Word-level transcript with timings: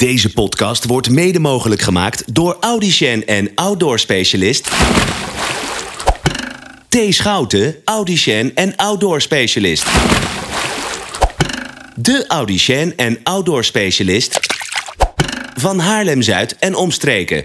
Deze 0.00 0.32
podcast 0.32 0.84
wordt 0.84 1.10
mede 1.10 1.38
mogelijk 1.38 1.82
gemaakt 1.82 2.34
door 2.34 2.56
Audicien 2.60 3.26
en 3.26 3.50
outdoor 3.54 3.98
specialist 3.98 4.70
T. 6.88 6.96
Schouten, 7.08 7.76
Audicien 7.84 8.54
en 8.54 8.76
outdoor 8.76 9.20
specialist. 9.20 9.86
De 11.94 12.24
Audicien 12.28 12.96
en 12.96 13.18
outdoor 13.22 13.64
specialist 13.64 14.40
van 15.54 15.78
Haarlem-Zuid 15.78 16.56
en 16.58 16.74
omstreken. 16.74 17.44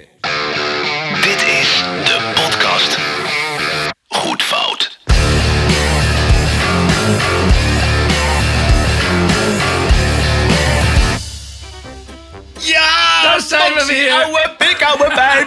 Zijn 14.09 14.19
we 14.19 14.31
weer. 14.31 14.43
Oude 14.43 14.55
pik, 14.57 14.83
oude 14.83 15.07
pijp. 15.15 15.44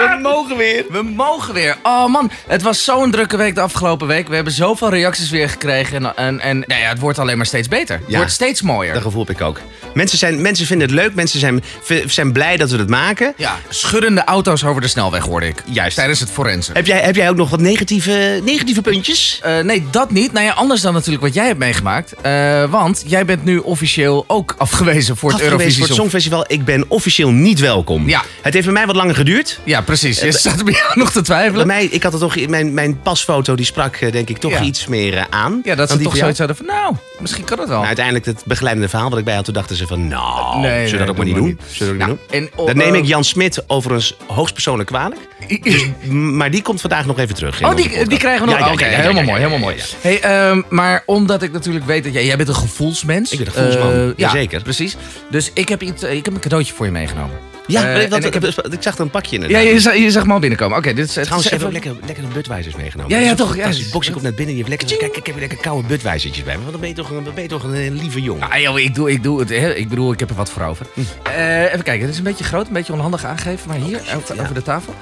We 0.00 0.18
mogen 0.22 0.56
weer. 0.56 0.84
We 0.90 1.02
mogen 1.02 1.54
weer. 1.54 1.76
Oh 1.82 2.06
man, 2.06 2.30
het 2.46 2.62
was 2.62 2.84
zo'n 2.84 3.10
drukke 3.10 3.36
week 3.36 3.54
de 3.54 3.60
afgelopen 3.60 4.06
week. 4.06 4.28
We 4.28 4.34
hebben 4.34 4.52
zoveel 4.52 4.90
reacties 4.90 5.30
weer 5.30 5.48
gekregen. 5.48 5.96
En, 5.96 6.16
en, 6.16 6.40
en 6.40 6.64
nou 6.66 6.80
ja, 6.80 6.88
het 6.88 6.98
wordt 6.98 7.18
alleen 7.18 7.36
maar 7.36 7.46
steeds 7.46 7.68
beter. 7.68 7.96
Het 7.96 8.04
Ja. 8.08 8.16
wordt 8.16 8.32
steeds 8.32 8.62
mooier. 8.62 8.92
Dat 8.94 9.02
gevoel 9.02 9.24
heb 9.26 9.30
ik 9.36 9.40
ook. 9.42 9.60
Mensen, 9.94 10.18
zijn, 10.18 10.40
mensen 10.42 10.66
vinden 10.66 10.86
het 10.88 10.96
leuk. 10.96 11.14
Mensen 11.14 11.40
zijn, 11.40 11.62
zijn 12.06 12.32
blij 12.32 12.56
dat 12.56 12.70
we 12.70 12.76
het 12.78 12.88
maken. 12.88 13.34
Ja, 13.36 13.56
schuddende 13.68 14.24
auto's 14.24 14.64
over 14.64 14.80
de 14.80 14.88
snelweg 14.88 15.24
hoorde 15.24 15.46
ik. 15.46 15.62
Juist. 15.64 15.96
Tijdens 15.96 16.20
het 16.20 16.30
forensen. 16.30 16.74
Heb 16.74 16.86
jij, 16.86 17.00
heb 17.00 17.16
jij 17.16 17.28
ook 17.30 17.36
nog 17.36 17.50
wat 17.50 17.60
negatieve, 17.60 18.40
negatieve 18.44 18.82
puntjes? 18.82 19.38
Eh, 19.42 19.58
nee, 19.58 19.86
dat 19.90 20.10
niet. 20.10 20.32
Nou 20.32 20.46
ja, 20.46 20.52
anders 20.52 20.80
dan 20.80 20.92
natuurlijk 20.92 21.22
wat 21.22 21.34
jij 21.34 21.46
hebt 21.46 21.58
meegemaakt. 21.58 22.14
Eh, 22.22 22.64
want 22.70 23.02
jij 23.06 23.24
bent 23.24 23.44
nu 23.44 23.58
officieel 23.58 24.24
ook 24.26 24.54
afgewezen 24.58 25.16
voor 25.16 25.32
het 25.32 25.40
Eurovisie 25.42 25.92
Songfestival. 25.92 26.44
Ik 26.46 26.64
ben 26.64 26.84
officieel 26.88 27.30
niet 27.30 27.58
welkom. 27.60 28.08
Ja. 28.08 28.22
Het 28.42 28.52
heeft 28.54 28.64
bij 28.64 28.74
mij 28.74 28.86
wat 28.86 28.96
langer 28.96 29.14
geduurd. 29.14 29.60
Ja, 29.64 29.82
precies. 29.90 30.18
Eh, 30.18 30.30
Je 30.30 30.38
zat 30.38 30.64
bij 30.64 30.72
jou 30.74 30.98
nog 30.98 31.08
te 31.08 31.12
Bij 31.14 31.22
twijfelen. 31.22 31.66
mij, 31.66 31.84
ik 31.84 32.02
had 32.02 32.12
er 32.12 32.18
toch, 32.18 32.46
mijn, 32.46 32.74
mijn 32.74 33.00
pasfoto 33.02 33.54
die 33.54 33.64
sprak 33.64 33.96
eh, 33.96 34.12
denk 34.12 34.28
ik 34.28 34.38
toch 34.38 34.52
Ja. 34.52 34.60
iets 34.62 34.86
meer 34.86 35.16
eh, 35.16 35.24
aan. 35.30 35.60
Ja, 35.64 35.74
dat 35.74 35.90
ze 35.90 35.96
die 35.96 36.04
toch 36.06 36.16
zoiets 36.16 36.38
hadden 36.38 36.56
van, 36.56 36.66
nou, 36.66 36.94
misschien 37.18 37.44
kan 37.44 37.58
het 37.58 37.68
wel. 37.68 37.78
Maar 37.78 37.86
uiteindelijk 37.86 38.24
het 38.26 38.42
begeleidende 38.44 38.88
verhaal 38.88 39.10
wat 39.10 39.18
ik 39.18 39.24
bij 39.24 39.34
had, 39.34 39.44
toen 39.44 39.54
dachten 39.54 39.76
ze 39.76 39.86
van, 39.86 40.08
nou, 40.08 40.60
Nee, 40.60 40.70
zullen 40.70 40.82
we 40.84 40.88
nee, 40.88 40.98
dat 40.98 41.08
ook 41.08 41.16
maar 41.16 41.26
niet 41.26 41.34
doen? 41.34 41.58
Zullen 41.70 41.92
we 41.92 41.98
dat 41.98 42.08
Nou, 42.08 42.18
niet 42.30 42.50
doen? 42.50 42.58
en, 42.58 42.66
Dat 42.66 42.74
neem 42.74 42.94
ik 42.94 43.04
Jan 43.04 43.24
Smit 43.24 43.64
overigens 43.66 44.16
hoogstpersoonlijk 44.26 44.88
kwalijk. 44.88 45.20
Dus, 45.62 45.86
maar 46.10 46.50
die 46.50 46.62
komt 46.62 46.80
vandaag 46.80 47.06
nog 47.06 47.18
even 47.18 47.34
terug. 47.34 47.62
Oh, 47.62 47.76
die, 47.76 48.06
die 48.08 48.18
krijgen 48.18 48.46
we 48.46 48.50
nog. 48.52 48.60
Ja, 48.60 48.72
Oké, 48.72 48.84
helemaal 48.84 49.22
mooi, 49.22 49.36
helemaal 49.38 49.58
mooi. 49.58 49.76
Hey, 50.00 50.20
ehm, 50.20 50.62
maar 50.68 51.02
omdat 51.06 51.42
ik 51.42 51.52
natuurlijk 51.52 51.86
weet 51.86 52.04
dat 52.04 52.12
jij, 52.12 52.24
jij 52.24 52.36
bent 52.36 52.48
een 52.48 52.54
gevoelsmens. 52.54 53.32
Ik 53.32 53.38
ben 53.38 53.46
een 53.46 53.52
gevoelsman, 53.52 54.06
ja, 54.06 54.12
jazeker. 54.16 54.62
precies. 54.62 54.96
Dus 55.30 55.50
ik 55.54 55.68
heb, 55.68 55.82
iets, 55.82 56.02
ik 56.02 56.24
heb 56.24 56.34
een 56.34 56.40
cadeautje 56.40 56.74
voor 56.74 56.86
je 56.86 56.92
meegenomen. 56.92 57.49
Ja, 57.72 57.80
Eh, 57.80 57.92
maar 57.94 58.08
wat- 58.08 58.18
en 58.20 58.26
ik 58.26 58.34
heb- 58.34 58.44
ik 58.72 58.82
zag 58.82 58.94
er 58.94 59.00
een 59.00 59.10
pakje 59.10 59.38
in. 59.38 59.48
Ja, 59.48 59.58
je, 59.58 59.80
zag- 59.80 59.96
je 59.96 60.10
zag 60.10 60.26
me 60.26 60.32
al 60.32 60.38
binnenkomen. 60.38 60.78
Oké, 60.78 60.92
dit 60.94 61.08
is 61.08 61.14
het 61.14 61.24
Trouwens, 61.24 61.50
hebben 61.50 61.68
even... 61.68 61.82
lekker, 61.82 62.06
lekker 62.06 62.24
een 62.24 62.32
Budweisers 62.32 62.76
meegenomen. 62.76 63.12
Ja, 63.16 63.22
ja, 63.22 63.28
Dat 63.28 63.36
toch, 63.36 63.56
ja. 63.56 63.62
fantastisch. 63.62 63.90
Boxje 63.90 64.12
komt 64.12 64.22
net 64.24 64.34
binnen. 64.36 64.56
Je 64.56 64.62
hebt 64.64 64.80
lekker, 64.80 64.96
kijk, 64.98 65.16
ik 65.16 65.26
heb 65.26 65.38
lekker 65.38 65.58
koude 65.58 65.88
Budweisertjes 65.88 66.44
bij 66.44 66.54
me. 66.54 66.60
Want 66.60 66.70
dan 66.72 66.80
ben 66.80 66.88
je 66.88 66.94
toch 66.94 67.10
een, 67.10 67.22
ben 67.34 67.42
je 67.42 67.48
toch 67.48 67.62
een, 67.62 67.92
lieve 67.96 68.22
jongen. 68.22 68.50
Ah, 68.50 68.60
joh, 68.60 68.78
ik, 68.78 68.94
doe, 68.94 69.10
ik 69.10 69.22
doe 69.22 69.40
het. 69.40 69.50
Ik 69.50 69.88
bedoel, 69.88 70.12
ik 70.12 70.20
heb 70.20 70.30
er 70.30 70.36
wat 70.36 70.50
voor 70.50 70.62
over. 70.62 70.86
Hm. 70.94 71.00
Eh, 71.22 71.62
even 71.64 71.82
kijken, 71.82 72.00
het 72.00 72.10
is 72.10 72.18
een 72.18 72.24
beetje 72.24 72.44
groot, 72.44 72.66
een 72.66 72.72
beetje 72.72 72.92
onhandig 72.92 73.24
aangegeven. 73.24 73.68
Maar 73.68 73.76
hier, 73.76 74.00
over, 74.16 74.40
over 74.42 74.54
de 74.54 74.62
tafel. 74.62 74.94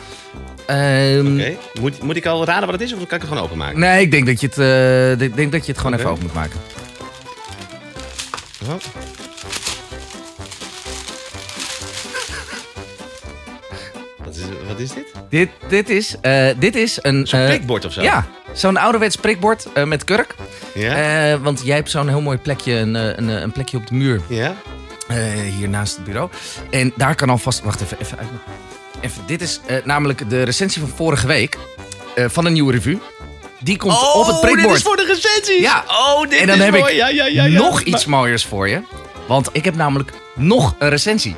Ehm, 0.67 1.33
Oké. 1.35 1.57
Moet, 1.81 2.03
moet 2.03 2.17
ik 2.17 2.27
al 2.27 2.45
raden 2.45 2.69
wat 2.71 2.81
het 2.81 2.89
is 2.89 2.93
of 2.93 2.97
kan 2.99 3.05
ik 3.05 3.11
het 3.11 3.23
gewoon 3.31 3.43
openmaken? 3.43 3.79
Nee, 3.79 4.01
ik 4.03 4.11
denk 4.11 4.27
dat 4.27 4.41
je 4.41 4.47
het, 4.47 5.21
ik 5.23 5.37
denk 5.37 5.53
dat 5.53 5.67
je 5.67 5.73
het 5.73 5.81
gewoon 5.81 5.99
even 5.99 6.11
open 6.11 6.23
moet 6.23 6.35
maken. 6.35 6.61
Oh. 8.65 8.75
Wat 14.79 14.87
is, 14.87 14.95
dit? 14.95 15.13
Dit, 15.29 15.49
dit, 15.69 15.89
is, 15.89 16.17
eh, 16.21 16.49
dit 16.59 16.77
is 16.77 16.99
een... 17.03 17.27
Zo'n 17.27 17.41
eh, 17.41 17.47
prikbord 17.47 17.85
of 17.85 17.93
zo? 17.93 18.03
Ja, 18.03 18.27
zo'n 18.53 18.77
ouderwets 18.77 19.17
prikbord 19.17 19.67
eh, 19.73 19.85
met 19.85 20.05
kurk. 20.05 20.35
Ja? 20.75 21.39
Want 21.39 21.61
jij 21.65 21.77
hebt 21.77 21.91
zo'n 21.91 22.09
heel 22.09 22.21
mooi 22.21 22.39
plekje, 22.39 22.73
een, 22.73 22.95
een, 22.95 23.29
een 23.29 23.53
plekje 23.53 23.77
op 23.77 23.87
de 23.87 23.95
muur 23.95 24.21
ja? 24.29 24.55
hier 25.59 25.69
naast 25.69 25.97
het 25.97 26.05
bureau. 26.05 26.31
En 26.71 26.93
daar 26.97 27.15
kan 27.15 27.31
alvast. 27.31 27.63
Wacht 27.63 27.81
even, 27.81 27.99
even 28.01 28.19
uit. 28.19 28.29
Even, 29.01 29.23
dit 29.27 29.41
is 29.41 29.61
namelijk 29.85 30.31
de 30.31 30.43
recensie 30.43 30.83
van 30.83 30.91
vorige 30.97 31.27
week 31.27 31.59
van 32.17 32.45
een 32.45 32.53
nieuwe 32.53 32.73
revue. 32.73 32.99
Die 33.61 33.77
komt 33.77 34.15
op 34.15 34.27
het 34.27 34.41
prikbord. 34.41 34.65
Oh, 34.65 34.69
dit 34.69 34.77
is 34.77 34.83
voor 34.83 34.97
de 34.97 35.05
recensies! 35.05 35.61
Ja. 35.61 35.85
Oh, 35.89 36.21
dit 36.21 36.41
en 36.41 36.47
dan 36.47 36.57
is 36.57 36.65
heb 36.65 36.79
mooi. 36.79 36.93
ik 36.93 36.99
ja, 36.99 37.09
ja, 37.09 37.27
ja, 37.27 37.45
ja. 37.45 37.59
nog 37.59 37.81
iets 37.81 38.05
mooiers 38.05 38.45
voor 38.45 38.69
je. 38.69 38.81
Want 39.29 39.49
ik 39.53 39.65
heb 39.65 39.75
namelijk 39.75 40.13
nog 40.35 40.75
een 40.79 40.89
recensie. 40.89 41.37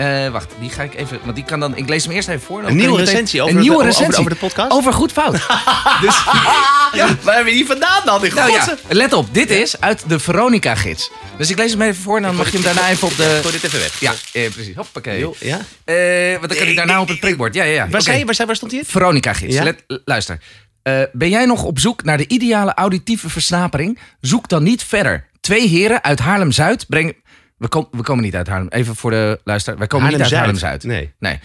Eh, 0.00 0.28
wacht, 0.28 0.52
die 0.60 0.70
ga 0.70 0.82
ik 0.82 0.94
even. 0.94 1.18
Want 1.22 1.34
die 1.36 1.44
kan 1.44 1.60
dan. 1.60 1.76
Ik 1.76 1.88
lees 1.88 2.04
hem 2.04 2.12
eerst 2.12 2.28
even 2.28 2.40
voor. 2.46 2.64
Een 2.64 2.76
nieuwe 2.76 2.90
meteen- 2.90 3.04
recensie 3.04 3.40
over, 3.42 3.54
een 3.54 3.62
de, 3.62 3.68
nieuwe 3.68 3.84
recensie. 3.84 4.18
over 4.18 4.30
de 4.30 4.36
podcast? 4.36 4.70
Over 4.72 4.92
goed 4.92 5.12
fout. 5.12 5.32
dus, 6.04 6.16
ja, 7.00 7.06
waar 7.22 7.34
hebben 7.34 7.44
we 7.44 7.58
die 7.58 7.66
vandaan 7.66 8.02
dan? 8.04 8.24
In 8.24 8.34
nou 8.34 8.52
ja, 8.52 8.76
let 8.88 9.12
op. 9.12 9.34
Dit 9.34 9.50
is 9.50 9.80
uit 9.80 10.04
de 10.06 10.18
Veronica-gids. 10.18 11.10
Dus 11.36 11.50
ik 11.50 11.58
lees 11.58 11.70
hem 11.70 11.82
even 11.82 12.02
voor 12.02 12.16
en 12.16 12.22
dan 12.22 12.36
mag 12.36 12.46
je 12.46 12.52
hem 12.52 12.62
daarna 12.62 12.88
even 12.88 13.08
op 13.08 13.16
de... 13.16 13.38
Gooi 13.40 13.52
dit 13.52 13.64
even 13.64 13.78
weg. 13.78 14.00
Ja, 14.00 14.14
eh, 14.32 14.50
precies. 14.50 14.74
Hoppakee. 14.74 15.18
Jo, 15.18 15.34
ja? 15.38 15.58
Eh, 15.84 16.38
want 16.38 16.48
dan 16.48 16.58
kan 16.58 16.68
ik 16.68 16.76
daarna 16.76 17.00
op 17.00 17.08
het 17.08 17.20
prikbord. 17.20 17.54
Ja, 17.54 17.64
ja, 17.64 17.72
ja. 17.72 17.88
Waar, 17.88 18.18
je, 18.18 18.24
waar, 18.24 18.46
waar 18.46 18.56
stond 18.56 18.72
hij? 18.72 18.84
Veronica-gids. 18.84 19.54
Ja? 19.54 19.62
Let- 19.62 19.84
luister. 20.04 20.38
Eh, 20.82 21.02
ben 21.12 21.28
jij 21.28 21.44
nog 21.44 21.62
op 21.62 21.78
zoek 21.78 22.04
naar 22.04 22.16
de 22.16 22.28
ideale 22.28 22.74
auditieve 22.74 23.28
versnapering? 23.28 23.98
Zoek 24.20 24.48
dan 24.48 24.62
niet 24.62 24.84
verder. 24.84 25.28
Twee 25.40 25.68
heren 25.68 26.04
uit 26.04 26.18
Haarlem-Zuid 26.18 26.86
brengen... 26.88 27.14
We, 27.60 27.68
kom- 27.68 27.88
we 27.90 28.02
komen 28.02 28.24
niet 28.24 28.34
uit 28.34 28.46
Haarlem. 28.46 28.68
Even 28.68 28.96
voor 28.96 29.10
de 29.10 29.40
luister. 29.44 29.78
Wij 29.78 29.86
komen 29.86 30.06
niet 30.12 30.20
uit 30.22 30.30
Haarlem-Zuid? 30.38 30.84
Nee. 30.84 31.12
Nee. 31.18 31.38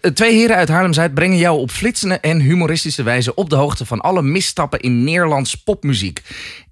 Eh, 0.00 0.10
twee 0.14 0.32
heren 0.34 0.56
uit 0.56 0.68
Haarlem-Zuid 0.68 1.14
brengen 1.14 1.36
jou 1.38 1.58
op 1.58 1.70
flitsende 1.70 2.18
en 2.18 2.40
humoristische 2.40 3.02
wijze 3.02 3.34
op 3.34 3.50
de 3.50 3.56
hoogte 3.56 3.86
van 3.86 4.00
alle 4.00 4.22
misstappen 4.22 4.80
in 4.80 5.04
Nederlands 5.04 5.54
popmuziek. 5.54 6.22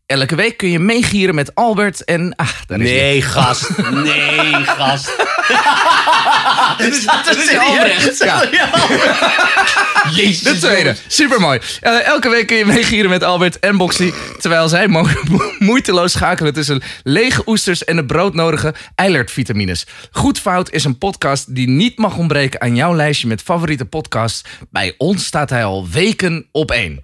Elke 0.07 0.35
week 0.35 0.57
kun 0.57 0.71
je 0.71 0.79
meegieren 0.79 1.35
met 1.35 1.55
Albert 1.55 2.05
en... 2.05 2.35
Ah, 2.37 2.49
daar 2.67 2.81
is 2.81 2.91
hij. 2.91 2.99
Nee, 2.99 3.23
gast. 3.23 3.71
Nee, 3.91 4.53
gast. 4.65 5.17
Dit 6.79 6.95
is, 6.97 7.01
dit 7.25 7.37
is 7.37 7.57
Albrecht. 7.59 8.19
Ja. 8.19 8.43
Jezus. 10.15 10.43
De 10.43 10.59
tweede, 10.59 10.97
supermooi. 11.07 11.59
Eh, 11.81 12.07
elke 12.07 12.29
week 12.29 12.47
kun 12.47 12.57
je 12.57 12.65
meegieren 12.65 13.11
met 13.11 13.23
Albert 13.23 13.59
en 13.59 13.77
Boxy... 13.77 14.13
terwijl 14.41 14.69
zij 14.69 14.89
mo- 14.89 15.09
moeiteloos 15.59 16.13
schakelen 16.13 16.53
tussen 16.55 16.83
lege 17.03 17.43
oesters... 17.47 17.85
en 17.85 17.97
de 17.97 18.05
broodnodige 18.05 18.75
eilertvitamines. 18.95 19.87
Goed 20.11 20.39
Fout 20.41 20.71
is 20.71 20.85
een 20.85 20.99
podcast 20.99 21.55
die 21.55 21.69
niet 21.69 21.99
mag 21.99 22.17
ontbreken... 22.17 22.61
aan 22.61 22.77
jouw 22.77 22.95
lijstje 22.95 23.27
met 23.29 23.43
favoriete 23.43 23.85
podcasts. 23.85 24.43
Bij 24.71 24.95
ons 24.99 25.25
staat 25.25 25.51
hij 25.51 25.65
al 25.65 25.89
weken 25.89 26.47
op 26.53 26.71
één. 26.71 27.01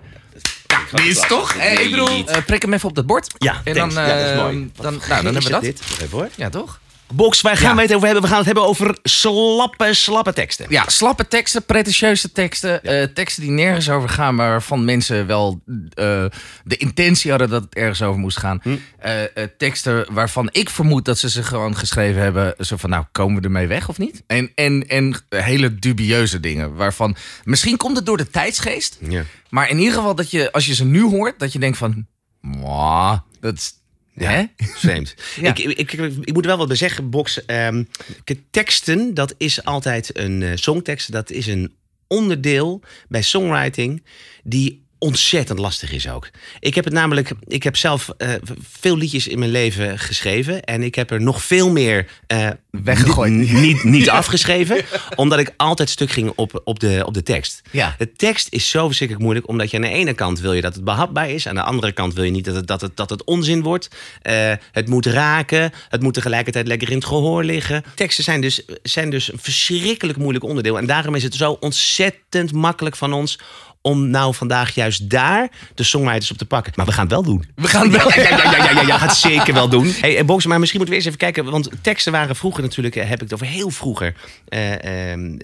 Die 0.95 1.05
is 1.09 1.21
toch? 1.29 1.55
Eh, 1.55 1.81
ik 1.81 1.91
bedoel, 1.91 2.29
eh, 2.29 2.37
prik 2.47 2.63
hem 2.63 2.73
even 2.73 2.89
op 2.89 2.95
dat 2.95 3.07
bord. 3.07 3.35
Ja, 3.39 3.61
en 3.65 3.75
thanks. 3.75 3.95
dan, 3.95 4.07
Ja, 4.07 4.17
dat 4.19 4.31
is 4.31 4.37
mooi. 4.37 4.71
Dan, 4.81 5.01
nou, 5.09 5.23
dan 5.23 5.25
hebben 5.25 5.43
we 5.43 5.49
dat. 5.51 5.61
Dit. 5.63 5.81
Even 6.03 6.09
hoor. 6.19 6.29
Ja, 6.35 6.49
toch? 6.51 6.79
Box, 7.13 7.41
waar 7.41 7.57
gaan 7.57 7.77
Ja. 7.77 7.83
het 7.83 7.93
over 7.95 8.05
hebben? 8.05 8.23
We 8.23 8.29
gaan 8.29 8.37
het 8.39 8.47
hebben 8.47 8.65
over 8.67 8.99
slappe, 9.03 9.95
slappe 9.95 10.33
teksten. 10.33 10.67
Ja, 10.69 10.85
slappe 10.89 11.29
teksten, 11.29 11.65
pretentieuze 11.65 12.33
teksten. 12.33 12.83
eh, 12.83 13.03
teksten 13.03 13.43
die 13.43 13.51
nergens 13.51 13.91
over 13.91 14.09
gaan, 14.09 14.35
maar 14.35 14.49
waarvan 14.49 14.85
mensen 14.85 15.27
wel 15.27 15.61
eh, 15.95 16.25
de 16.65 16.77
intentie 16.77 17.31
hadden 17.31 17.49
dat 17.51 17.63
het 17.63 17.75
ergens 17.75 18.03
over 18.03 18.21
moest 18.21 18.39
gaan. 18.39 18.61
Hm. 18.63 18.77
Eh, 18.99 19.13
teksten 19.59 20.07
waarvan 20.13 20.49
ik 20.53 20.71
vermoed 20.71 21.05
dat 21.05 21.19
ze 21.19 21.31
ze 21.31 21.43
gewoon 21.43 21.77
geschreven 21.77 22.23
hebben. 22.23 22.55
Zo 22.59 22.77
van, 22.77 22.91
nou, 22.91 23.05
komen 23.13 23.41
we 23.41 23.47
ermee 23.47 23.67
weg 23.67 23.89
of 23.89 23.99
niet? 23.99 24.23
En, 24.27 24.51
en, 24.55 24.89
en 24.89 25.17
hele 25.29 25.75
dubieuze 25.79 26.41
dingen. 26.41 26.75
Waarvan, 26.75 27.17
misschien 27.45 27.77
komt 27.77 27.97
het 27.97 28.07
door 28.07 28.17
de 28.17 28.31
tijdsgeest. 28.31 28.99
Ja. 29.09 29.23
Maar 29.51 29.69
in 29.69 29.79
ieder 29.79 29.95
geval 29.95 30.15
dat 30.15 30.31
je, 30.31 30.53
als 30.53 30.67
je 30.67 30.75
ze 30.75 30.85
nu 30.85 31.03
hoort, 31.03 31.39
dat 31.39 31.53
je 31.53 31.59
denkt 31.59 31.79
van... 31.79 32.07
"Mwah, 32.41 33.19
dat 33.41 33.55
is... 33.55 33.73
Hè? 34.15 34.45
Vreemd. 34.57 35.15
Ja. 35.41 35.49
ik, 35.49 35.59
ik, 35.59 35.93
ik, 35.93 35.93
ik 36.21 36.33
moet 36.33 36.43
er 36.43 36.49
wel 36.49 36.57
wat 36.59 36.69
bij 36.69 36.77
zeggen, 36.77 37.11
Box. 37.11 37.45
ehm, 37.45 37.85
teksten, 38.51 39.15
dat 39.15 39.35
is 39.39 39.65
altijd 39.65 40.19
een 40.19 40.43
eh, 40.43 40.51
songtekst. 40.55 41.13
Dat 41.13 41.31
is 41.31 41.47
een 41.47 41.75
onderdeel 42.07 42.81
bij 43.09 43.23
songwriting 43.23 44.03
die 44.43 44.84
ontzettend 45.05 45.59
lastig 45.59 45.93
is 45.93 46.09
ook. 46.09 46.31
Ik 46.61 46.75
heb 46.75 46.85
het 46.85 46.93
namelijk, 46.93 47.33
ik 47.47 47.63
heb 47.63 47.77
zelf 47.77 48.09
eh, 48.17 48.31
veel 48.71 48.97
liedjes 48.97 49.27
in 49.27 49.39
mijn 49.39 49.51
leven 49.51 49.99
geschreven 49.99 50.63
en 50.63 50.83
ik 50.83 50.95
heb 50.95 51.11
er 51.11 51.21
nog 51.21 51.43
veel 51.43 51.71
meer 51.71 52.07
eh, 52.27 52.49
Weggegooid. 52.83 53.33
Niet, 53.33 53.85
niet, 53.85 54.09
afgeschreven, 54.21 54.85
omdat 55.15 55.39
ik 55.39 55.53
altijd 55.57 55.91
stuk 55.91 56.11
ging 56.11 56.33
op, 56.37 56.61
op, 56.65 56.81
de, 56.81 57.03
op 57.07 57.15
de 57.15 57.23
tekst. 57.23 57.63
Ja. 57.71 57.95
De 57.99 58.13
tekst 58.13 58.49
is 58.51 58.71
zo 58.71 58.87
verschrikkelijk 58.87 59.25
moeilijk, 59.25 59.49
omdat 59.49 59.71
je 59.71 59.77
aan 59.77 59.83
de 59.83 59.89
ene 59.89 60.15
kant 60.15 60.41
wil 60.41 60.53
je 60.53 60.61
dat 60.61 60.75
het 60.75 60.85
behapbaar 60.85 61.31
is, 61.31 61.49
aan 61.49 61.55
de 61.55 61.63
andere 61.63 61.93
kant 61.93 62.15
wil 62.15 62.25
je 62.25 62.31
niet 62.31 62.45
dat 62.45 62.55
het, 62.55 62.67
dat 62.67 62.81
het, 62.81 62.97
dat 62.97 63.11
het 63.11 63.25
onzin 63.25 63.63
wordt. 63.63 63.89
Eh, 64.23 64.53
het 64.73 64.89
moet 64.89 65.07
raken, 65.07 65.73
het 65.89 66.03
moet 66.03 66.15
tegelijkertijd 66.15 66.67
lekker 66.67 66.91
in 66.91 66.97
het 66.97 67.05
gehoor 67.05 67.45
liggen. 67.45 67.85
Teksten 67.95 68.25
zijn 68.25 68.41
dus, 68.41 68.63
zijn 68.83 69.11
dus 69.11 69.33
een 69.33 69.39
verschrikkelijk 69.39 70.19
moeilijk 70.19 70.45
onderdeel 70.45 70.79
en 70.79 70.87
daarom 70.87 71.15
is 71.15 71.23
het 71.23 71.35
zo 71.35 71.57
ontzettend 71.61 72.53
makkelijk 72.53 72.97
van 72.97 73.13
ons 73.13 73.39
om 73.87 74.11
nou 74.11 74.35
vandaag 74.35 74.75
juist 74.75 75.11
daar 75.11 75.49
de 75.75 75.83
songwriters 75.83 76.31
op 76.31 76.37
te 76.37 76.45
pakken. 76.45 76.73
Maar 76.77 76.87
we 76.87 76.93
gaan 76.93 77.05
het 77.05 77.13
wel 77.13 77.23
doen. 77.23 77.45
We 77.55 77.69
gaan 77.69 77.91
wel. 77.91 78.09
Ja, 78.09 78.23
ja, 78.23 78.29
ja, 78.29 78.57
ja, 78.57 78.71
ja, 78.71 78.81
ja, 78.81 78.99
gaat 78.99 79.09
het 79.09 79.19
zeker 79.19 79.55
wel 79.55 79.69
doen. 79.69 79.93
Hey, 80.01 80.19
eh, 80.19 80.25
Box, 80.25 80.47
maar 80.47 80.59
misschien 80.59 80.81
moeten 80.81 80.99
we 80.99 81.05
eerst 81.05 81.17
even 81.17 81.33
kijken. 81.33 81.53
Want 81.53 81.71
teksten 81.81 82.13
waren 82.13 82.37
vroeger 82.37 82.63
natuurlijk, 82.63 82.97
eh, 82.97 83.03
heb 83.09 83.15
ik 83.15 83.21
het 83.21 83.35
over 83.35 83.47
heel 83.47 83.71
vroeger. 83.71 84.15
eh, 84.49 85.13
ehm, 85.13 85.39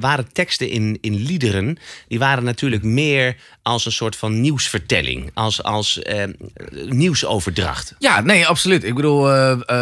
waren 0.00 0.32
teksten 0.32 0.68
in, 0.68 0.98
in 1.00 1.14
liederen, 1.14 1.78
die 2.08 2.18
waren 2.18 2.44
natuurlijk 2.44 2.82
meer 2.82 3.36
als 3.62 3.86
een 3.86 3.92
soort 3.92 4.16
van 4.16 4.40
nieuwsvertelling. 4.40 5.30
Als, 5.34 5.62
als 5.62 6.02
ehm, 6.02 6.32
nieuwsoverdracht. 6.88 7.94
Ja, 7.98 8.20
nee, 8.20 8.46
absoluut. 8.46 8.84
Ik 8.84 8.94
bedoel, 8.94 9.28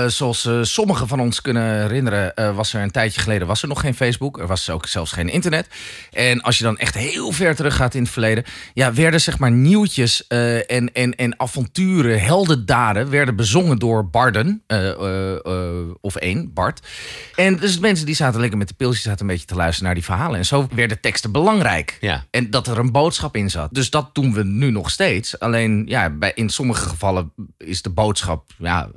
zoals 0.06 0.49
sommigen 0.62 1.09
van 1.09 1.21
ons 1.21 1.41
kunnen 1.41 1.81
herinneren, 1.81 2.55
was 2.55 2.73
er 2.75 2.82
een 2.82 2.91
tijdje 2.91 3.21
geleden 3.21 3.47
was 3.47 3.62
er 3.62 3.69
nog 3.69 3.81
geen 3.81 3.94
Facebook. 3.94 4.38
Er 4.38 4.47
was 4.47 4.71
ook 4.71 4.87
zelfs 4.87 5.12
geen 5.12 5.29
internet. 5.29 5.67
En 6.12 6.41
als 6.41 6.59
je 6.59 6.65
dan 6.65 6.79
echt 6.79 6.94
heel 6.94 7.32
ver 7.32 7.55
terug 7.55 7.69
gaat 7.72 7.94
in 7.94 8.02
het 8.02 8.11
verleden, 8.11 8.44
ja, 8.75 8.93
werden 8.93 9.20
zeg 9.20 9.38
maar 9.38 9.50
nieuwtjes 9.50 10.26
eh, 10.26 10.70
en, 10.70 10.93
en, 10.93 11.14
en 11.14 11.40
avonturen, 11.40 12.20
heldendaden, 12.20 13.11
werden 13.11 13.37
bezongen 13.37 13.78
door 13.78 14.11
Barden. 14.11 14.62
eh, 14.67 14.90
eh, 14.90 15.90
of 16.00 16.17
één, 16.17 16.52
Bart. 16.52 16.87
En 17.34 17.56
dus 17.56 17.78
mensen 17.78 18.06
die 18.06 18.14
zaten 18.14 18.40
lekker 18.40 18.58
met 18.58 18.69
de 18.69 18.75
pilsjes, 18.75 19.02
zaten 19.02 19.20
een 19.20 19.26
beetje 19.26 19.46
te 19.46 19.55
luisteren 19.55 19.84
naar 19.84 19.94
die 19.94 20.05
verhalen. 20.05 20.38
En 20.38 20.46
zo 20.46 20.69
werden 20.75 21.00
teksten 21.00 21.32
belangrijk. 21.32 21.96
Ja. 22.00 22.25
En 22.31 22.50
dat 22.50 22.67
er 22.67 22.78
een 22.78 22.93
boodschap 22.93 23.37
in 23.37 23.50
zat. 23.50 23.75
Dus 23.75 23.90
dat 23.90 24.14
doen 24.14 24.32
we 24.32 24.44
nu 24.44 24.70
nog 24.70 24.90
steeds. 24.90 25.38
Alleen 25.38 25.82
ja, 25.87 26.11
bij, 26.11 26.32
in 26.34 26.49
sommige 26.49 26.88
gevallen 26.88 27.32
is 27.58 27.82
de 27.82 27.90
boodschap 27.90 28.50
ja, 28.58 28.90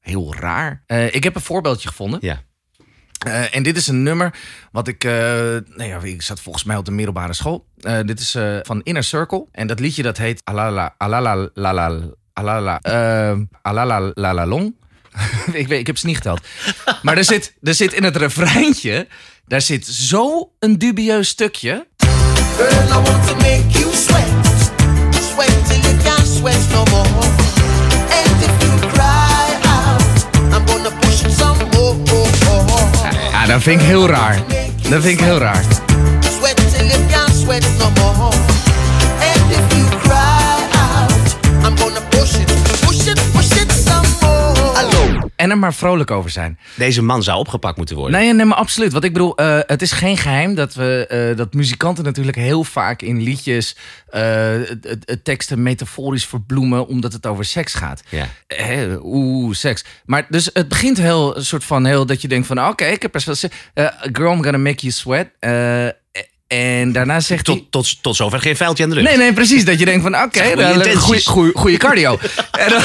heel 0.00 0.34
raar. 0.34 0.82
Ik 1.10 1.24
heb 1.24 1.34
een 1.34 1.40
voorbeeldje 1.40 1.88
gevonden. 1.88 2.18
Ja. 2.22 2.42
Eh, 3.18 3.54
en 3.54 3.62
dit 3.62 3.76
is 3.76 3.86
een 3.86 4.02
nummer 4.02 4.34
wat 4.72 4.88
ik. 4.88 5.04
eh 5.04 5.12
nou 5.12 5.84
ja, 5.84 6.00
ik 6.02 6.22
zat 6.22 6.40
volgens 6.40 6.64
mij 6.64 6.76
op 6.76 6.84
de 6.84 6.90
middelbare 6.90 7.32
school. 7.32 7.66
Eh, 7.80 7.98
dit 8.04 8.20
is 8.20 8.36
van 8.62 8.82
Inner 8.82 9.04
Circle. 9.04 9.46
En 9.52 9.66
dat 9.66 9.80
liedje 9.80 10.02
dat 10.02 10.16
heet 10.16 10.40
Alala 10.44 10.94
Alala 10.96 11.48
Lala 11.54 12.00
Alala 12.32 12.80
Alala 13.62 14.10
Lala 14.14 14.46
Long. 14.46 14.74
ik, 15.52 15.68
weet, 15.68 15.80
ik 15.80 15.86
heb 15.86 15.98
ze 15.98 16.06
niet 16.06 16.16
geteld. 16.16 16.40
Maar 17.02 17.16
er 17.16 17.24
zit, 17.24 17.54
er 17.62 17.74
zit 17.74 17.92
in 17.92 18.04
het 18.04 18.16
refreintje. 18.16 19.06
Daar 19.46 19.60
zit 19.60 19.86
zo 19.86 20.52
een 20.58 20.78
dubieus 20.78 21.28
stukje. 21.28 21.86
Girl, 22.56 22.70
I 22.70 23.26
to 23.26 23.34
make 23.34 23.64
you 23.68 23.94
sweat. 23.94 24.46
Sweat 25.10 25.66
till 25.68 25.80
you 25.80 25.96
can't 26.02 26.26
sweat 26.26 26.70
no 26.70 26.84
more. 26.84 27.47
Dat 33.58 33.66
vind 33.66 33.80
ik 33.80 33.86
heel 33.86 34.08
raar. 34.08 34.42
Dat 34.88 35.02
vind 35.02 35.18
ik 35.18 35.20
heel 35.20 35.38
raar. 35.38 35.62
En 45.38 45.50
er 45.50 45.58
maar 45.58 45.74
vrolijk 45.74 46.10
over 46.10 46.30
zijn. 46.30 46.58
Deze 46.74 47.02
man 47.02 47.22
zou 47.22 47.38
opgepakt 47.38 47.76
moeten 47.76 47.96
worden. 47.96 48.20
Nee, 48.20 48.32
nee, 48.34 48.46
maar 48.46 48.56
absoluut. 48.56 48.92
Want 48.92 49.04
ik 49.04 49.12
bedoel, 49.12 49.36
eh, 49.36 49.58
het 49.66 49.82
is 49.82 49.92
geen 49.92 50.16
geheim 50.16 50.54
dat, 50.54 50.74
we, 50.74 51.06
eh, 51.08 51.36
dat 51.36 51.54
muzikanten 51.54 52.04
natuurlijk 52.04 52.36
heel 52.36 52.64
vaak 52.64 53.02
in 53.02 53.22
liedjes 53.22 53.76
het 54.10 55.20
teksten 55.22 55.62
metaforisch 55.62 56.26
verbloemen 56.26 56.86
omdat 56.86 57.12
het 57.12 57.26
over 57.26 57.44
seks 57.44 57.74
gaat. 57.74 58.02
Ja. 58.08 58.26
Oeh, 59.02 59.54
seks. 59.54 59.84
Maar 60.04 60.26
dus 60.28 60.50
het 60.52 60.68
begint 60.68 60.96
heel 60.98 61.36
een 61.36 61.44
soort 61.44 61.64
van 61.64 61.84
heel 61.86 62.06
dat 62.06 62.22
je 62.22 62.28
denkt 62.28 62.46
van 62.46 62.66
oké, 62.68 62.84
ik 62.84 63.02
heb 63.02 63.12
best 63.12 63.26
wel 63.26 63.50
girl, 64.12 64.32
I'm 64.32 64.42
gonna 64.42 64.58
make 64.58 64.80
you 64.80 64.92
sweat. 64.92 65.26
En 66.46 66.92
daarna 66.92 67.20
zegt 67.20 67.46
hij. 67.46 67.56
Tot, 67.56 67.70
tot, 67.70 68.02
tot 68.02 68.16
zover 68.16 68.40
geen 68.40 68.56
vuiltje 68.56 68.84
aan 68.84 68.90
de 68.90 68.94
rug. 68.96 69.04
Nee, 69.04 69.16
nee, 69.16 69.32
precies. 69.32 69.64
Dat 69.64 69.78
je 69.78 69.84
denkt 69.84 70.02
van, 70.02 70.22
oké, 70.22 70.40
goeie- 70.96 71.52
goeie 71.54 71.76
cardio. 71.76 72.18
en, 72.64 72.70
dan, 72.70 72.82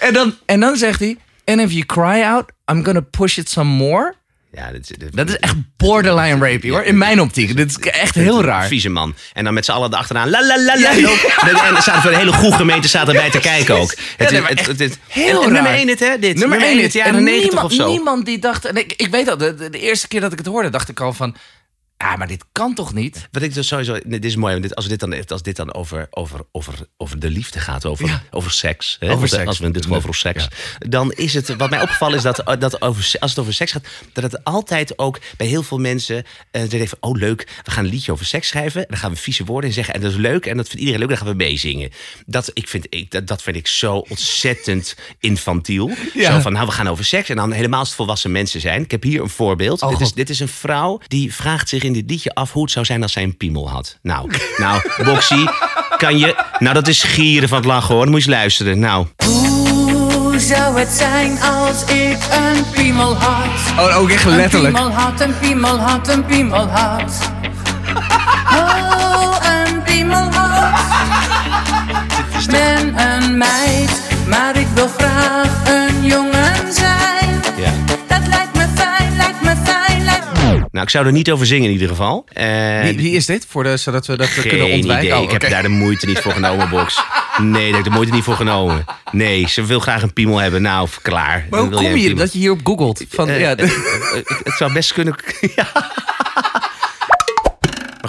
en, 0.00 0.12
dan, 0.12 0.34
en 0.46 0.60
dan 0.60 0.76
zegt 0.76 1.00
hij, 1.00 1.16
and 1.50 1.60
if 1.60 1.70
you 1.72 1.84
cry 1.86 2.22
out, 2.24 2.50
I'm 2.72 2.84
gonna 2.84 3.00
push 3.10 3.38
it 3.38 3.48
some 3.50 3.70
more. 3.70 4.14
Ja, 4.52 4.70
dit, 4.70 5.00
dit- 5.00 5.16
Dat 5.16 5.28
is 5.28 5.36
echt 5.38 5.54
borderline 5.76 6.38
rape, 6.50 6.68
hoor. 6.70 6.82
In 6.82 6.98
mijn 6.98 7.20
optiek. 7.20 7.56
Dit 7.56 7.70
is 7.70 7.76
echt 7.90 8.14
heel 8.14 8.44
raar. 8.44 8.66
Vieze 8.66 8.88
man. 8.88 9.14
En 9.32 9.44
dan 9.44 9.54
met 9.54 9.64
z'n 9.64 9.70
allen 9.70 9.92
erachteraan. 9.92 10.30
La 10.30 10.46
la 10.46 10.58
la 10.64 10.64
la. 10.80 10.92
Ja, 10.92 10.92
ja. 10.92 11.08
En 11.68 11.76
er 11.76 11.82
staat 11.82 12.02
voor 12.02 12.10
een 12.10 12.16
hele 12.18 12.32
goede 12.32 12.56
gemeente 12.56 12.88
staat 12.88 13.08
erbij 13.08 13.30
te 13.30 13.40
kijken 13.40 13.74
ook. 13.76 13.94
Het, 14.16 14.30
het- 14.78 14.98
heel 15.08 15.42
en 15.44 15.52
nummer 15.52 15.70
raar. 15.70 15.78
1 15.78 15.88
het, 15.88 16.00
hè? 16.00 16.18
Dit. 16.18 16.36
Nummer 16.36 16.58
1 16.58 16.66
1 16.68 16.82
het 16.82 16.92
jaren 16.92 17.24
90 17.24 17.64
of 17.64 17.72
zo. 17.72 17.88
Niemand 17.90 18.24
die 18.26 18.38
dacht... 18.38 18.64
En 18.64 18.76
ik, 18.76 18.92
ik 18.96 19.08
weet 19.10 19.26
de, 19.26 19.36
de, 19.54 19.70
de 19.70 19.78
eerste 19.78 20.08
keer 20.08 20.20
dat 20.20 20.32
ik 20.32 20.38
het 20.38 20.46
hoorde, 20.46 20.68
dacht 20.68 20.88
ik 20.88 21.00
al 21.00 21.12
van... 21.12 21.36
Ja, 22.02 22.16
maar 22.16 22.26
dit 22.26 22.44
kan 22.52 22.74
toch 22.74 22.94
niet? 22.94 23.28
Wat 23.30 23.42
ik 23.42 23.54
dus 23.54 23.66
sowieso, 23.66 23.98
dit 24.04 24.24
is 24.24 24.36
mooi, 24.36 24.60
dit, 24.60 24.74
als, 24.74 24.88
dit 24.88 25.00
dan, 25.00 25.26
als 25.28 25.42
dit 25.42 25.56
dan 25.56 25.74
over, 25.74 26.06
over, 26.10 26.40
over, 26.52 26.74
over 26.96 27.18
de 27.18 27.30
liefde 27.30 27.58
gaat, 27.58 27.84
over, 27.86 28.06
Ja. 28.06 28.22
over 28.30 28.50
seks, 28.50 28.96
hè, 29.00 29.10
Over 29.12 29.28
seks. 29.28 29.46
als 29.46 29.58
we 29.58 29.70
dit 29.70 29.82
geval 29.82 29.98
over 29.98 30.14
seks, 30.14 30.48
dan 30.78 31.12
is 31.12 31.34
het, 31.34 31.56
wat 31.56 31.70
mij 31.70 31.80
opgevallen 31.82 32.16
is 32.16 32.22
dat, 32.22 32.42
dat 32.58 32.82
over, 32.82 33.12
als 33.20 33.30
het 33.30 33.38
over 33.38 33.54
seks 33.54 33.72
gaat, 33.72 33.86
dat 34.12 34.24
het 34.24 34.44
altijd 34.44 34.98
ook 34.98 35.20
bij 35.36 35.46
heel 35.46 35.62
veel 35.62 35.78
mensen, 35.78 36.24
eh 36.50 36.62
ze 36.70 36.88
van, 36.88 36.98
oh 37.10 37.16
leuk, 37.18 37.48
we 37.64 37.70
gaan 37.70 37.84
een 37.84 37.90
liedje 37.90 38.12
over 38.12 38.26
seks 38.26 38.48
schrijven, 38.48 38.80
en 38.80 38.86
dan 38.88 38.98
gaan 38.98 39.10
we 39.10 39.16
vieze 39.16 39.44
woorden 39.44 39.68
in 39.70 39.74
zeggen, 39.74 39.94
en 39.94 40.00
dat 40.00 40.10
is 40.10 40.16
leuk, 40.16 40.46
en 40.46 40.56
dat 40.56 40.66
vindt 40.66 40.78
iedereen 40.80 41.00
leuk, 41.00 41.08
dan 41.08 41.18
gaan 41.18 41.28
we 41.28 41.34
meezingen. 41.34 41.90
Dat, 42.26 42.50
ik 42.52 42.68
vind, 42.68 42.86
ik, 42.88 43.10
dat, 43.10 43.26
dat 43.26 43.42
vind 43.42 43.56
ik 43.56 43.66
zo 43.66 43.96
ontzettend 43.96 44.94
infantiel. 45.18 45.90
Ja. 46.14 46.32
Zo 46.32 46.40
van, 46.40 46.52
nou, 46.52 46.66
we 46.66 46.72
gaan 46.72 46.88
over 46.88 47.04
seks, 47.04 47.28
en 47.28 47.36
dan 47.36 47.52
helemaal 47.52 47.78
als 47.78 47.88
het 47.88 47.96
volwassen 47.96 48.32
mensen 48.32 48.60
zijn. 48.60 48.82
Ik 48.82 48.90
heb 48.90 49.02
hier 49.02 49.20
een 49.22 49.28
voorbeeld. 49.28 49.82
Oh, 49.82 49.88
dit, 49.90 50.00
is, 50.00 50.12
dit 50.12 50.30
is 50.30 50.40
een 50.40 50.48
vrouw 50.48 51.00
die 51.06 51.34
vraagt 51.34 51.68
zich 51.68 51.82
in 51.82 51.89
dit 51.92 52.10
liedje 52.10 52.34
af 52.34 52.52
hoe 52.52 52.62
het 52.62 52.72
zou 52.72 52.84
zijn 52.86 53.02
als 53.02 53.12
zij 53.12 53.22
een 53.22 53.36
piemel 53.36 53.70
had. 53.70 53.98
Nou, 54.02 54.30
nou, 54.56 54.80
Boxy, 55.04 55.44
kan 55.96 56.18
je... 56.18 56.34
Nou, 56.58 56.74
dat 56.74 56.88
is 56.88 57.02
gieren 57.02 57.48
van 57.48 57.58
het 57.58 57.66
lachen 57.66 57.94
hoor. 57.94 58.02
Dan 58.04 58.12
moet 58.12 58.22
je 58.24 58.28
eens 58.28 58.36
luisteren. 58.38 58.78
Nou, 58.78 59.06
Hoe 59.24 60.38
zou 60.38 60.78
het 60.78 60.88
zijn 60.88 61.38
als 61.42 61.84
ik 61.84 62.18
een 62.30 62.64
piemel 62.70 63.14
had? 63.16 63.84
Oh, 63.88 63.96
ook 63.98 64.10
echt 64.10 64.24
Een 64.24 64.36
letterlijk. 64.36 64.74
piemel 64.74 64.92
had, 64.92 65.20
een 65.20 65.38
piemel 65.38 65.78
had, 65.78 66.08
een 66.08 66.24
piemel 66.24 66.66
had. 66.68 67.30
Oh, 68.52 69.36
een 69.42 69.82
piemel 69.82 70.28
had. 70.32 70.80
Ben 72.50 72.94
een 72.98 73.38
meid, 73.38 74.00
maar 74.28 74.56
ik 74.56 74.66
wil 74.74 74.88
graag 74.98 75.48
een 75.64 75.89
Nou, 80.80 80.92
ik 80.92 80.98
zou 80.98 81.10
er 81.12 81.18
niet 81.18 81.30
over 81.30 81.46
zingen 81.46 81.66
in 81.66 81.72
ieder 81.72 81.88
geval. 81.88 82.24
Eh, 82.32 82.80
Wie, 82.82 82.96
wie 82.96 83.12
is 83.12 83.26
dit? 83.26 83.46
Voor 83.48 83.62
de, 83.64 83.76
zodat 83.76 84.06
we 84.06 84.16
dat 84.16 84.26
Geen 84.26 84.48
kunnen 84.48 84.70
ontwijken? 84.72 85.06
idee. 85.06 85.16
Oh, 85.18 85.22
Ik 85.22 85.30
heb 85.30 85.50
daar 85.50 85.62
de 85.62 85.68
moeite 85.68 86.06
niet 86.06 86.18
voor 86.18 86.32
genomen, 86.32 86.68
Box. 86.68 87.02
Nee, 87.42 87.52
daar 87.52 87.70
heb 87.70 87.78
ik 87.78 87.84
de 87.84 87.90
moeite 87.90 88.12
niet 88.12 88.24
voor 88.24 88.34
genomen. 88.36 88.84
Nee, 89.12 89.48
ze 89.48 89.64
wil 89.64 89.80
graag 89.80 90.02
een 90.02 90.12
piemel 90.12 90.38
hebben. 90.38 90.62
Nou, 90.62 90.88
klaar. 91.02 91.46
Maar 91.50 91.60
hoe 91.60 91.70
kom 91.70 91.96
je 91.96 92.14
dat 92.14 92.32
je 92.32 92.38
hierop 92.38 92.60
googelt? 92.64 93.04
Van, 93.08 93.28
Eh, 93.28 93.40
ja, 93.40 93.56
eh, 93.56 93.64
eh, 93.64 93.72
het 94.44 94.54
zou 94.58 94.72
best 94.72 94.92
kunnen. 94.92 95.14
ja. 95.56 95.66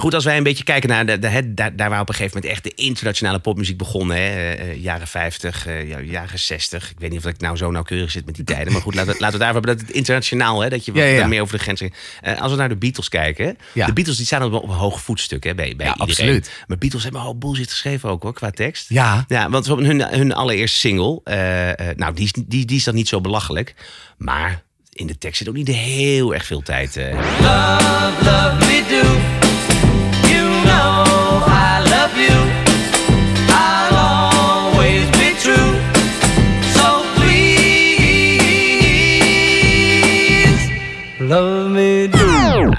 Maar 0.01 0.09
goed, 0.09 0.19
als 0.19 0.29
wij 0.29 0.37
een 0.37 0.43
beetje 0.43 0.63
kijken 0.63 0.89
naar 0.89 1.05
de, 1.05 1.19
de, 1.19 1.53
daar, 1.53 1.75
daar 1.75 1.89
waar 1.89 2.01
op 2.01 2.09
een 2.09 2.15
gegeven 2.15 2.35
moment 2.37 2.53
echt 2.53 2.63
de 2.63 2.83
internationale 2.83 3.39
popmuziek 3.39 3.77
begon. 3.77 4.09
Hè, 4.09 4.15
eh, 4.15 4.51
eh, 4.59 4.81
jaren 4.83 5.07
50, 5.07 5.67
eh, 5.67 5.89
ja, 5.89 5.99
jaren 5.99 6.39
60. 6.39 6.89
Ik 6.91 6.99
weet 6.99 7.09
niet 7.09 7.19
of 7.25 7.31
ik 7.31 7.39
nou 7.41 7.57
zo 7.57 7.71
nauwkeurig 7.71 8.11
zit 8.11 8.25
met 8.25 8.35
die 8.35 8.43
tijden. 8.45 8.73
Maar 8.73 8.81
goed, 8.81 8.95
laten 8.95 9.13
we, 9.13 9.19
laten 9.19 9.37
we 9.39 9.43
daar 9.43 9.53
hebben. 9.53 9.77
Dat 9.77 9.81
het 9.87 9.95
internationaal, 9.95 10.61
hè, 10.61 10.69
dat 10.69 10.85
je 10.85 10.91
wat 10.91 11.01
Ja, 11.01 11.07
ja, 11.07 11.15
ja. 11.17 11.27
meer 11.27 11.41
over 11.41 11.57
de 11.57 11.63
grenzen. 11.63 11.91
Eh, 12.21 12.41
als 12.41 12.51
we 12.51 12.57
naar 12.57 12.69
de 12.69 12.75
Beatles 12.75 13.09
kijken. 13.09 13.57
Ja. 13.73 13.85
De 13.85 13.93
Beatles 13.93 14.17
die 14.17 14.25
staan 14.25 14.43
op, 14.43 14.53
op 14.53 14.69
een 14.69 14.75
hoog 14.75 15.01
voetstuk 15.01 15.43
hè, 15.43 15.55
bij, 15.55 15.75
bij 15.75 15.85
Ja, 15.85 15.91
iedereen. 15.91 16.09
absoluut. 16.15 16.51
Maar 16.67 16.77
Beatles 16.77 17.03
hebben 17.03 17.21
al 17.21 17.37
bullshit 17.37 17.69
geschreven 17.69 18.09
ook 18.09 18.23
hoor, 18.23 18.33
qua 18.33 18.49
tekst. 18.51 18.89
Ja. 18.89 19.25
Ja, 19.27 19.49
want 19.49 19.69
op 19.69 19.79
hun, 19.79 20.01
hun 20.03 20.33
allereerste 20.33 20.77
single, 20.79 21.21
eh, 21.23 21.69
eh, 21.89 21.97
nou, 21.97 22.13
die 22.13 22.25
is, 22.25 22.31
die, 22.45 22.65
die 22.65 22.77
is 22.77 22.83
dan 22.83 22.95
niet 22.95 23.07
zo 23.07 23.21
belachelijk. 23.21 23.73
Maar 24.17 24.63
in 24.93 25.07
de 25.07 25.17
tekst 25.17 25.37
zit 25.37 25.49
ook 25.49 25.55
niet 25.55 25.67
heel 25.67 26.33
erg 26.33 26.45
veel 26.45 26.61
tijd. 26.61 26.97
eh. 26.97 27.13
Love, 27.13 28.23
love 28.23 28.55
me 28.65 28.83
do. 28.89 29.40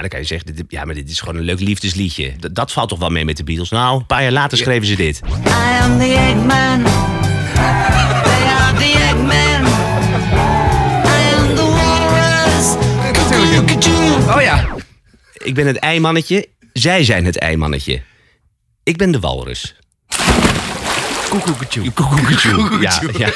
Dan 0.03 0.11
kan 0.11 0.21
je 0.21 0.25
zeggen, 0.25 0.55
dit, 0.55 0.65
ja, 0.67 0.85
maar 0.85 0.95
dit 0.95 1.09
is 1.09 1.19
gewoon 1.19 1.35
een 1.35 1.43
leuk 1.43 1.59
liefdesliedje. 1.59 2.33
Dat, 2.39 2.55
dat 2.55 2.71
valt 2.71 2.89
toch 2.89 2.99
wel 2.99 3.09
mee 3.09 3.25
met 3.25 3.37
de 3.37 3.43
Beatles. 3.43 3.69
Nou, 3.69 3.99
een 3.99 4.05
paar 4.05 4.21
jaar 4.21 4.31
later 4.31 4.57
schreven 4.57 4.87
ze 4.87 4.95
dit. 4.95 5.21
I 5.45 5.81
am 5.81 5.99
the 5.99 6.05
Eggman. 6.05 6.83
They 8.23 8.43
are 8.45 8.77
the 8.77 8.93
Eggman. 9.09 9.65
I 11.05 11.35
am 11.35 11.55
the 11.55 11.65
walrus. 11.65 12.75
Oh 14.35 14.41
ja. 14.41 14.75
Ik 15.33 15.53
ben 15.53 15.67
het 15.67 15.77
eimannetje, 15.77 16.47
zij 16.73 17.03
zijn 17.03 17.25
het 17.25 17.37
eimannetje. 17.37 18.01
Ik 18.83 18.97
ben 18.97 19.11
de 19.11 19.19
walrus. 19.19 19.75
Koekoeketjoe. 21.33 21.91
Koekoeketjoe. 21.91 22.79
Ja, 22.81 23.01
ja. 23.17 23.31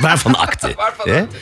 Waarvan 0.00 0.34
akte. 0.34 0.72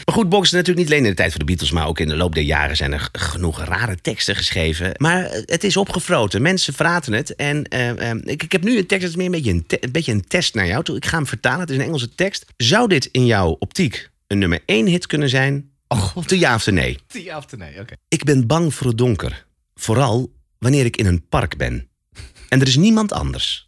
Maar 0.04 0.14
goed, 0.14 0.28
Box 0.28 0.46
is 0.46 0.52
natuurlijk 0.52 0.78
niet 0.78 0.86
alleen 0.86 1.04
in 1.04 1.10
de 1.10 1.16
tijd 1.16 1.30
van 1.30 1.38
de 1.38 1.44
Beatles... 1.46 1.70
maar 1.70 1.86
ook 1.86 1.98
in 2.00 2.08
de 2.08 2.16
loop 2.16 2.34
der 2.34 2.42
jaren 2.42 2.76
zijn 2.76 2.92
er 2.92 3.08
genoeg 3.12 3.64
rare 3.64 3.96
teksten 4.00 4.36
geschreven. 4.36 4.92
Maar 4.96 5.24
eh, 5.24 5.42
het 5.44 5.64
is 5.64 5.76
opgefroten. 5.76 6.42
Mensen 6.42 6.74
verraten 6.74 7.12
het. 7.12 7.34
En 7.34 7.64
eh, 7.64 8.10
eh, 8.10 8.18
ik, 8.24 8.42
ik 8.42 8.52
heb 8.52 8.62
nu 8.64 8.78
een 8.78 8.86
tekst, 8.86 9.02
dat 9.02 9.10
is 9.10 9.16
meer 9.16 9.26
een 9.26 9.32
beetje 9.32 9.50
een, 9.50 9.66
te- 9.66 9.84
een 9.84 9.92
beetje 9.92 10.12
een 10.12 10.26
test 10.26 10.54
naar 10.54 10.66
jou. 10.66 10.84
toe. 10.84 10.96
Ik 10.96 11.06
ga 11.06 11.16
hem 11.16 11.26
vertalen, 11.26 11.60
het 11.60 11.70
is 11.70 11.76
een 11.76 11.82
Engelse 11.84 12.14
tekst. 12.14 12.44
Zou 12.56 12.88
dit 12.88 13.08
in 13.12 13.26
jouw 13.26 13.56
optiek 13.58 14.10
een 14.26 14.38
nummer 14.38 14.60
1 14.66 14.86
hit 14.86 15.06
kunnen 15.06 15.28
zijn? 15.28 15.70
De 16.26 16.38
ja 16.38 16.54
of 16.54 16.64
de 16.64 16.72
nee? 16.72 16.98
Ja 17.08 17.36
of 17.36 17.56
nee, 17.56 17.80
oké. 17.80 17.94
Ik 18.08 18.24
ben 18.24 18.46
bang 18.46 18.74
voor 18.74 18.86
het 18.86 18.98
donker. 18.98 19.46
Vooral 19.74 20.32
wanneer 20.58 20.84
ik 20.84 20.96
in 20.96 21.06
een 21.06 21.26
park 21.28 21.56
ben. 21.56 21.88
En 22.48 22.60
er 22.60 22.66
is 22.66 22.76
niemand 22.76 23.12
anders. 23.12 23.65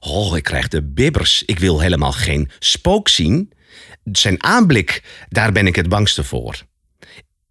Oh, 0.00 0.36
ik 0.36 0.42
krijg 0.42 0.68
de 0.68 0.82
bibbers. 0.82 1.42
Ik 1.46 1.58
wil 1.58 1.80
helemaal 1.80 2.12
geen 2.12 2.50
spook 2.58 3.08
zien. 3.08 3.52
Zijn 4.12 4.42
aanblik, 4.42 5.02
daar 5.28 5.52
ben 5.52 5.66
ik 5.66 5.76
het 5.76 5.88
bangste 5.88 6.24
voor. 6.24 6.62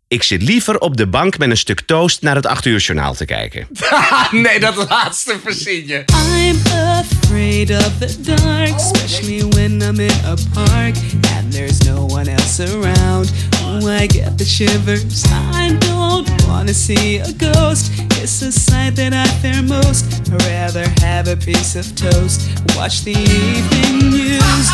Ik 0.07 0.23
zit 0.23 0.41
liever 0.41 0.79
op 0.79 0.97
de 0.97 1.07
bank 1.07 1.37
met 1.37 1.49
een 1.49 1.57
stuk 1.57 1.81
toast 1.81 2.21
naar 2.21 2.35
het 2.35 2.45
8 2.45 2.65
uur 2.65 2.79
journaal 2.79 3.13
te 3.13 3.25
kijken. 3.25 3.67
nee, 4.31 4.59
dat 4.59 4.75
laatste 4.89 5.39
verzin 5.43 5.87
je. 5.87 6.03
I'm 6.47 6.57
afraid 6.65 7.69
of 7.69 7.97
the 7.97 8.21
dark, 8.21 8.75
especially 8.75 9.43
when 9.49 9.81
I'm 9.81 9.99
in 9.99 10.25
a 10.25 10.35
park 10.53 10.95
and 11.35 11.51
there's 11.51 11.77
no 11.77 12.05
one 12.05 12.31
else 12.31 12.63
around. 12.63 13.31
Oh, 13.63 14.01
I 14.01 14.07
get 14.07 14.37
the 14.37 14.45
shivers. 14.45 15.23
I 15.53 15.77
don't 15.77 16.45
wanna 16.47 16.73
see 16.73 17.21
a 17.21 17.31
ghost. 17.37 18.08
It's 18.21 18.41
a 18.41 18.51
sight 18.51 18.95
that 18.95 19.13
I 19.13 19.25
fear 19.39 19.63
most. 19.63 20.03
I'd 20.27 20.41
rather 20.43 20.85
have 21.01 21.31
a 21.31 21.37
piece 21.37 21.79
of 21.79 21.95
toast. 21.95 22.41
Watch 22.75 23.03
the 23.03 23.11
evening 23.11 24.11
news. 24.11 24.69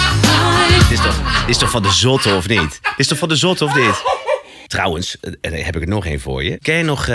Dit 0.79 0.91
is 0.91 1.03
toch, 1.03 1.39
dit 1.39 1.49
is 1.49 1.57
toch 1.57 1.69
van 1.69 1.83
de 1.83 1.91
zotte 1.91 2.35
of 2.35 2.47
niet? 2.47 2.79
Dit 2.81 2.93
is 2.97 3.07
toch 3.07 3.17
van 3.17 3.29
de 3.29 3.35
zotte 3.35 3.65
of 3.65 3.75
niet? 3.75 4.03
Trouwens, 4.67 5.17
eh, 5.19 5.59
eh, 5.59 5.65
heb 5.65 5.75
ik 5.75 5.81
er 5.81 5.87
nog 5.87 6.05
één 6.05 6.19
voor 6.19 6.43
je. 6.43 6.57
Ken 6.61 6.75
je 6.75 6.83
nog 6.83 6.99
eh, 6.99 7.07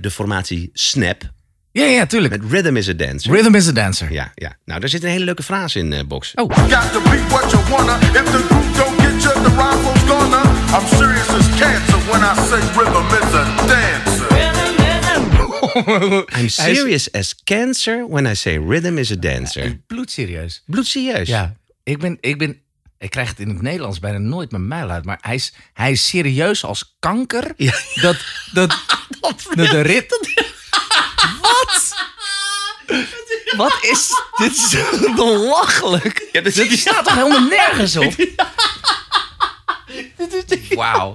de 0.00 0.10
formatie 0.10 0.70
Snap? 0.72 1.22
Ja, 1.72 1.84
ja, 1.84 2.06
tuurlijk. 2.06 2.42
Met 2.42 2.50
Rhythm 2.50 2.76
is 2.76 2.88
a 2.88 2.92
Dancer. 2.92 3.32
Rhythm 3.32 3.54
is 3.54 3.68
a 3.68 3.72
dancer. 3.72 4.12
Ja, 4.12 4.32
ja. 4.34 4.56
Nou, 4.64 4.80
daar 4.80 4.88
zit 4.88 5.02
een 5.02 5.10
hele 5.10 5.24
leuke 5.24 5.42
frase 5.42 5.78
in, 5.78 5.92
eh 5.92 6.00
Box. 6.06 6.32
Oh. 6.34 6.56
Got 6.56 6.92
to 6.92 7.00
be 7.10 7.24
what 7.28 7.50
you 7.50 7.62
wanna. 7.68 7.98
If 7.98 8.24
the 8.24 8.44
group 8.48 8.76
don't 8.76 9.00
get 9.00 9.22
you, 9.22 9.34
the 9.42 9.50
rival's 9.50 10.02
gonna. 10.08 10.42
I'm 10.78 10.86
serious 10.96 11.28
as 11.28 11.46
cancer 11.58 11.98
when 12.10 12.22
I 12.22 12.34
say 12.48 12.60
rhythm 12.76 13.06
is 13.06 13.34
a 13.34 13.66
dancer. 13.66 14.07
I'm 16.38 16.48
serious 16.48 17.12
as 17.12 17.34
cancer 17.44 18.06
when 18.08 18.26
I 18.26 18.34
say 18.34 18.58
rhythm 18.58 18.98
is 18.98 19.10
a 19.10 19.16
dancer. 19.16 19.78
Bloedserieus. 19.86 20.62
Bloedserieus. 20.66 21.28
Ja, 21.28 21.54
ik 21.82 21.98
ben, 21.98 22.16
ik 22.20 22.38
ben, 22.38 22.60
ik 22.98 23.10
krijg 23.10 23.28
het 23.28 23.40
in 23.40 23.48
het 23.48 23.62
Nederlands 23.62 23.98
bijna 23.98 24.18
nooit 24.18 24.50
mijn 24.50 24.68
muil 24.68 24.90
uit, 24.90 25.04
maar 25.04 25.18
hij 25.20 25.34
is, 25.34 25.52
hij 25.72 25.90
is 25.90 26.08
serieus 26.08 26.64
als 26.64 26.96
kanker. 26.98 27.52
Ja. 27.56 27.72
Dat, 27.94 28.16
dat, 28.52 28.68
dat, 29.20 29.46
de 29.54 29.80
rit. 29.80 30.34
Wat? 31.40 31.94
Wat 33.56 33.78
is 33.80 34.08
dit? 34.36 34.52
Is 34.52 35.14
belachelijk. 35.14 36.28
Ja, 36.32 36.40
Dit 36.40 36.78
staat 36.78 37.04
toch 37.04 37.14
helemaal 37.14 37.48
nergens 37.48 37.96
op? 37.96 38.14
Wauw. 40.68 41.14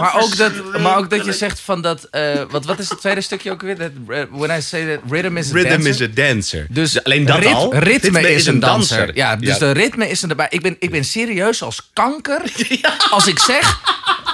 Maar, 0.00 0.22
ook 0.22 0.36
dat, 0.36 0.52
maar 0.80 0.96
ook 0.96 1.10
dat 1.10 1.24
je 1.24 1.32
zegt 1.32 1.60
van 1.60 1.82
dat. 1.82 2.04
eh, 2.10 2.22
wat, 2.50 2.64
wat 2.64 2.78
is 2.78 2.88
het 2.88 3.00
tweede 3.00 3.20
stukje 3.20 3.50
ook 3.50 3.62
weer? 3.62 3.78
Dat, 3.78 3.90
eh, 4.08 4.20
when 4.30 4.58
I 4.58 4.62
say 4.62 4.94
that 4.96 5.00
rhythm 5.10 5.36
is 5.36 5.50
a 5.50 5.54
Rhythm 5.54 5.68
dancer. 5.70 5.88
is 5.90 6.00
a 6.00 6.06
dancer. 6.14 6.66
Dus 6.70 7.04
alleen 7.04 7.24
dat 7.24 7.38
rit- 7.38 7.52
al. 7.52 7.74
Ritme, 7.74 8.32
is 8.34 8.46
een 8.46 8.60
danser. 8.60 9.10
Ja, 9.14 9.36
dus 9.36 9.58
de 9.58 9.70
ritme 9.70 10.08
is 10.08 10.22
een 10.22 10.30
erbij. 10.30 10.46
Ik 10.50 10.62
ben, 10.62 10.76
ik 10.78 10.90
ben 10.90 11.04
serieus 11.04 11.62
als 11.62 11.90
kanker. 11.92 12.40
Als 13.10 13.26
ik 13.26 13.38
zeg, 13.38 13.80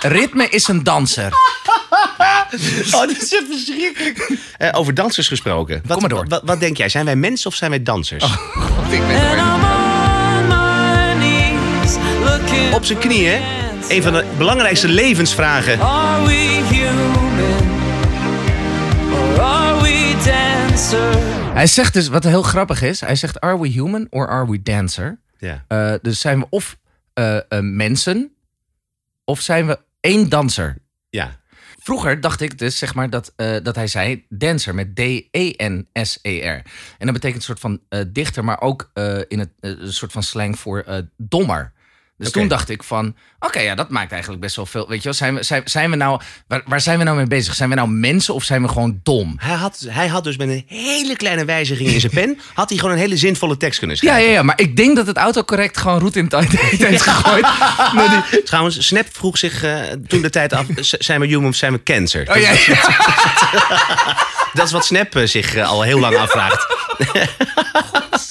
ritme 0.01 0.49
is 0.49 0.69
een 0.69 0.83
danser. 0.83 1.33
Oh, 2.93 3.01
dat 3.01 3.11
is 3.11 3.35
echt 3.35 3.45
verschrikkelijk. 3.51 4.29
Eh, 4.59 4.69
over 4.73 4.95
dansers 4.95 5.29
gesproken. 5.29 5.83
Wat, 5.85 5.99
Kom 5.99 6.01
maar 6.01 6.09
door. 6.19 6.29
Wat, 6.29 6.43
wat 6.45 6.61
denk 6.61 6.77
jij? 6.77 6.89
Zijn 6.89 7.05
wij 7.05 7.17
mensen 7.17 7.51
of 7.51 7.57
zijn 7.57 7.71
wij 7.71 7.83
dansers? 7.83 8.25
Ik 8.25 8.31
on 8.31 8.39
my 10.49 11.15
knees 11.15 11.95
looking 12.25 12.75
Op 12.75 12.85
zijn 12.85 12.99
knieën. 12.99 13.41
Een 13.93 14.03
van 14.03 14.13
de 14.13 14.35
belangrijkste 14.39 14.89
levensvragen. 14.89 15.81
Are 15.81 16.27
we 16.27 16.33
human? 16.71 17.71
Or 19.13 19.41
are 19.41 19.83
we 19.83 20.23
dancer? 20.25 21.17
Hij 21.55 21.67
zegt 21.67 21.93
dus, 21.93 22.09
wat 22.09 22.25
heel 22.25 22.43
grappig 22.43 22.83
is, 22.83 23.01
hij 23.01 23.17
zegt, 23.17 23.41
are 23.41 23.61
we 23.61 23.69
human 23.69 24.07
or 24.11 24.29
are 24.29 24.51
we 24.51 24.63
dancer? 24.63 25.21
Ja. 25.39 25.65
Eh, 25.69 25.95
dus 26.03 26.21
zijn 26.21 26.39
we 26.39 26.47
of 26.51 26.79
eh, 27.15 27.37
eh, 27.37 27.43
mensen, 27.61 28.33
of 29.25 29.41
zijn 29.41 29.67
we 29.67 29.79
één 30.01 30.29
danser? 30.29 30.77
ja. 31.11 31.41
Vroeger 31.79 32.21
dacht 32.21 32.41
ik 32.41 32.59
dus, 32.59 32.79
zeg 32.79 32.95
maar, 32.95 33.11
dat, 33.11 33.33
eh, 33.37 33.57
dat 33.63 33.75
hij 33.75 33.87
zei 33.87 34.25
dancer 34.29 34.75
met 34.75 34.97
D-E-N-S-E-R. 34.97 36.63
En 36.99 37.07
dat 37.07 37.13
betekent 37.13 37.35
een 37.35 37.43
soort 37.43 37.61
van 37.61 37.81
eh, 37.89 38.01
dichter, 38.09 38.45
maar 38.45 38.61
ook 38.61 38.91
eh, 38.95 39.19
in 39.29 39.39
het 39.39 39.51
een 39.61 39.93
soort 39.93 40.13
van 40.13 40.23
slang 40.23 40.59
voor 40.59 40.81
eh, 40.81 40.99
dommer. 41.17 41.73
Dus 42.23 42.33
toen 42.33 42.49
dacht 42.49 42.69
ik 42.69 42.83
van, 42.83 43.15
oké, 43.41 43.61
ja, 43.61 43.75
dat 43.75 43.89
maakt 43.91 44.13
eigenlijk 44.13 44.43
best 44.43 44.57
wel 44.57 44.67
veel. 44.67 44.89
Weet 44.89 44.99
je 44.99 45.05
wel, 45.05 45.13
zijn 45.13 45.35
we, 45.35 45.43
zijn, 45.43 45.63
zijn 45.65 45.91
we 45.91 45.97
nou, 45.97 46.21
waar, 46.47 46.63
waar 46.67 46.81
zijn 46.81 46.99
we 46.99 47.05
nou 47.05 47.17
mee 47.17 47.27
bezig? 47.27 47.55
Zijn 47.55 47.69
we 47.69 47.75
nou 47.75 47.89
mensen 47.89 48.35
of 48.35 48.45
zijn 48.45 48.63
we 48.63 48.69
gewoon 48.69 49.01
dom? 49.03 49.35
Hij, 49.39 49.55
had, 49.55 49.85
hij 49.89 50.07
had 50.09 50.25
dus 50.25 50.37
met 50.37 50.49
een 50.49 50.65
hele 50.67 51.17
kleine 51.17 51.45
wijziging 51.45 51.89
in 51.89 52.01
zijn 52.01 52.13
pen... 52.13 52.39
had 52.55 52.69
hij 52.69 52.79
gewoon 52.79 52.95
een 52.95 53.01
hele 53.01 53.17
zinvolle 53.17 53.57
tekst 53.57 53.79
kunnen 53.79 53.97
Ja, 54.01 54.03
schrijven. 54.03 54.29
ja, 54.31 54.35
ja, 54.37 54.43
maar 54.43 54.61
ik 54.61 54.77
denk 54.77 54.97
dat 54.97 55.07
het 55.07 55.17
autocorrect 55.17 55.79
gewoon 55.79 55.99
roet 55.99 56.17
in 56.17 56.29
tijd 56.29 56.49
heeft 56.59 57.03
gegooid. 57.03 57.43
Maar 57.95 58.25
die- 58.31 58.43
Trouwens, 58.43 58.87
Snap 58.87 59.07
vroeg 59.13 59.39
zich 59.39 59.63
eh, 59.63 59.81
toen 60.09 60.23
de 60.23 60.31
tijd 60.31 60.53
af... 60.53 60.67
zijn 60.81 61.21
we 61.21 61.27
human 61.27 61.49
of 61.49 61.57
zijn 61.57 61.73
we 61.73 61.83
cancer? 61.83 62.31
Oh, 62.31 62.37
ja, 62.37 62.51
ja. 62.67 62.81
Dat 64.53 64.67
is 64.67 64.73
wat 64.73 64.85
Snap 64.85 65.17
eh, 65.17 65.27
zich 65.27 65.55
eh, 65.55 65.69
al 65.69 65.83
heel 65.83 65.99
lang 65.99 66.17
afvraagt. 66.17 66.67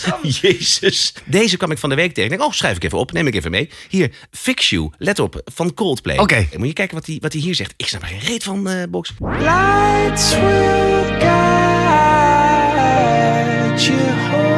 Jezus. 0.41 1.13
Deze 1.25 1.57
kwam 1.57 1.71
ik 1.71 1.77
van 1.77 1.89
de 1.89 1.95
week 1.95 2.13
tegen. 2.13 2.31
Ik 2.31 2.37
denk, 2.37 2.49
oh, 2.49 2.55
schrijf 2.55 2.75
ik 2.75 2.83
even 2.83 2.97
op. 2.97 3.11
Neem 3.11 3.27
ik 3.27 3.35
even 3.35 3.51
mee. 3.51 3.69
Hier, 3.89 4.11
Fix 4.31 4.69
You. 4.69 4.89
Let 4.97 5.19
op. 5.19 5.41
Van 5.45 5.73
Coldplay. 5.73 6.17
Oké. 6.17 6.47
Moet 6.57 6.67
je 6.67 6.73
kijken 6.73 6.95
wat 6.95 7.05
hij 7.05 7.17
wat 7.19 7.33
hier 7.33 7.55
zegt. 7.55 7.73
Ik 7.77 7.87
snap 7.87 8.01
er 8.01 8.07
geen 8.07 8.19
reet 8.19 8.43
van, 8.43 8.69
eh 8.69 8.83
Box. 8.89 9.13
Lights 9.19 10.33
will 10.33 11.19
guide 11.19 11.91
you 13.81 13.97
home 14.29 14.50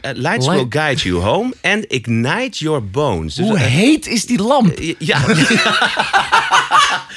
Eh, 0.00 0.10
lights 0.14 0.46
Light- 0.46 0.58
will 0.58 0.66
guide 0.82 1.02
you 1.08 1.20
home 1.22 1.54
and 1.62 1.84
ignite 1.88 2.58
your 2.58 2.84
bones. 2.84 3.34
Dus, 3.34 3.46
Hoe 3.46 3.56
eh, 3.56 3.62
heet 3.64 4.06
is 4.06 4.24
die 4.26 4.42
lamp? 4.42 4.78
Ja, 4.98 5.20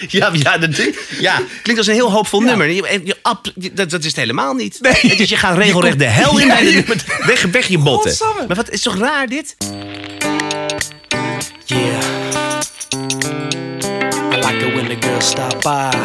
ja, 0.08 0.30
ja, 0.34 0.58
dat, 0.58 0.82
ja, 1.20 1.42
klinkt 1.62 1.78
als 1.78 1.88
een 1.88 1.94
heel 1.94 2.12
hoopvol 2.12 2.40
nummer. 2.42 2.70
Je, 2.70 3.02
je, 3.04 3.18
ab- 3.22 3.52
je- 3.56 3.74
dat, 3.74 3.90
dat 3.90 4.00
is 4.00 4.06
het 4.06 4.16
helemaal 4.16 4.54
niet. 4.54 4.80
Het 4.82 5.20
is, 5.20 5.30
je 5.30 5.36
gaat 5.38 5.58
regelrecht 5.58 6.00
de 6.00 6.06
hel 6.06 6.40
in. 6.40 6.48
Ja, 6.48 6.58
ja. 6.60 6.82
met- 6.88 7.06
weg, 7.26 7.42
weg 7.52 7.68
je 7.68 7.78
botten. 7.78 8.10
Godsamme. 8.12 8.48
Maar 8.48 8.56
wat 8.56 8.70
is 8.70 8.82
toch 8.82 8.98
raar 8.98 9.28
dit? 9.28 9.56
Yeah. 11.66 12.02
I 14.34 14.36
like 14.36 14.66
it 14.68 14.74
when 14.74 14.88
the 14.88 15.08
girls 15.08 15.28
stop 15.30 15.62
by. 15.62 15.98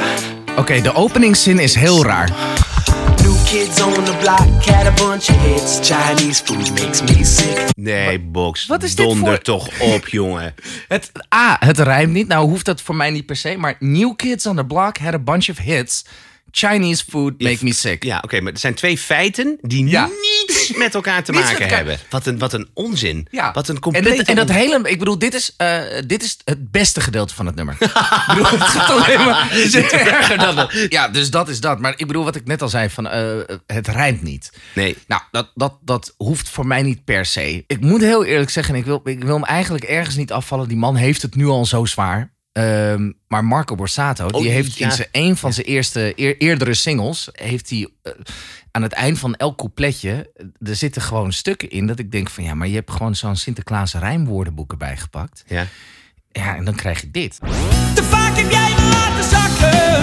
Oké, 0.56 0.80
de 0.80 0.95
openingszin 0.95 1.59
is 1.59 1.75
heel 1.75 2.04
raar. 2.04 2.30
New 3.26 3.45
kids 3.45 3.80
on 3.83 4.04
the 4.04 4.16
block 4.21 4.64
had 4.64 4.87
a 4.87 4.90
bunch 5.04 5.28
of 5.30 5.37
hits. 5.37 5.88
Chinese 5.88 6.42
food 6.45 6.71
makes 6.83 7.02
me 7.02 7.25
sick. 7.25 7.68
Nee, 7.76 8.21
Box. 8.21 8.66
Wat 8.66 8.83
is 8.83 8.95
dit 8.95 9.06
Donder 9.06 9.28
voor- 9.28 9.38
toch 9.42 9.80
op, 9.80 10.09
jongen. 10.18 10.54
Het, 10.88 11.11
A, 11.35 11.56
het 11.61 11.78
rijmt 11.78 12.12
niet. 12.12 12.28
Nou 12.28 12.49
hoeft 12.49 12.64
dat 12.64 12.80
voor 12.80 12.95
mij 12.97 13.11
niet 13.11 13.26
per 13.26 13.37
se. 13.37 13.56
Maar 13.56 13.76
New 13.78 14.16
Kids 14.16 14.47
on 14.47 14.56
the 14.56 14.64
Block 14.64 14.99
had 14.99 15.14
a 15.14 15.18
bunch 15.18 15.49
of 15.49 15.59
hits. 15.59 16.04
Chinese 16.58 17.04
food 17.08 17.40
make 17.40 17.64
me 17.64 17.72
sick. 17.72 18.04
Ja, 18.04 18.18
oké, 18.25 18.40
maar 18.40 18.52
er 18.52 18.58
zijn 18.58 18.75
twee 18.75 18.98
feiten 18.98 19.58
die 19.60 19.86
Ja. 19.88 20.08
niets 20.20 20.72
met 20.76 20.94
elkaar 20.94 21.25
te 21.25 21.32
maken 21.32 21.50
elkaar. 21.60 21.76
hebben. 21.76 21.98
Wat 22.10 22.26
een, 22.26 22.38
wat 22.38 22.52
een 22.52 22.68
onzin. 22.75 23.26
Ja. 23.30 23.52
Wat 23.52 23.68
een 23.68 23.75
en, 23.75 23.80
complete 23.80 24.16
dit, 24.16 24.28
en 24.28 24.36
dat 24.36 24.50
hele, 24.50 24.80
ik 24.88 24.98
bedoel, 24.98 25.18
dit 25.18 25.34
is, 25.34 25.54
eh, 25.56 25.78
dit 26.06 26.22
is 26.22 26.36
het 26.44 26.70
beste 26.70 27.00
gedeelte 27.00 27.34
van 27.34 27.46
het 27.46 27.54
nummer. 27.54 27.76
ik 27.80 28.25
bedoel, 28.26 28.44
het 28.50 28.62
gaat 28.62 28.90
alleen 28.90 29.25
maar 29.25 29.48
het 29.50 29.58
is 29.58 29.75
erger 29.75 30.38
dan 30.38 30.56
dat. 30.56 30.72
Ja, 30.88 31.08
dus 31.08 31.30
dat 31.30 31.48
is 31.48 31.60
dat. 31.60 31.80
Maar 31.80 31.92
ik 31.96 32.06
bedoel, 32.06 32.25
wat 32.25 32.36
ik 32.36 32.46
net 32.46 32.62
al 32.62 32.68
zei, 32.68 32.90
van, 32.90 33.08
eh, 33.08 33.38
het 33.66 33.88
rijmt 33.88 34.22
niet. 34.22 34.52
Nee. 34.75 34.96
Nou, 35.06 35.22
dat, 35.30 35.50
dat, 35.54 35.78
dat 35.82 36.14
hoeft 36.16 36.48
voor 36.48 36.66
mij 36.66 36.82
niet 36.82 37.04
per 37.04 37.26
se. 37.26 37.64
Ik 37.66 37.80
moet 37.80 38.00
heel 38.00 38.25
eerlijk 38.25 38.50
zeggen, 38.50 38.75
ik 38.75 38.84
wil, 38.84 39.00
ik 39.04 39.25
wil 39.25 39.34
hem 39.34 39.44
eigenlijk 39.44 39.84
ergens 39.84 40.16
niet 40.16 40.32
afvallen. 40.32 40.68
Die 40.68 40.76
man 40.76 40.96
heeft 40.96 41.22
het 41.22 41.34
nu 41.34 41.46
al 41.46 41.66
zo 41.66 41.84
zwaar. 41.84 42.34
Ehm, 42.56 43.10
maar 43.28 43.44
Marco 43.44 43.75
Borsato, 43.75 44.26
die 44.28 44.36
Oh, 44.36 44.46
heeft 44.46 44.76
ja. 44.78 44.86
in 44.86 44.92
zijn, 44.92 45.08
een 45.12 45.36
van 45.36 45.52
zijn 45.52 45.66
eerste, 45.66 46.12
eer- 46.16 46.36
eerdere 46.38 46.75
singles... 46.75 47.28
heeft 47.32 47.70
hij 47.70 47.88
eh, 48.02 48.12
aan 48.70 48.82
het 48.82 48.92
eind 48.92 49.18
van 49.18 49.34
elk 49.34 49.56
coupletje... 49.58 50.30
eh, 50.36 50.68
er 50.70 50.76
zitten 50.76 51.02
gewoon 51.02 51.32
stukken 51.32 51.70
in 51.70 51.86
dat 51.86 51.98
ik 51.98 52.12
denk 52.12 52.30
van... 52.30 52.44
ja, 52.44 52.54
maar 52.54 52.68
je 52.68 52.75
hebt 52.75 52.90
gewoon 52.90 53.14
zo'n 53.14 53.36
Sinterklaas 53.36 53.94
rijmwoordenboek 53.94 54.70
erbij 54.72 54.96
gepakt. 54.96 55.44
Ja. 55.46 55.66
Ja, 56.32 56.56
en 56.56 56.64
dan 56.64 56.75
krijg 56.75 57.00
je 57.00 57.10
dit. 57.10 57.38
Te 57.94 58.02
vaak 58.02 58.36
heb 58.36 58.50
jij 58.50 58.70
me 58.76 58.88
laten 58.90 59.28
zakken. 59.30 60.02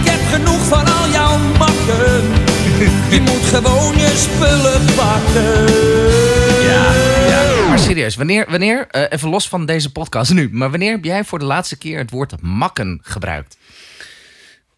Ik 0.00 0.08
heb 0.10 0.20
genoeg 0.32 0.66
van 0.66 0.86
al 0.86 1.10
jouw 1.10 1.38
makken. 1.38 2.22
Je 3.14 3.20
moet 3.20 3.44
gewoon 3.44 3.96
je 3.98 4.12
spullen 4.16 4.84
pakken. 4.94 6.21
Maar 7.72 7.80
serieus, 7.80 8.16
wanneer, 8.16 8.46
wanneer 8.48 8.86
eh, 8.86 9.02
even 9.08 9.28
los 9.28 9.48
van 9.48 9.66
deze 9.66 9.92
podcast 9.92 10.32
nu, 10.32 10.48
maar 10.52 10.70
wanneer 10.70 10.90
heb 10.90 11.04
jij 11.04 11.24
voor 11.24 11.38
de 11.38 11.44
laatste 11.44 11.78
keer 11.78 11.98
het 11.98 12.10
woord 12.10 12.42
makken 12.42 12.98
gebruikt? 13.02 13.58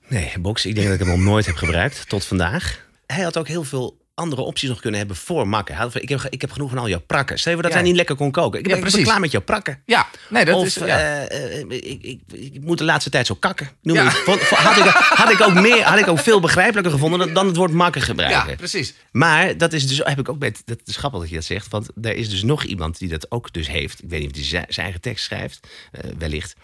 Nee, 0.09 0.33
box. 0.39 0.67
Ik 0.67 0.75
denk 0.75 0.87
dat 0.87 1.01
ik 1.01 1.07
hem 1.07 1.17
nog 1.17 1.27
nooit 1.27 1.47
heb 1.47 1.57
gebruikt 1.57 2.09
tot 2.09 2.25
vandaag. 2.25 2.87
Hij 3.07 3.25
had 3.25 3.39
ook 3.39 3.49
heel 3.49 3.65
veel 3.65 3.97
andere 4.15 4.43
opties 4.43 4.69
nog 4.69 4.81
kunnen 4.81 4.99
hebben 4.99 5.17
voor 5.17 5.49
makken. 5.49 5.91
Ik 5.93 6.09
heb, 6.09 6.27
ik 6.31 6.41
heb 6.41 6.53
genoeg 6.53 6.69
van 6.71 6.79
al 6.79 6.89
jouw 6.89 7.01
prakken. 7.01 7.39
Stel 7.39 7.57
dat 7.57 7.65
Ja. 7.65 7.71
hij 7.73 7.83
niet 7.83 7.97
lekker 7.97 8.15
kon 8.17 8.31
koken. 8.31 8.59
Ik, 8.59 8.67
Ja, 8.67 8.75
ben, 8.77 8.87
ik 8.87 8.93
ben 8.93 9.03
klaar 9.03 9.21
met 9.21 9.31
jouw 9.31 9.41
prakken. 9.41 9.83
Ja, 9.87 10.09
nee, 10.29 10.45
dat 10.45 10.55
of, 10.57 10.67
is... 10.67 10.75
Ja. 10.75 10.87
eh, 10.87 11.61
eh, 11.61 11.65
ik, 11.71 12.03
ik, 12.03 12.21
ik 12.33 12.61
moet 12.61 12.79
de 12.79 12.85
laatste 12.85 13.11
tijd 13.11 13.27
zo 13.27 13.35
kakken. 13.35 13.71
Noem. 13.83 13.97
Vond- 14.11 14.41
vond- 14.41 14.61
had, 14.61 14.77
ik, 14.77 14.93
had, 14.93 15.31
ik 15.31 15.41
ook 15.41 15.55
meer, 15.55 15.83
had 15.83 15.99
ik 15.99 16.09
ook 16.09 16.19
veel 16.19 16.41
begrijpelijker 16.41 16.93
gevonden 16.93 17.19
dan- 17.19 17.33
dan 17.33 17.47
het 17.47 17.57
woord 17.57 17.73
makken 17.73 18.03
gebruiken. 18.03 18.49
ja, 18.51 18.57
precies. 18.57 18.95
Maar 19.13 19.57
dat 19.59 19.73
is 19.73 19.87
dus, 19.89 20.01
heb 20.05 20.19
ik 20.19 20.29
ook 20.29 20.39
met, 20.39 20.63
dat 20.65 20.79
is 20.85 20.97
grappig 20.97 21.21
dat 21.21 21.29
je 21.29 21.35
dat 21.35 21.45
zegt, 21.45 21.69
want 21.71 21.89
er 22.03 22.15
is 22.17 22.31
dus 22.31 22.43
nog 22.43 22.65
iemand 22.65 22.99
die 22.99 23.09
dat 23.09 23.31
ook 23.31 23.53
dus 23.53 23.69
heeft. 23.69 24.03
Ik 24.03 24.09
weet 24.11 24.21
niet 24.21 24.31
of 24.31 24.37
hij 24.37 24.45
zijn 24.45 24.65
zijn 24.69 24.85
eigen 24.85 25.01
tekst 25.03 25.25
schrijft, 25.25 25.67
eh, 25.93 26.01
wellicht. 26.19 26.55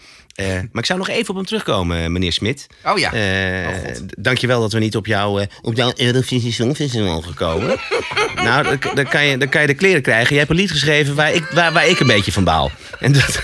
Eh, 0.40 0.46
maar 0.54 0.68
ik 0.82 0.86
zou 0.86 0.98
nog 0.98 1.08
even 1.08 1.28
op 1.30 1.36
hem 1.36 1.44
terugkomen, 1.46 2.12
meneer 2.12 2.32
Smit. 2.32 2.66
Oh 2.84 2.98
ja. 2.98 3.12
Eh, 3.12 3.68
d- 3.92 4.02
dankjewel 4.18 4.60
dat 4.60 4.72
we 4.72 4.78
niet 4.78 4.96
op, 4.96 5.06
jou, 5.06 5.40
eh, 5.40 5.46
op 5.62 5.76
jouw 5.76 5.92
Eurovisie 5.96 6.52
Songfestival 6.52 7.20
gekomen. 7.20 7.76
nou, 8.44 8.62
dan, 8.62 8.94
dan, 8.94 9.04
kan 9.08 9.24
je, 9.24 9.38
dan 9.38 9.48
kan 9.48 9.60
je 9.60 9.66
de 9.66 9.74
kleren 9.74 10.02
krijgen. 10.02 10.28
Jij 10.28 10.38
hebt 10.38 10.50
een 10.50 10.56
lied 10.56 10.70
geschreven 10.70 11.14
waar 11.14 11.32
ik, 11.32 11.44
waar, 11.54 11.72
waar 11.72 11.88
ik 11.88 12.00
een 12.00 12.06
beetje 12.06 12.32
van 12.32 12.44
baal. 12.44 12.70
En 13.00 13.12
dat, 13.12 13.40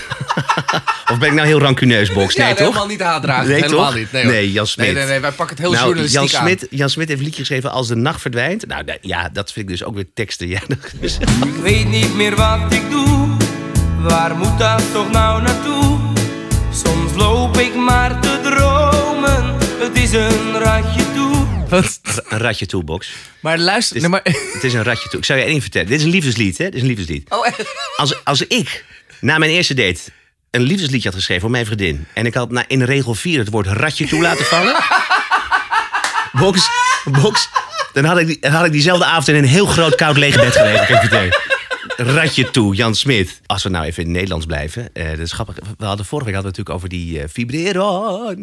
of 1.11 1.17
ben 1.19 1.27
ik 1.29 1.33
nou 1.33 1.47
heel 1.47 1.59
rancuneus, 1.59 2.11
Box? 2.13 2.35
Nee, 2.35 2.47
ja, 2.47 2.53
toch? 2.53 2.59
helemaal 2.67 2.87
niet 2.87 3.01
haatdragen. 3.01 3.49
Nee, 3.49 3.61
helemaal 3.61 3.85
toch? 3.85 3.95
niet. 3.95 4.11
Nee. 4.11 4.25
Nee, 4.25 4.51
Jan 4.51 4.67
Smit. 4.67 4.85
Nee, 4.85 4.95
nee, 4.95 5.05
nee, 5.05 5.19
wij 5.19 5.31
pakken 5.31 5.55
het 5.55 5.59
heel 5.65 5.71
nou, 5.73 5.85
journalistiek 5.85 6.21
Jan 6.31 6.41
aan. 6.41 6.47
Smit, 6.47 6.67
Jan 6.69 6.89
Smit 6.89 7.07
heeft 7.07 7.19
een 7.19 7.25
liedje 7.25 7.39
geschreven 7.41 7.71
Als 7.71 7.87
de 7.87 7.95
nacht 7.95 8.21
verdwijnt. 8.21 8.67
Nou, 8.67 8.83
ja, 9.01 9.29
dat 9.33 9.51
vind 9.51 9.65
ik 9.69 9.77
dus 9.77 9.83
ook 9.83 9.95
weer 9.95 10.05
teksten. 10.13 10.47
Ja, 10.57 10.59
is- 10.99 11.17
Ik 11.45 11.55
weet 11.61 11.87
niet 11.87 12.15
meer 12.15 12.35
wat 12.35 12.73
ik 12.73 12.89
doe. 12.89 13.27
Waar 13.99 14.35
moet 14.35 14.59
dat 14.59 14.81
toch 14.93 15.11
nou 15.11 15.41
naartoe? 15.41 15.86
Loop 17.17 17.57
ik 17.57 17.75
maar 17.75 18.19
te 18.21 18.39
dromen. 18.43 19.57
Het 19.79 19.97
is 19.97 20.11
een 20.11 20.59
ratje 20.59 21.13
toe. 21.13 21.45
Wat? 21.69 21.99
een 22.29 22.37
ratje 22.37 22.65
toe, 22.65 22.83
Box. 22.83 23.09
Maar 23.39 23.57
luister, 23.57 23.95
Het 23.95 24.03
is, 24.03 24.09
nee, 24.09 24.21
maar... 24.23 24.33
het 24.53 24.63
is 24.63 24.73
een 24.73 24.83
ratje 24.83 25.09
toe. 25.09 25.19
Ik 25.19 25.25
zou 25.25 25.37
je 25.39 25.43
één 25.43 25.53
ding 25.53 25.63
vertellen. 25.63 25.87
Dit 25.87 25.99
is 25.99 26.05
een 26.05 26.11
liefdeslied, 26.11 26.57
hè? 26.57 26.63
Dit 26.63 26.73
is 26.73 26.81
een 26.81 26.87
liefdeslied. 26.87 27.29
Oh, 27.29 27.47
echt? 27.47 27.63
Als, 27.95 28.23
als 28.25 28.41
ik 28.47 28.85
na 29.19 29.37
mijn 29.37 29.51
eerste 29.51 29.73
date 29.73 29.99
een 30.51 30.61
liefdesliedje 30.61 31.07
had 31.07 31.17
geschreven 31.17 31.41
voor 31.41 31.51
mijn 31.51 31.65
vriendin... 31.65 32.07
en 32.13 32.25
ik 32.25 32.33
had 32.33 32.51
na, 32.51 32.63
in 32.67 32.83
regel 32.83 33.15
4 33.15 33.39
het 33.39 33.49
woord 33.49 33.67
ratje 33.67 34.07
toe 34.07 34.21
laten 34.21 34.45
vallen... 34.45 34.75
box, 36.41 36.69
box, 37.03 37.49
dan 37.93 38.05
had 38.05 38.17
ik, 38.17 38.41
dan 38.41 38.51
had 38.51 38.65
ik 38.65 38.71
diezelfde 38.71 39.05
avond 39.05 39.27
in 39.27 39.35
een 39.35 39.45
heel 39.45 39.65
groot 39.65 39.95
koud 39.95 40.17
lege 40.17 40.39
bed 40.39 40.55
gelegen. 40.55 40.85
Kan 40.85 40.95
ik 40.95 41.01
vertellen. 41.01 41.56
Ratje 41.97 42.51
toe, 42.51 42.75
Jan 42.75 42.95
Smit. 42.95 43.41
Als 43.45 43.63
we 43.63 43.69
nou 43.69 43.85
even 43.85 43.99
in 43.99 44.05
het 44.07 44.13
Nederlands 44.13 44.45
blijven. 44.45 44.89
eh 44.93 45.09
dat 45.09 45.19
is 45.19 45.31
grappig. 45.31 45.55
We 45.77 45.85
hadden 45.85 46.05
vorige 46.05 46.25
week 46.31 46.35
hadden 46.35 46.53
we 46.53 46.57
natuurlijk 46.57 46.75
over 46.75 46.89
die. 46.89 47.19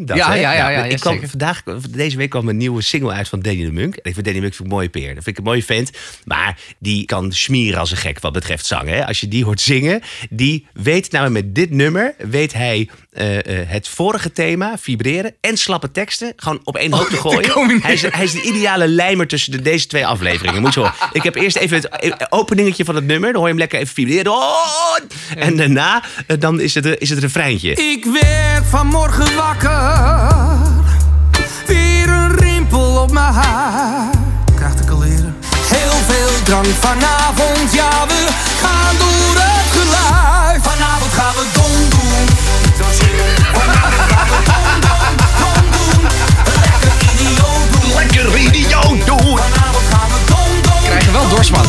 Dat, 0.04 0.16
Ja, 0.16 0.28
hè? 0.28 0.34
ja, 0.34 0.52
ja, 0.52 0.68
ja, 0.70 0.84
ik 0.84 0.90
ja, 0.90 0.96
kwam, 0.96 1.12
zeker. 1.12 1.28
vandaag, 1.28 1.62
deze 1.90 2.16
week 2.16 2.30
kwam 2.30 2.48
een 2.48 2.56
nieuwe 2.56 2.82
single 2.82 3.12
uit 3.12 3.28
van 3.28 3.40
Danny 3.40 3.64
de 3.64 3.72
Munk. 3.72 3.94
Ik 3.96 4.02
vind 4.02 4.16
Danny 4.16 4.32
de 4.32 4.40
Munk 4.40 4.52
ik 4.52 4.58
een 4.60 4.66
mooie 4.66 4.88
peer. 4.88 5.14
Dat 5.14 5.24
vind 5.24 5.26
ik 5.26 5.38
een 5.38 5.44
mooie 5.50 5.64
vent. 5.64 5.90
Maar 6.24 6.58
die 6.78 7.04
kan 7.04 7.32
smieren 7.32 7.80
als 7.80 7.90
een 7.90 7.96
gek 7.96 8.20
wat 8.20 8.32
betreft 8.32 8.66
zang. 8.66 8.88
Hè? 8.88 9.06
Als 9.06 9.20
je 9.20 9.28
die 9.28 9.44
hoort 9.44 9.60
zingen, 9.60 10.00
die 10.30 10.66
weet 10.72 11.10
nou 11.12 11.30
met 11.30 11.54
dit 11.54 11.70
nummer... 11.70 12.14
weet 12.18 12.52
hij 12.52 12.88
eh, 13.14 13.38
eh, 13.38 13.68
het 13.68 13.88
vorige 13.88 14.32
thema, 14.32 14.78
vibreren 14.78 15.34
en 15.40 15.56
slappe 15.56 15.90
teksten... 15.90 16.32
gewoon 16.36 16.60
op 16.64 16.76
één 16.76 16.92
hoop 16.92 17.08
te 17.08 17.16
gooien. 17.16 17.82
Hij 17.82 17.92
is, 17.92 18.02
hij 18.02 18.24
is 18.24 18.32
de 18.32 18.42
ideale 18.42 18.88
lijmer 18.88 19.26
tussen 19.26 19.52
de, 19.52 19.62
deze 19.62 19.86
twee 19.86 20.06
afleveringen. 20.06 20.60
Moet 20.60 20.74
je 20.74 20.80
horen. 20.80 20.94
Ik 21.12 21.22
heb 21.22 21.34
eerst 21.34 21.56
even 21.56 21.76
het 21.76 21.86
eh, 21.86 22.26
openingetje 22.30 22.84
van 22.84 22.94
het 22.94 23.04
nummer. 23.04 23.32
Dan 23.32 23.36
hoor 23.36 23.44
je 23.44 23.48
hem 23.48 23.58
lekker 23.58 23.78
even 23.78 23.94
vibreren. 23.94 24.32
Oh! 24.32 24.96
En 25.36 25.56
daarna 25.56 26.02
dan 26.38 26.60
is 26.60 26.74
het, 26.74 26.86
is 27.00 27.10
het 27.10 27.18
refreintje. 27.18 27.70
Ik 27.70 28.04
werd 28.04 28.64
vanmorgen 28.68 29.36
wakker. 29.36 30.02
Weer 31.66 32.08
een 32.08 32.36
rimpel 32.36 33.02
op 33.02 33.12
mijn 33.12 33.32
haar. 33.32 34.10
Krijg 34.56 34.74
ik 34.74 34.90
al 34.90 34.98
leren. 34.98 35.36
Heel 35.68 35.98
veel 36.06 36.42
drank 36.44 36.66
vanavond, 36.66 37.72
ja 37.72 38.06
we 38.06 38.26
gaan 38.60 38.96
door 38.98 39.34
het 39.36 39.72
geluid. 39.72 40.62
Vanavond 40.62 40.93
dom, 48.68 48.98
dom. 49.06 49.38
Krijg 50.84 51.04
je 51.04 51.12
wel 51.12 51.28
dorst 51.28 51.50
van. 51.50 51.66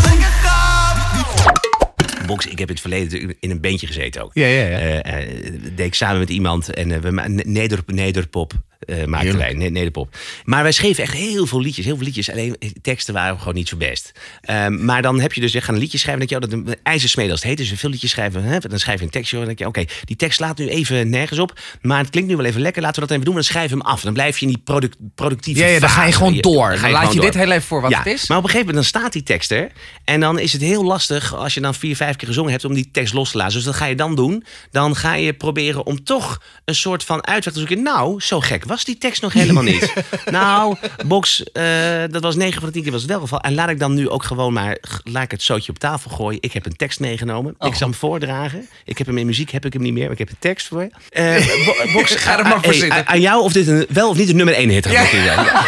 Box, 2.25 2.45
ik 2.45 2.59
heb 2.59 2.67
in 2.67 2.73
het 2.73 2.81
verleden 2.81 3.35
in 3.39 3.51
een 3.51 3.61
bandje 3.61 3.87
gezeten 3.87 4.23
ook. 4.23 4.31
Ja, 4.33 4.45
ja, 4.45 4.67
ja. 4.67 4.77
Eh, 4.77 5.21
eh, 5.21 5.53
deed 5.75 5.85
ik 5.85 5.93
samen 5.93 6.19
met 6.19 6.29
iemand 6.29 6.73
en 6.73 6.91
eh, 6.91 6.99
we 6.99 7.83
nederpop 7.85 8.53
eh 8.79 9.05
maakten 9.05 9.37
wij, 9.37 9.53
ne- 9.53 9.69
nederpop. 9.69 10.15
Maar 10.43 10.63
wij 10.63 10.71
schreven 10.71 11.03
echt 11.03 11.13
heel 11.13 11.45
veel 11.45 11.61
liedjes, 11.61 11.85
heel 11.85 11.95
veel 11.95 12.05
liedjes. 12.05 12.31
Alleen 12.31 12.55
eh, 12.59 12.69
teksten 12.81 13.13
waren 13.13 13.39
gewoon 13.39 13.53
niet 13.53 13.67
zo 13.67 13.77
best. 13.77 14.11
Ehm, 14.41 14.85
maar 14.85 15.01
dan 15.01 15.19
heb 15.19 15.33
je 15.33 15.41
dus 15.41 15.53
echt 15.53 15.67
een 15.67 15.77
liedje 15.77 15.97
schrijven. 15.97 16.27
Denk 16.27 16.41
je, 16.41 16.47
oh, 16.47 16.51
dat 16.65 16.67
een 16.67 16.75
ijzersmede 16.83 17.31
als 17.31 17.39
het 17.39 17.49
heet. 17.49 17.57
Dus 17.57 17.79
veel 17.79 17.89
liedjes 17.89 18.11
schrijven. 18.11 18.43
Hè? 18.43 18.59
Dan 18.59 18.79
schrijf 18.79 18.99
je 18.99 19.05
een 19.05 19.11
tekstje. 19.11 19.37
Dan 19.37 19.45
denk 19.45 19.59
je, 19.59 19.67
oké, 19.67 19.83
die 20.03 20.15
tekst 20.15 20.37
slaat 20.37 20.57
nu 20.57 20.67
even 20.67 21.09
nergens 21.09 21.39
op. 21.39 21.59
Maar 21.81 21.99
het 21.99 22.09
klinkt 22.09 22.29
nu 22.29 22.35
wel 22.35 22.45
even 22.45 22.61
lekker. 22.61 22.81
Laten 22.81 22.95
we 22.95 23.01
dat 23.01 23.11
even 23.11 23.25
doen. 23.25 23.35
Dan 23.35 23.43
schrijven 23.43 23.77
we 23.77 23.83
hem 23.83 23.93
af. 23.93 24.01
Dan 24.01 24.13
blijf 24.13 24.37
je 24.37 24.45
in 24.45 24.51
die 24.51 24.61
product, 24.63 24.97
productieve 25.15 25.59
Ja, 25.59 25.67
ja, 25.67 25.79
dan 25.79 25.89
ga 25.89 26.05
je 26.05 26.11
gewoon 26.11 26.37
door. 26.37 26.77
Dan 26.81 26.91
laat 26.91 27.13
je 27.13 27.19
dit 27.19 27.33
heel 27.33 27.51
even 27.51 27.61
voor 27.61 27.81
wat 27.81 27.91
Ja, 27.91 27.97
het 27.97 28.07
is. 28.07 28.27
Maar 28.27 28.37
op 28.37 28.43
een 28.43 28.49
gegeven 28.49 28.67
moment 28.73 28.91
dan 28.91 29.01
staat 29.01 29.13
die 29.13 29.23
tekst 29.23 29.51
er. 29.51 29.71
En 30.03 30.19
dan 30.19 30.39
is 30.39 30.53
het 30.53 30.61
heel 30.61 30.83
lastig 30.83 31.35
als 31.35 31.53
je 31.53 31.61
dan 31.61 31.75
vier, 31.75 31.95
vijf 31.95 32.15
keer 32.15 32.27
gezongen 32.27 32.51
hebt 32.51 32.65
om 32.65 32.73
die 32.73 32.89
tekst 32.91 33.13
los 33.13 33.31
te 33.31 33.37
laten. 33.37 33.53
Dus 33.53 33.65
wat 33.65 33.75
ga 33.75 33.85
je 33.85 33.95
dan 33.95 34.15
doen? 34.15 34.43
Dan 34.71 34.95
ga 34.95 35.15
je 35.15 35.33
proberen 35.33 35.85
om 35.85 36.03
toch 36.03 36.41
een 36.65 36.75
soort 36.75 37.03
van 37.03 37.27
uitweg 37.27 37.53
te 37.53 37.59
zoeken. 37.59 37.83
Nou, 37.83 38.21
zo 38.21 38.39
gek 38.39 38.64
was 38.65 38.83
die 38.83 38.97
tekst 38.97 39.21
nog 39.21 39.33
helemaal 39.33 39.63
niet. 39.63 39.93
nou, 40.31 40.75
Box, 41.05 41.43
eh, 41.43 42.03
dat 42.09 42.21
was 42.21 42.35
9 42.35 42.53
van 42.53 42.65
de 42.65 42.71
10 42.71 42.83
keer 42.83 42.91
was 42.91 43.01
het 43.01 43.09
wel 43.11 43.19
geval. 43.19 43.39
En 43.39 43.53
laat 43.53 43.69
ik 43.69 43.79
dan 43.79 43.93
nu 43.93 44.09
ook 44.09 44.23
gewoon 44.23 44.53
maar, 44.53 44.77
laat 45.03 45.23
ik 45.23 45.31
het 45.31 45.43
zootje 45.43 45.71
op 45.71 45.79
tafel 45.79 46.11
gooien. 46.11 46.41
Ik 46.41 46.53
heb 46.53 46.65
een 46.65 46.75
tekst 46.75 46.99
meegenomen. 46.99 47.55
Oh. 47.57 47.67
Ik 47.67 47.75
zal 47.75 47.87
hem 47.87 47.97
voordragen. 47.97 48.67
Ik 48.85 48.97
heb 48.97 49.07
hem 49.07 49.17
in 49.17 49.25
muziek, 49.25 49.49
heb 49.49 49.65
ik 49.65 49.73
hem 49.73 49.81
niet 49.81 49.93
meer. 49.93 50.03
Maar 50.03 50.11
ik 50.11 50.17
heb 50.17 50.29
een 50.29 50.35
tekst 50.39 50.67
voor 50.67 50.81
je. 50.81 50.89
Eh, 51.09 51.65
Bo- 51.65 51.91
Box, 51.93 52.15
Ga 52.15 52.37
er 52.37 52.43
maar 52.43 52.53
voor 52.53 52.63
hey, 52.71 52.73
zitten. 52.79 53.07
Aan 53.07 53.21
jou 53.21 53.43
of 53.43 53.51
dit 53.53 53.67
een, 53.67 53.85
wel 53.89 54.09
of 54.09 54.17
niet 54.17 54.29
een 54.29 54.35
nummer 54.35 54.55
1 54.55 54.69
hit 54.69 54.87
gaat 54.87 55.09
zijn. 55.09 55.23
Ja. 55.23 55.65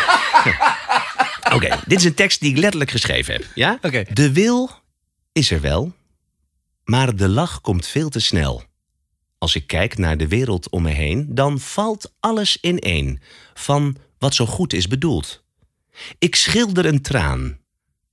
Oké, 1.56 1.80
dit 1.86 2.00
is 2.00 2.06
een 2.06 2.14
tekst 2.14 2.40
die 2.40 2.50
ik 2.52 2.58
letterlijk 2.58 2.92
geschreven 2.92 3.34
heb. 3.34 3.46
Ja? 3.56 3.78
Oké. 3.82 4.04
De 4.14 4.32
wil 4.32 4.70
is 5.32 5.52
er 5.52 5.62
wel, 5.62 5.92
maar 6.84 7.16
de 7.16 7.30
lach 7.30 7.62
komt 7.62 7.88
veel 7.88 8.10
te 8.10 8.20
snel. 8.20 8.64
Als 9.38 9.56
ik 9.56 9.68
kijk 9.68 9.98
naar 9.98 10.18
de 10.18 10.28
wereld 10.28 10.70
om 10.70 10.82
me 10.82 10.92
heen, 10.92 11.28
dan 11.30 11.60
valt 11.60 12.14
alles 12.20 12.58
ineen 12.62 13.20
van 13.54 13.98
wat 14.18 14.36
zo 14.36 14.46
goed 14.46 14.74
is 14.74 14.88
bedoeld. 14.88 15.44
Ik 16.20 16.36
schilder 16.36 16.86
een 16.86 17.02
traan. 17.02 17.60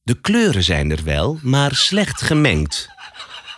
De 0.02 0.20
kleuren 0.20 0.62
zijn 0.62 0.90
er 0.90 1.04
wel, 1.04 1.38
maar 1.42 1.74
slecht 1.74 2.22
gemengd. 2.22 2.88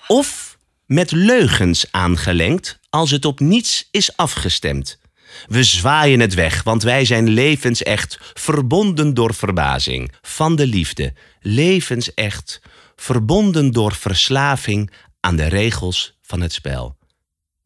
Of 0.06 0.58
met 0.86 1.10
leugens 1.10 1.92
aangelengd 1.92 2.78
als 2.90 3.10
het 3.10 3.24
op 3.24 3.40
niets 3.40 3.88
is 3.90 4.16
afgestemd. 4.16 4.98
We 5.46 5.64
zwaaien 5.64 6.20
het 6.20 6.34
weg, 6.34 6.62
want 6.62 6.82
wij 6.82 7.04
zijn 7.04 7.28
levensecht, 7.28 8.18
verbonden 8.34 9.14
door 9.14 9.34
verbazing 9.34 10.12
van 10.22 10.56
de 10.56 10.66
liefde. 10.66 11.14
Levensecht, 11.40 12.60
verbonden 12.96 13.70
door 13.70 13.94
verslaving 13.94 14.90
aan 15.20 15.36
de 15.36 15.46
regels 15.46 16.18
van 16.22 16.40
het 16.40 16.52
spel. 16.52 16.95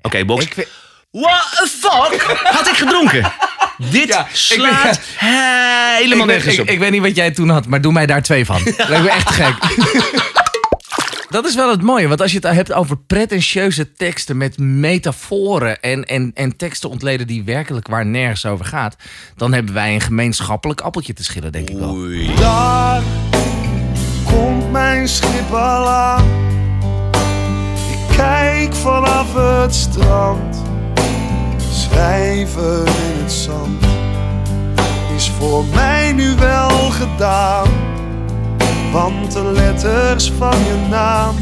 Oké, 0.02 0.24
Box. 0.24 0.44
Ik 0.44 0.54
weet- 0.54 0.68
What 1.10 1.42
the 1.50 1.66
fuck 1.80 2.22
had 2.44 2.66
ik 2.68 2.74
gedronken? 2.76 3.32
Dit 3.90 4.08
Ja, 4.08 4.20
ik 4.20 4.26
slaat 4.36 5.00
helemaal 5.18 6.26
nergens 6.26 6.54
ik, 6.54 6.60
op. 6.60 6.68
ik 6.68 6.78
weet 6.78 6.90
niet 6.90 7.00
wat 7.02 7.16
jij 7.16 7.30
toen 7.30 7.48
had, 7.48 7.66
maar 7.66 7.80
doe 7.80 7.92
mij 7.92 8.06
daar 8.06 8.22
twee 8.22 8.44
van. 8.46 8.62
Dat 8.76 8.88
lijkt 8.88 9.04
me 9.04 9.10
echt 9.10 9.30
gek. 9.30 9.54
Dat 11.30 11.44
is 11.46 11.54
wel 11.54 11.70
het 11.70 11.82
mooie, 11.82 12.08
want 12.08 12.20
als 12.20 12.30
je 12.32 12.36
het 12.42 12.54
hebt 12.54 12.72
over 12.72 12.96
pretentieuze 13.06 13.92
teksten 13.92 14.36
met 14.36 14.58
metaforen 14.58 15.80
en, 15.80 16.04
en, 16.04 16.30
en 16.34 16.56
teksten 16.56 16.90
ontleden 16.90 17.26
die 17.26 17.44
werkelijk 17.44 17.88
waar 17.88 18.06
nergens 18.06 18.46
over 18.46 18.64
gaat, 18.64 18.96
dan 19.36 19.52
hebben 19.52 19.74
wij 19.74 19.94
een 19.94 20.00
gemeenschappelijk 20.00 20.80
appeltje 20.80 21.12
te 21.12 21.24
schillen, 21.24 21.52
denk 21.52 21.70
ik 21.70 21.78
wel. 21.78 21.96
Daar 22.36 23.02
komt 24.24 24.70
mijn 24.72 25.08
schip 25.08 25.50
al 25.52 25.88
aan. 25.88 26.24
Ik 28.20 28.26
kijk 28.26 28.74
vanaf 28.74 29.35
het 29.35 29.74
strand. 29.74 30.62
Schrijven 31.72 32.87
in 32.87 33.22
het 33.22 33.33
zand 33.33 33.83
is 35.16 35.28
voor 35.38 35.64
mij 35.64 36.12
nu 36.12 36.35
wel 36.35 36.70
gedaan. 36.90 37.68
Want 38.92 39.33
de 39.33 39.42
letters 39.42 40.30
van 40.38 40.59
je 40.59 40.87
naam 40.90 41.37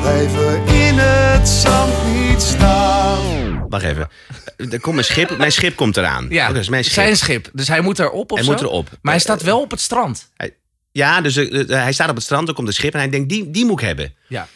blijven 0.00 0.66
in 0.66 0.94
het 0.98 1.48
zand 1.48 1.92
niet 2.14 2.42
staan. 2.42 3.68
Wacht 3.68 3.84
even. 3.84 4.08
Eh, 4.56 4.72
Er 4.72 4.80
komt 4.80 4.94
mijn 4.94 5.06
schip, 5.06 5.36
mijn 5.38 5.52
schip 5.52 5.76
komt 5.76 5.96
eraan. 5.96 6.26
Ja, 6.28 6.44
Oké, 6.44 6.54
dus 6.54 6.68
mijn 6.68 6.84
schip. 6.84 6.94
zijn 6.94 7.16
schip. 7.16 7.50
Dus 7.52 7.68
hij 7.68 7.80
moet 7.80 7.98
erop 7.98 8.30
of 8.32 8.36
Hij 8.38 8.46
zo? 8.46 8.52
moet 8.52 8.60
erop. 8.60 8.88
Maar 9.02 9.12
hij 9.12 9.22
staat 9.22 9.42
wel 9.42 9.60
op 9.60 9.70
het 9.70 9.80
strand. 9.80 10.30
Hij- 10.36 10.54
Ja, 10.92 11.20
dus 11.20 11.36
eh, 11.36 11.60
eh, 11.60 11.68
hij 11.82 11.92
staat 11.92 12.08
op 12.08 12.14
het 12.14 12.24
strand, 12.24 12.48
er 12.48 12.54
komt 12.54 12.68
een 12.68 12.74
schip 12.74 12.92
en 12.92 12.98
hij 12.98 13.08
denkt, 13.10 13.28
die, 13.28 13.50
die 13.50 13.64
moet 13.64 13.80
ik 13.80 13.86
hebben. 13.86 14.14
Ja. 14.28 14.46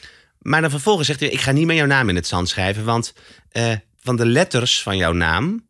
Maar 0.44 0.60
dan 0.60 0.70
vervolgens 0.70 1.06
zegt 1.06 1.20
hij, 1.20 1.28
ik 1.28 1.40
ga 1.40 1.52
niet 1.52 1.66
meer 1.66 1.76
jouw 1.76 1.86
naam 1.86 2.08
in 2.08 2.14
het 2.14 2.26
zand 2.26 2.48
schrijven, 2.48 2.84
want 2.84 3.14
eh, 3.50 3.72
van 4.00 4.16
de 4.16 4.26
letters 4.26 4.82
van 4.82 4.96
jouw 4.96 5.12
naam, 5.12 5.66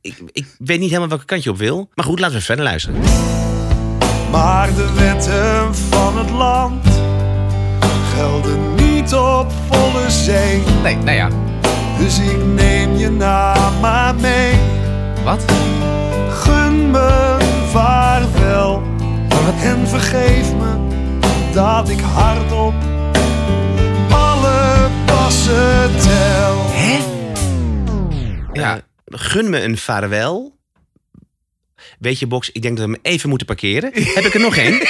ik, 0.00 0.18
ik 0.32 0.46
weet 0.58 0.78
niet 0.78 0.88
helemaal 0.88 1.08
welke 1.08 1.24
kant 1.24 1.42
je 1.42 1.50
op 1.50 1.56
wil. 1.56 1.90
Maar 1.94 2.04
goed, 2.04 2.18
laten 2.18 2.36
we 2.36 2.42
verder 2.42 2.64
luisteren. 2.64 3.00
Maar 4.30 4.74
de 4.74 4.92
wetten 4.92 5.74
van 5.74 6.18
het 6.18 6.30
land 6.30 6.86
gelden 8.14 8.74
niet 8.74 9.14
op 9.14 9.52
volle 9.70 10.10
zee. 10.10 10.62
Nee, 10.82 10.96
nou 10.96 11.16
ja. 11.16 11.28
Dus 11.98 12.18
ik 12.18 12.44
neem 12.44 12.96
je 12.96 13.10
naam 13.10 13.80
maar 13.80 14.14
mee. 14.14 14.54
Wat? 15.24 15.44
Gun 16.30 16.90
me 16.90 17.36
vaarwel. 17.70 18.82
En 19.62 19.88
vergeef 19.88 20.52
me 20.52 20.86
dat 21.52 21.88
ik 21.88 22.00
hardop 22.00 22.74
passen 25.24 25.96
tel. 26.00 26.56
Hè? 26.70 26.98
Ja. 28.52 28.80
gun 29.04 29.50
me 29.50 29.62
een 29.62 29.78
vaarwel. 29.78 30.56
Weet 31.98 32.18
je, 32.18 32.26
Box, 32.26 32.50
ik 32.52 32.62
denk 32.62 32.76
dat 32.76 32.86
we 32.86 32.92
hem 32.92 33.00
even 33.02 33.28
moeten 33.28 33.46
parkeren. 33.46 33.90
Heb 34.16 34.24
ik 34.24 34.34
er 34.34 34.40
nog 34.40 34.56
één? 34.56 34.80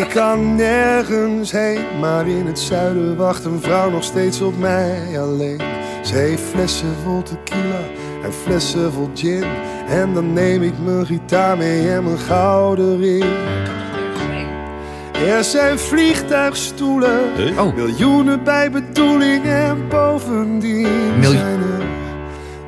Ik 0.00 0.08
kan 0.08 0.54
nergens 0.54 1.50
heen, 1.50 1.98
maar 2.00 2.28
in 2.28 2.46
het 2.46 2.58
zuiden 2.58 3.16
wacht 3.16 3.44
een 3.44 3.60
vrouw 3.60 3.90
nog 3.90 4.04
steeds 4.04 4.40
op 4.40 4.58
mij 4.58 5.20
alleen. 5.20 5.60
Ze 6.04 6.14
heeft 6.14 6.42
flessen 6.42 6.96
vol 7.04 7.22
tequila 7.22 7.80
en 8.22 8.32
flessen 8.32 8.92
vol 8.92 9.10
gin. 9.14 9.44
En 9.88 10.14
dan 10.14 10.32
neem 10.32 10.62
ik 10.62 10.78
mijn 10.78 11.06
gitaar 11.06 11.56
mee 11.56 11.90
en 11.90 12.04
mijn 12.04 12.18
gouden 12.18 13.00
ring. 13.00 13.24
Er 15.20 15.44
zijn 15.44 15.78
vliegtuigstoelen, 15.78 17.58
Oh. 17.58 17.74
miljoenen 17.74 18.44
bij 18.44 18.70
bedoeling 18.70 19.44
en 19.44 19.88
bovendien 19.88 21.18
Miljo- 21.18 21.38
zijn 21.38 21.60
er 21.60 21.82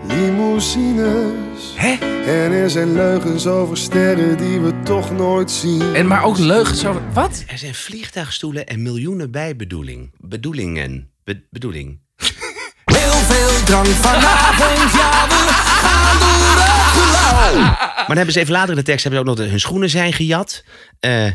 limousines. 0.06 1.72
Hè? 1.74 1.92
En 2.26 2.52
er 2.52 2.70
zijn 2.70 2.92
leugens 2.92 3.46
over 3.46 3.76
sterren 3.76 4.36
die 4.36 4.60
we 4.60 4.72
toch 4.84 5.10
nooit 5.12 5.50
zien. 5.50 5.94
En 5.94 6.06
maar 6.06 6.24
ook 6.24 6.38
leugens 6.38 6.86
over... 6.86 7.00
Wat? 7.12 7.44
Er 7.46 7.58
zijn 7.58 7.74
vliegtuigstoelen 7.74 8.66
en 8.66 8.82
miljoenen 8.82 9.30
bijbedoeling. 9.30 10.12
Bedoelingen. 10.18 11.10
Be- 11.24 11.42
bedoeling. 11.50 12.00
Heel 12.84 13.12
veel 13.12 13.64
drank 13.64 13.86
vanavond, 13.86 14.92
ja, 14.92 15.26
we 15.28 15.50
gaan 15.52 16.18
door 16.18 16.62
het 16.62 16.92
gelauw. 16.98 17.60
Maar 17.96 18.04
dan 18.06 18.16
hebben 18.16 18.34
ze 18.34 18.40
even 18.40 18.52
later 18.52 18.70
in 18.70 18.76
de 18.76 18.82
tekst 18.82 19.02
hebben 19.04 19.22
ze 19.24 19.28
ook 19.30 19.36
nog 19.36 19.44
de, 19.46 19.50
hun 19.50 19.60
schoenen 19.60 19.90
zijn 19.90 20.12
gejat. 20.12 20.64
Eh, 21.00 21.26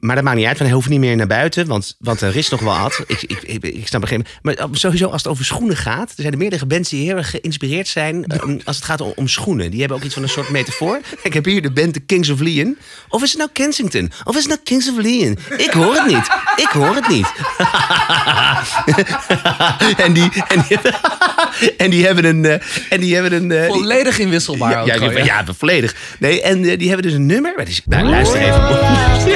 maar 0.00 0.14
dat 0.14 0.24
maakt 0.24 0.36
niet 0.36 0.46
uit, 0.46 0.56
want 0.58 0.68
hij 0.70 0.78
hoeft 0.78 0.88
niet 0.88 1.00
meer 1.00 1.16
naar 1.16 1.26
buiten. 1.26 1.66
Want, 1.66 1.96
want 1.98 2.20
er 2.20 2.36
is 2.36 2.48
nog 2.48 2.60
wel 2.60 2.78
wat. 2.78 3.04
Ik, 3.06 3.22
ik, 3.22 3.42
ik, 3.42 3.62
ik 3.64 3.86
snap 3.86 4.00
begrepen. 4.00 4.26
Maar 4.42 4.54
eh, 4.54 4.64
sowieso, 4.72 5.08
als 5.08 5.22
het 5.22 5.32
over 5.32 5.44
schoenen 5.44 5.76
gaat. 5.76 6.08
Er 6.08 6.14
zijn 6.16 6.32
er 6.32 6.38
meerdere 6.38 6.66
bands 6.66 6.90
die 6.90 7.04
heel 7.06 7.16
erg 7.16 7.30
geïnspireerd 7.30 7.88
zijn. 7.88 8.24
eh, 8.24 8.40
als 8.64 8.76
het 8.76 8.84
gaat 8.84 9.00
om, 9.00 9.12
om 9.16 9.28
schoenen. 9.28 9.70
Die 9.70 9.80
hebben 9.80 9.96
ook 9.98 10.04
iets 10.04 10.14
van 10.14 10.22
een 10.22 10.28
soort 10.28 10.48
metafoor. 10.50 11.00
Ik 11.22 11.32
heb 11.34 11.44
hier 11.44 11.62
de 11.62 11.70
band 11.70 11.98
Kings 12.06 12.28
of 12.28 12.40
Leon. 12.40 12.78
Of 13.08 13.22
is 13.22 13.28
het 13.30 13.38
nou 13.38 13.50
Kensington? 13.52 14.12
Of 14.24 14.34
is 14.36 14.40
het 14.42 14.48
nou 14.50 14.60
Kings 14.64 14.90
of 14.90 14.96
Leon? 14.96 15.38
Ik 15.56 15.70
hoor 15.70 15.94
het 15.94 16.06
niet. 16.06 16.26
Ik 16.56 16.68
hoor 16.68 16.94
het 16.94 17.08
niet. 17.08 17.26
en, 20.06 20.12
die, 20.12 20.28
en, 20.48 20.64
die, 20.68 20.78
en 21.84 21.90
die 21.90 22.04
hebben 22.06 22.24
een. 22.24 22.44
eh, 22.44 22.60
en 22.90 23.00
die 23.00 23.14
hebben 23.14 23.32
een. 23.32 23.50
eh, 23.52 23.66
Volledig 23.66 24.18
inwisselbaar 24.18 24.70
ja, 24.70 24.80
ook 24.80 24.86
ja, 24.86 24.94
gewoon, 24.94 25.12
ja, 25.12 25.24
ja, 25.24 25.44
volledig. 25.58 25.94
Nee, 26.18 26.42
en 26.42 26.62
die 26.62 26.86
hebben 26.88 27.02
dus 27.06 27.12
een 27.14 27.26
nummer. 27.26 27.50
Maar 27.56 27.64
het 27.64 27.72
is, 27.72 27.82
nou, 27.84 28.08
luister 28.08 28.40
even. 28.40 29.34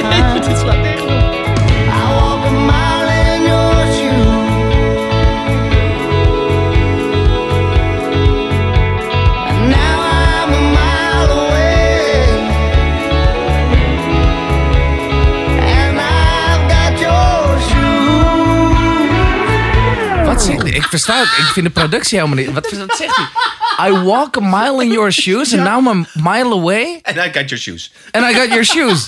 hij? 21.29 21.45
Ik 21.45 21.51
vind 21.51 21.65
de 21.65 21.71
productie 21.71 22.17
helemaal 22.19 22.43
niet... 22.43 22.53
Wat, 22.53 22.71
wat 22.71 22.95
zegt 22.97 23.15
hij? 23.15 23.89
I 23.89 23.91
walk 23.91 24.37
a 24.37 24.39
mile 24.39 24.83
in 24.83 24.91
your 24.91 25.11
shoes 25.13 25.53
and 25.53 25.63
now 25.63 25.87
I'm 25.87 25.87
a 25.87 26.05
mile 26.31 26.53
away 26.53 26.99
En 27.01 27.15
I 27.15 27.21
got 27.33 27.49
your 27.49 27.57
shoes. 27.57 27.91
and 28.11 28.31
I 28.31 28.33
got 28.35 28.47
your 28.47 28.65
shoes. 28.65 29.07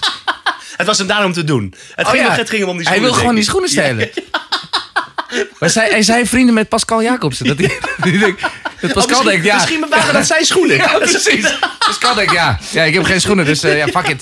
Het 0.77 0.87
was 0.87 0.97
hem 0.97 1.07
daarom 1.07 1.33
te 1.33 1.43
doen. 1.43 1.73
Het, 1.95 2.05
Oh 2.05 2.11
ging, 2.11 2.23
ja. 2.23 2.29
hem- 2.29 2.39
het 2.39 2.49
ging 2.49 2.61
hem 2.61 2.69
om 2.71 2.77
die 2.77 2.87
Hij 2.87 2.95
schoenen. 2.97 3.15
wil 3.15 3.19
gewoon 3.19 3.35
die 3.35 3.45
denk 3.45 3.67
schoenen 3.67 3.99
ik. 3.99 4.11
stelen. 4.13 4.31
Maar 5.59 5.69
zij, 5.69 5.89
hij 5.89 6.01
zei 6.03 6.25
vrienden 6.25 6.53
met 6.53 6.69
Pascal 6.69 7.01
Jacobsen. 7.03 7.45
Dat, 7.47 7.57
hij, 7.57 7.79
die 8.11 8.19
denkt, 8.19 8.41
dat 8.41 8.51
Oh, 8.51 8.79
Pascal 8.81 9.01
misschien, 9.03 9.25
denkt, 9.25 9.45
ja... 9.45 9.55
misschien 9.55 9.85
waren 9.89 10.13
dat 10.13 10.25
zijn 10.25 10.45
schoenen. 10.45 10.75
Ja, 10.75 10.97
precies. 10.97 11.57
Pascal 11.79 12.15
denkt, 12.15 12.31
ja, 12.31 12.59
ja, 12.71 12.83
ik 12.83 12.93
heb 12.93 13.03
geen 13.03 13.21
schoenen, 13.21 13.45
dus 13.45 13.63
eh, 13.63 13.77
ja, 13.77 13.87
fuck 13.87 14.07
it. 14.07 14.21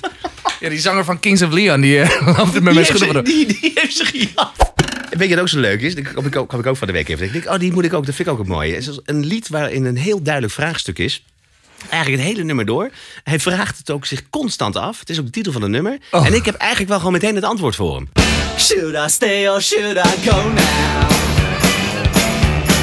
Ja, 0.60 0.70
die 0.70 0.80
zanger 0.80 1.06
van 1.06 1.20
Kings 1.20 1.42
of 1.42 1.52
Leon, 1.52 1.82
die 1.82 2.02
eh, 2.02 2.26
loopt 2.38 2.56
er 2.56 2.64
met 2.64 2.74
mijn 2.74 2.76
Die 2.76 2.86
schoenen 2.86 3.08
heeft, 3.08 3.12
voor 3.12 3.26
ze, 3.28 3.46
die, 3.46 3.46
die 3.62 3.72
heeft 3.76 3.96
ze 3.98 4.06
gejat. 4.06 4.74
Weet 5.18 5.30
je 5.30 5.36
wat 5.36 5.44
ook 5.44 5.50
zo 5.50 5.60
leuk 5.60 5.82
is? 5.82 5.96
Dat 5.96 6.04
kwam 6.04 6.26
ik 6.26 6.36
ook, 6.36 6.48
kwam 6.48 6.60
ik 6.60 6.66
ook 6.66 6.78
van 6.78 6.88
de 6.88 6.94
week 6.94 7.10
even. 7.10 7.26
Ik 7.26 7.32
denk, 7.34 7.50
oh, 7.50 7.60
die 7.60 7.74
moet 7.74 7.86
ik 7.86 7.94
ook. 7.94 8.06
Dat 8.06 8.16
vind 8.16 8.28
ik 8.28 8.34
ook 8.34 8.40
het 8.40 8.50
mooie. 8.50 8.74
Het 8.74 8.88
is 8.88 9.00
een 9.04 9.26
lied 9.26 9.50
waarin 9.50 9.86
een 9.86 9.98
heel 9.98 10.22
duidelijk 10.22 10.54
vraagstuk 10.54 11.00
is. 11.00 11.24
Eigenlijk 11.90 12.24
het 12.24 12.32
hele 12.32 12.44
nummer 12.46 12.66
door. 12.66 12.90
Hij 13.24 13.40
vraagt 13.40 13.78
het 13.78 13.92
ook 13.92 14.06
zich 14.06 14.30
constant 14.30 14.76
af. 14.76 15.00
Het 15.00 15.10
is 15.10 15.20
ook 15.20 15.26
de 15.26 15.32
titel 15.32 15.52
van 15.52 15.62
het 15.62 15.72
nummer. 15.72 15.98
Oh. 16.12 16.26
En 16.26 16.34
ik 16.34 16.46
heb 16.46 16.56
eigenlijk 16.56 16.90
wel 16.90 16.98
gewoon 16.98 17.14
meteen 17.14 17.36
het 17.36 17.44
antwoord 17.44 17.76
voor 17.76 17.96
hem. 17.96 18.10
Should 18.58 18.96
I 18.96 19.10
stay 19.10 19.50
or 19.50 19.62
should 19.62 19.98
I 19.98 20.30
go 20.30 20.50
now? 20.50 21.12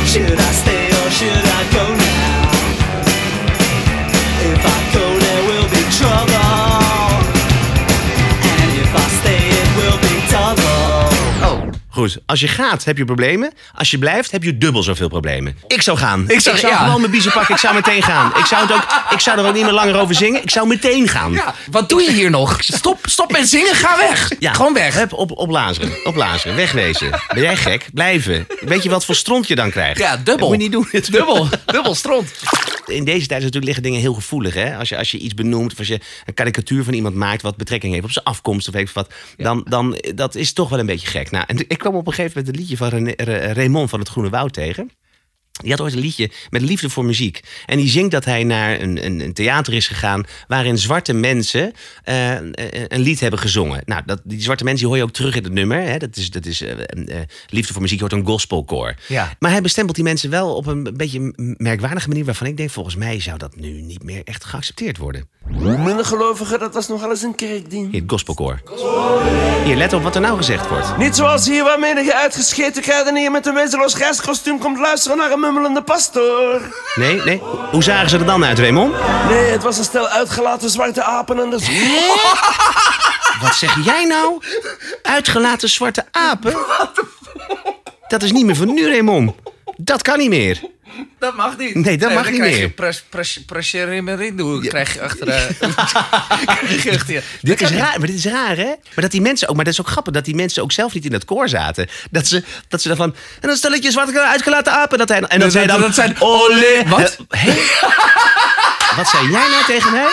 Should 0.06 0.38
I 0.38 0.54
stay 0.54 0.77
Goed, 11.98 12.18
als 12.26 12.40
je 12.40 12.48
gaat 12.48 12.84
heb 12.84 12.96
je 12.96 13.04
problemen. 13.04 13.52
Als 13.74 13.90
je 13.90 13.98
blijft 13.98 14.30
heb 14.30 14.42
je 14.42 14.58
dubbel 14.58 14.82
zoveel 14.82 15.08
problemen. 15.08 15.58
Ik 15.66 15.82
zou 15.82 15.98
gaan. 15.98 16.24
Ik 16.28 16.40
zou- 16.40 16.58
zou 16.58 16.72
ja. 16.72 16.78
gewoon 16.78 17.00
mijn 17.00 17.12
biezen 17.12 17.32
pakken. 17.32 17.54
Ik 17.54 17.60
zou 17.60 17.74
meteen 17.74 18.02
gaan. 18.02 18.32
Ik 18.36 18.44
zou, 18.44 18.62
het 18.66 18.72
ook, 18.72 18.86
ik 19.10 19.20
zou 19.20 19.38
er 19.38 19.46
ook 19.46 19.54
niet 19.54 19.62
meer 19.62 19.72
langer 19.72 19.96
over 19.98 20.14
zingen. 20.14 20.42
Ik 20.42 20.50
zou 20.50 20.66
meteen 20.66 21.08
gaan. 21.08 21.32
Ja, 21.32 21.54
wat 21.70 21.88
doe 21.88 22.02
je 22.02 22.10
hier 22.12 22.30
nog? 22.30 22.56
Stop, 22.60 22.98
stop 23.02 23.32
met 23.32 23.48
zingen, 23.48 23.74
ga 23.74 23.96
weg. 23.96 24.30
Ja, 24.38 24.52
Gewoon 24.52 24.74
weg. 24.74 24.94
Hup, 24.94 25.12
op, 25.12 25.38
opblazen. 25.38 25.92
Opblazen. 26.04 26.56
Wegwezen. 26.56 27.10
Ben 27.34 27.42
jij 27.42 27.56
gek? 27.56 27.88
Blijven. 27.92 28.46
Weet 28.60 28.82
je 28.82 28.90
wat 28.90 29.04
voor 29.04 29.14
stront 29.14 29.48
je 29.48 29.54
dan 29.54 29.70
krijgt? 29.70 29.98
Ja, 29.98 30.16
dubbel. 30.16 30.36
Dat 30.36 30.48
moet 30.48 30.56
je 30.56 30.62
niet 30.62 30.72
doen. 30.72 30.88
Dubbel, 31.10 31.48
dubbel 31.66 31.94
stront. 31.94 32.32
In 32.88 33.04
deze 33.04 33.26
tijd 33.26 33.40
natuurlijk 33.40 33.64
liggen 33.64 33.82
dingen 33.82 34.00
heel 34.00 34.14
gevoelig. 34.14 34.54
Hè? 34.54 34.76
Als, 34.76 34.88
je, 34.88 34.96
als 34.96 35.10
je 35.10 35.18
iets 35.18 35.34
benoemt, 35.34 35.72
of 35.72 35.78
als 35.78 35.88
je 35.88 36.00
een 36.26 36.34
karikatuur 36.34 36.84
van 36.84 36.94
iemand 36.94 37.14
maakt... 37.14 37.42
wat 37.42 37.56
betrekking 37.56 37.92
heeft 37.92 38.04
op 38.04 38.10
zijn 38.10 38.24
afkomst 38.24 38.68
of 38.68 38.74
ik 38.74 38.88
wat... 38.88 39.14
Dan, 39.36 39.66
dan 39.68 39.98
dat 40.14 40.34
is 40.34 40.52
toch 40.52 40.68
wel 40.68 40.78
een 40.78 40.86
beetje 40.86 41.08
gek. 41.08 41.30
Nou, 41.30 41.44
en 41.46 41.58
ik 41.58 41.78
kwam 41.78 41.94
op 41.94 42.06
een 42.06 42.12
gegeven 42.12 42.38
moment 42.38 42.54
een 42.54 42.60
liedje 42.60 42.76
van 42.76 42.88
René- 42.88 43.52
Raymond 43.52 43.90
van 43.90 43.98
het 43.98 44.08
Groene 44.08 44.30
Woud 44.30 44.52
tegen... 44.52 44.90
Die 45.62 45.70
had 45.70 45.80
ooit 45.80 45.92
een 45.92 45.98
liedje 45.98 46.30
met 46.50 46.62
liefde 46.62 46.90
voor 46.90 47.04
muziek. 47.04 47.40
En 47.66 47.76
die 47.78 47.88
zingt 47.88 48.10
dat 48.10 48.24
hij 48.24 48.44
naar 48.44 48.80
een, 48.80 49.04
een, 49.04 49.20
een 49.20 49.32
theater 49.32 49.72
is 49.74 49.86
gegaan... 49.88 50.24
waarin 50.48 50.78
zwarte 50.78 51.12
mensen 51.12 51.72
eh, 52.04 52.34
een- 52.34 52.54
een 52.88 53.00
lied 53.00 53.20
hebben 53.20 53.38
gezongen. 53.38 53.82
Nou, 53.84 54.02
dat, 54.06 54.20
die 54.24 54.42
zwarte 54.42 54.64
mensen 54.64 54.80
die 54.80 54.88
hoor 54.88 54.96
je 54.96 55.02
ook 55.08 55.12
terug 55.16 55.36
in 55.36 55.44
het 55.44 55.52
nummer. 55.52 55.82
Hè? 55.82 55.96
Dat 55.98 56.16
is, 56.16 56.30
dat 56.30 56.46
is 56.46 56.60
eh, 56.62 56.70
eh, 56.70 57.22
liefde 57.48 57.72
voor 57.72 57.82
muziek, 57.82 57.98
je 58.00 58.04
hoort 58.08 58.20
een 58.20 58.26
gospelkoor. 58.26 58.94
Ja. 59.08 59.32
Maar 59.38 59.50
hij 59.50 59.60
bestempelt 59.60 59.96
die 59.96 60.04
mensen 60.04 60.30
wel 60.30 60.54
op 60.56 60.66
een 60.66 60.94
beetje 60.96 61.32
merkwaardige 61.56 62.08
manier... 62.08 62.24
waarvan 62.24 62.46
ik 62.46 62.56
denk, 62.56 62.70
volgens 62.70 62.96
mij 62.96 63.20
zou 63.20 63.38
dat 63.38 63.56
nu 63.56 63.68
niet 63.80 64.02
meer 64.02 64.20
echt 64.24 64.44
geaccepteerd 64.44 64.96
worden. 64.98 65.28
Minder 65.58 66.04
gelovigen, 66.04 66.58
dat 66.58 66.74
was 66.74 66.88
nogal 66.88 67.10
eens 67.10 67.22
een 67.22 67.34
kerkdien. 67.34 67.88
Hier, 67.90 68.00
het 68.00 68.10
gospelkoor. 68.10 68.60
Hier, 69.64 69.76
let 69.76 69.92
op 69.92 70.02
wat 70.02 70.14
er 70.14 70.20
nou 70.20 70.36
gezegd 70.36 70.68
wordt. 70.68 70.96
Niet 70.98 71.16
zoals 71.16 71.46
hier 71.46 71.64
waar 71.64 71.78
menige 71.78 72.14
uitgescheten 72.14 72.82
kruidenier 72.82 73.30
met 73.30 73.46
een 73.46 73.54
wezenloos 73.54 73.94
grijskostuum 73.94 74.58
komt 74.58 74.78
luisteren 74.78 75.16
naar 75.18 75.32
een 75.32 75.40
mummelende 75.52 75.82
pastoor. 75.82 76.60
Nee, 76.94 77.22
nee. 77.22 77.42
Hoe 77.70 77.82
zagen 77.82 78.08
ze 78.10 78.18
er 78.18 78.26
dan 78.26 78.44
uit, 78.44 78.58
Raymond? 78.58 78.94
Nee, 79.28 79.50
het 79.50 79.62
was 79.62 79.78
een 79.78 79.84
stel 79.84 80.08
uitgelaten 80.08 80.70
zwarte 80.70 81.02
apen 81.02 81.40
en 81.40 81.50
de... 81.50 81.58
Wat 83.40 83.54
zeg 83.54 83.84
jij 83.84 84.04
nou? 84.04 84.42
Uitgelaten 85.02 85.68
zwarte 85.68 86.04
apen? 86.10 86.56
Dat 88.08 88.22
is 88.22 88.32
niet 88.32 88.46
meer 88.46 88.56
van 88.56 88.74
nu, 88.74 88.88
Raymond. 88.88 89.32
Dat 89.76 90.02
kan 90.02 90.18
niet 90.18 90.28
meer. 90.28 90.60
Dat 91.18 91.36
mag 91.36 91.56
niet. 91.56 91.74
Nee, 91.74 91.98
dat 91.98 92.12
mag 92.12 92.22
dan 92.22 92.32
niet 92.32 92.40
krijg 92.40 92.54
meer. 92.54 92.62
Je 92.62 92.70
pres, 92.70 93.04
pres, 93.08 93.40
presjerimerindoe 93.46 94.68
krijg 94.68 94.94
je 94.94 95.02
achter 95.02 95.26
de... 95.30 95.48
krijg 96.64 96.82
je 96.82 96.92
achter 96.92 97.14
je. 97.14 97.22
Dit 97.40 97.60
is 97.60 97.70
raar, 97.70 97.98
maar 97.98 98.06
dit 98.06 98.16
is 98.16 98.24
raar, 98.24 98.56
hè? 98.56 98.64
Maar 98.64 98.78
dat 98.94 99.10
die 99.10 99.20
mensen 99.20 99.48
ook, 99.48 99.56
maar 99.56 99.64
dat 99.64 99.72
is 99.72 99.80
ook 99.80 99.88
grappig, 99.88 100.12
dat 100.12 100.24
die 100.24 100.34
mensen 100.34 100.62
ook 100.62 100.72
zelf 100.72 100.94
niet 100.94 101.04
in 101.04 101.10
dat 101.10 101.24
koor 101.24 101.48
zaten. 101.48 101.88
Dat 102.10 102.26
ze, 102.26 102.44
dat 102.68 102.82
ze 102.82 102.88
daarvan. 102.88 103.14
En 103.40 103.48
dan 103.48 103.56
stelletje 103.56 103.90
zwart 103.90 104.16
uitgelaten 104.16 104.72
apen. 104.72 104.98
Dat 104.98 105.08
hij, 105.08 105.20
en 105.20 105.40
dat 105.40 105.52
zij 105.52 105.66
dan. 105.66 105.80
dat 105.80 105.94
zijn-. 105.94 106.16
Wat? 106.88 107.18
Eh, 107.28 107.40
hé? 107.40 107.52
Wat 108.96 109.08
zei 109.08 109.30
jij 109.30 109.48
nou 109.48 109.64
tegen 109.64 109.92
mij? 109.92 110.10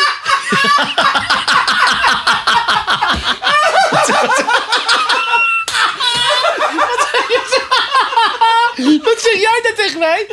Wat 9.03 9.14
zeg 9.31 9.41
jij 9.41 9.59
nou 9.63 9.75
tegen 9.75 9.99
mij? 9.99 10.25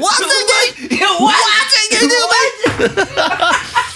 Wat 0.00 0.14
zeg 0.14 0.44
jij? 0.48 0.88
Wat 1.18 1.34
jij 1.68 1.98
tegen 1.98 2.08
mij? 2.28 2.50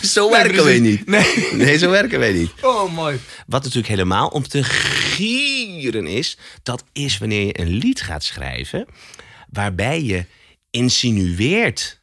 Zo 0.02 0.30
werken 0.30 0.64
wij 0.64 0.78
niet. 0.78 1.06
Nee. 1.06 1.48
Nee, 1.52 1.78
zo 1.78 1.90
werken 1.90 2.18
wij 2.18 2.32
niet. 2.32 2.50
Oh, 2.60 2.92
mooi. 2.92 3.20
Wat 3.46 3.62
natuurlijk 3.62 3.88
helemaal 3.88 4.28
om 4.28 4.48
te 4.48 4.64
gieren 4.64 6.06
is, 6.06 6.38
dat 6.62 6.84
is 6.92 7.18
wanneer 7.18 7.46
je 7.46 7.60
een 7.60 7.68
lied 7.68 8.00
gaat 8.00 8.24
schrijven 8.24 8.86
waarbij 9.50 10.02
je 10.02 10.24
insinueert 10.70 12.00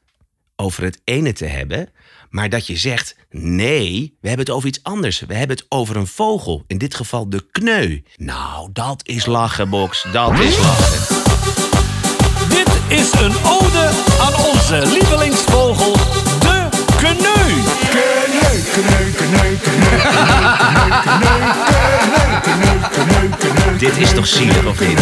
over 0.56 0.84
het 0.84 1.00
ene 1.04 1.34
te 1.34 1.46
hebben, 1.46 1.90
maar 2.30 2.50
dat 2.50 2.68
je 2.68 2.78
zegt: 2.78 3.16
nee, 3.30 4.18
we 4.22 4.28
hebben 4.28 4.46
het 4.46 4.56
over 4.56 4.68
iets 4.68 4.84
anders. 4.84 5.20
We 5.20 5.34
hebben 5.34 5.58
het 5.58 5.66
over 5.70 5.96
een 5.96 6.08
vogel, 6.08 6.64
in 6.68 6.78
dit 6.78 6.96
geval 6.96 7.30
de 7.30 7.46
kneu. 7.52 8.00
Nou, 8.16 8.70
dat 8.74 9.02
is 9.06 9.26
lachen, 9.26 9.70
Box. 9.70 10.06
Dat 10.12 10.40
is 10.40 10.58
lachen. 10.58 11.16
Dit 12.50 12.70
is 12.88 13.12
een 13.12 13.36
ode 13.44 13.90
aan 14.20 14.36
onze 14.36 14.92
lievelingsvogel, 14.92 15.94
de 16.40 16.68
kneu. 16.98 17.16
Kneu, 17.90 18.60
kneu, 18.72 19.12
kneu, 19.12 19.58
kneu, 19.58 19.88
Dit 23.78 23.98
is 23.98 24.14
toch 24.14 24.28
zielig 24.28 24.66
of 24.66 24.80
niet? 24.80 25.00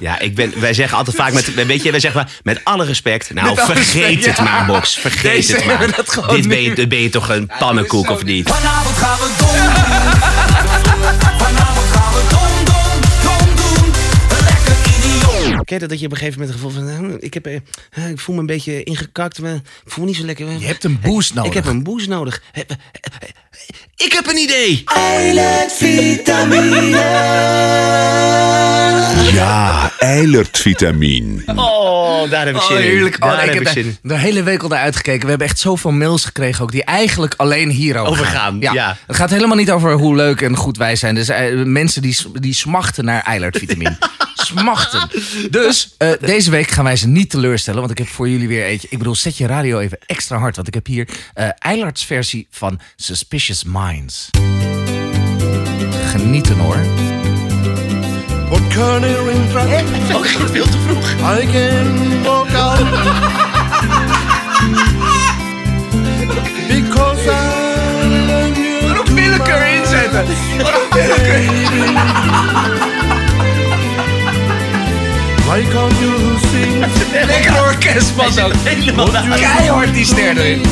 Ja, 0.00 0.18
ik 0.18 0.34
ben, 0.34 0.60
wij 0.60 0.74
zeggen 0.74 0.98
altijd 0.98 1.16
vaak 1.16 1.32
met, 1.32 1.54
weet 1.66 1.82
je, 1.82 1.90
wij 1.90 2.00
zeggen 2.00 2.20
maar, 2.20 2.30
met 2.42 2.60
alle 2.64 2.84
respect. 2.84 3.34
Nou, 3.34 3.48
alle 3.48 3.56
vergeet 3.56 4.04
respect, 4.04 4.26
het 4.26 4.36
ja. 4.36 4.42
maar, 4.42 4.66
Box. 4.66 4.98
Vergeet 4.98 5.22
Deze 5.22 5.56
het 5.56 5.64
maar. 5.64 5.96
dat 5.96 6.12
gewoon 6.12 6.34
Dit 6.34 6.48
ben 6.48 6.62
je, 6.62 6.86
ben 6.86 7.02
je 7.02 7.08
toch 7.08 7.28
een 7.28 7.50
pannenkoek 7.58 8.10
of 8.10 8.24
niet? 8.24 8.48
Vanavond 8.48 8.96
gaan 8.96 9.18
we 9.18 9.30
dom 9.38 9.56
Ken 15.68 15.76
je 15.76 15.82
dat, 15.82 15.88
dat 15.88 15.98
je 16.00 16.06
op 16.06 16.12
een 16.12 16.18
gegeven 16.18 16.40
moment 16.40 16.58
het 16.60 16.66
gevoel 16.66 16.84
van... 16.98 17.10
hm, 17.10 17.16
Ik, 17.24 17.34
heb, 17.34 17.46
eh, 17.46 17.54
eh, 17.90 18.08
ik 18.10 18.18
voel 18.20 18.34
me 18.34 18.40
een 18.40 18.46
beetje 18.46 18.82
ingekakt, 18.82 19.38
ik 19.38 19.44
voel 19.84 20.04
me 20.04 20.10
niet 20.10 20.18
zo 20.18 20.24
lekker. 20.26 20.50
Je 20.58 20.66
hebt 20.66 20.84
een 20.84 21.00
boost 21.00 21.34
nodig. 21.34 21.50
Ik 21.50 21.56
heb 21.56 21.66
een 21.66 21.82
boost 21.82 22.08
nodig. 22.08 22.42
Eh, 22.52 22.62
eh, 22.66 22.76
eh, 23.00 23.28
Ik 24.06 24.12
heb 24.12 24.26
een 24.26 24.36
idee! 24.36 24.82
Eilet 24.84 25.72
vitamine. 25.72 26.96
Ja, 29.32 29.92
eilertvitamine. 29.98 31.42
Oh, 31.56 32.30
daar 32.30 32.46
heb 32.46 32.54
ik 32.54 32.60
Oh, 32.60 32.66
zin 32.66 32.76
in. 32.76 32.82
heerlijk. 32.82 33.14
Oh, 33.24 33.30
Daar 33.30 33.32
ik 33.32 33.44
heb 33.44 33.48
heb 33.48 33.58
ik 33.58 33.64
daar 33.64 33.74
zin 33.74 33.84
in. 33.84 33.96
de 34.02 34.18
hele 34.18 34.42
week 34.42 34.62
al 34.62 34.68
naar 34.68 34.78
uitgekeken. 34.82 35.22
We 35.22 35.28
hebben 35.28 35.46
echt 35.46 35.58
zoveel 35.58 35.90
mails 35.92 36.24
gekregen 36.24 36.62
ook 36.62 36.70
die 36.72 36.84
eigenlijk 36.84 37.34
alleen 37.36 37.70
hierover 37.70 38.10
Over 38.12 38.24
gaan, 38.26 38.56
ja. 38.60 38.96
Het 39.06 39.16
gaat 39.16 39.30
helemaal 39.30 39.56
niet 39.56 39.70
over 39.70 39.92
hoe 39.92 40.16
leuk 40.16 40.40
en 40.40 40.56
goed 40.56 40.76
wij 40.76 40.96
zijn. 40.96 41.14
Dus 41.14 41.28
eh, 41.28 41.62
mensen 41.64 42.02
die, 42.02 42.16
die 42.32 42.54
smachten 42.54 43.04
naar 43.04 43.22
eilertvitamine. 43.22 43.96
smachten. 44.48 45.08
Dus 45.50 45.94
eh, 45.98 46.10
deze 46.20 46.50
week 46.50 46.70
gaan 46.70 46.84
wij 46.84 46.96
ze 46.96 47.08
niet 47.08 47.30
teleurstellen. 47.30 47.80
Want 47.80 47.92
ik 47.92 47.98
heb 47.98 48.08
voor 48.08 48.28
jullie 48.28 48.48
weer 48.48 48.64
eentje. 48.64 48.88
Ik 48.90 48.98
bedoel, 48.98 49.14
zet 49.14 49.36
je 49.36 49.46
radio 49.46 49.78
even 49.78 49.98
extra 50.06 50.38
hard. 50.38 50.56
Want 50.56 50.68
ik 50.68 50.74
heb 50.74 50.86
hier 50.86 51.08
eh 51.34 51.48
Eilerts 51.58 52.04
versie 52.04 52.46
van 52.50 52.80
Suspicious 52.96 53.62
Minds. 53.66 54.30
Genieten 56.10 56.56
hoor. 56.58 56.76
What 58.48 58.68
kind 58.68 59.04
of 59.04 59.26
ring 59.26 59.50
track? 59.50 59.84
Ook 60.16 60.24
echt 60.24 60.50
veel 60.50 60.64
te 60.64 60.78
vroeg. 60.86 61.10
I 61.40 61.46
can 61.46 62.22
walk 62.22 62.54
out. 62.54 62.78
Because 66.68 67.26
I 67.26 67.28
love 68.26 68.60
you. 68.60 69.14
Willekeur 69.14 69.66
inzetten? 69.68 70.26
Willekeur? 70.92 72.97
Why 75.48 75.62
can't 75.62 76.00
you 76.00 76.12
sing? 76.38 76.84
Lekker 77.26 77.60
orkestbas 77.60 78.38
ook. 78.38 78.52
Helemaal 78.64 79.08
Keihard 79.40 79.94
die 79.94 80.04
ster 80.04 80.36
erin. 80.36 80.60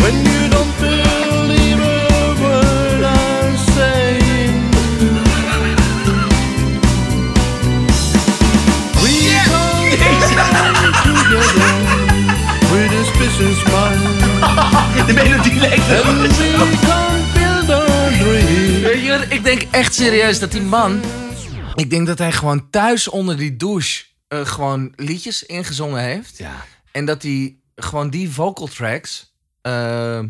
When 0.00 0.14
you 0.22 0.48
don't 0.50 0.78
believe 0.80 1.80
a 1.80 2.34
word 2.40 3.04
I'm 3.04 3.56
saying. 3.74 4.60
We 9.00 9.12
come 9.48 9.90
together 9.96 11.44
with 12.72 12.92
a 12.92 13.04
suspicious 13.04 13.60
mind. 13.72 14.02
De 15.06 15.12
melodie 15.12 15.60
lijkt 15.60 15.88
And 15.90 16.36
we 16.36 16.48
can 16.56 16.70
build 17.34 17.70
a 17.70 17.86
dream. 18.18 18.82
Weet 18.82 19.02
je 19.04 19.10
wat, 19.10 19.24
ik 19.28 19.44
denk 19.44 19.62
echt 19.70 19.94
serieus 19.94 20.38
dat 20.38 20.52
die 20.52 20.62
man... 20.62 21.00
Ik 21.80 21.90
denk 21.90 22.06
dat 22.06 22.18
hij 22.18 22.32
gewoon 22.32 22.70
thuis 22.70 23.08
onder 23.08 23.36
die 23.36 23.56
douche 23.56 24.04
eh, 24.28 24.46
gewoon 24.46 24.92
liedjes 24.96 25.42
ingezongen 25.42 26.02
heeft. 26.02 26.38
Ja. 26.38 26.64
En 26.92 27.04
dat 27.04 27.22
hij 27.22 27.56
gewoon 27.76 28.10
die 28.10 28.30
vocal 28.30 28.66
tracks 28.66 29.34
eh, 29.62 30.20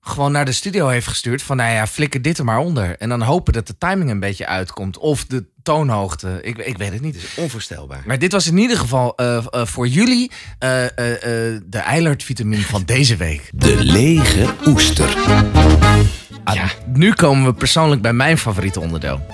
gewoon 0.00 0.32
naar 0.32 0.44
de 0.44 0.52
studio 0.52 0.88
heeft 0.88 1.06
gestuurd. 1.06 1.42
Van 1.42 1.56
nou 1.56 1.72
ja, 1.72 1.86
flikker 1.86 2.22
dit 2.22 2.38
er 2.38 2.44
maar 2.44 2.58
onder. 2.58 2.98
En 2.98 3.08
dan 3.08 3.22
hopen 3.22 3.52
dat 3.52 3.66
de 3.66 3.78
timing 3.78 4.10
een 4.10 4.20
beetje 4.20 4.46
uitkomt. 4.46 4.98
Of 4.98 5.24
de 5.24 5.44
toonhoogte. 5.62 6.38
Ik, 6.42 6.58
ik 6.58 6.76
weet 6.78 6.92
het 6.92 7.00
niet. 7.00 7.16
Onvoorstelbaar. 7.36 8.02
Maar 8.06 8.18
dit 8.18 8.32
was 8.32 8.46
in 8.46 8.56
ieder 8.58 8.76
geval 8.78 9.16
eh, 9.16 9.36
eh, 9.50 9.66
voor 9.66 9.88
jullie 9.88 10.30
eh, 10.58 10.84
eh, 10.84 11.12
eh, 11.54 11.60
de 11.66 11.78
Eilert 11.78 12.22
vitamine 12.22 12.62
van 12.62 12.82
deze 12.84 13.16
week. 13.16 13.50
De 13.54 13.84
lege 13.84 14.54
oester. 14.66 15.16
Ah, 16.44 16.70
Nu 16.86 17.12
komen 17.12 17.44
we 17.44 17.54
persoonlijk 17.54 18.02
bij 18.02 18.12
mijn 18.12 18.38
favoriete 18.38 18.80
onderdeel. 18.80 19.26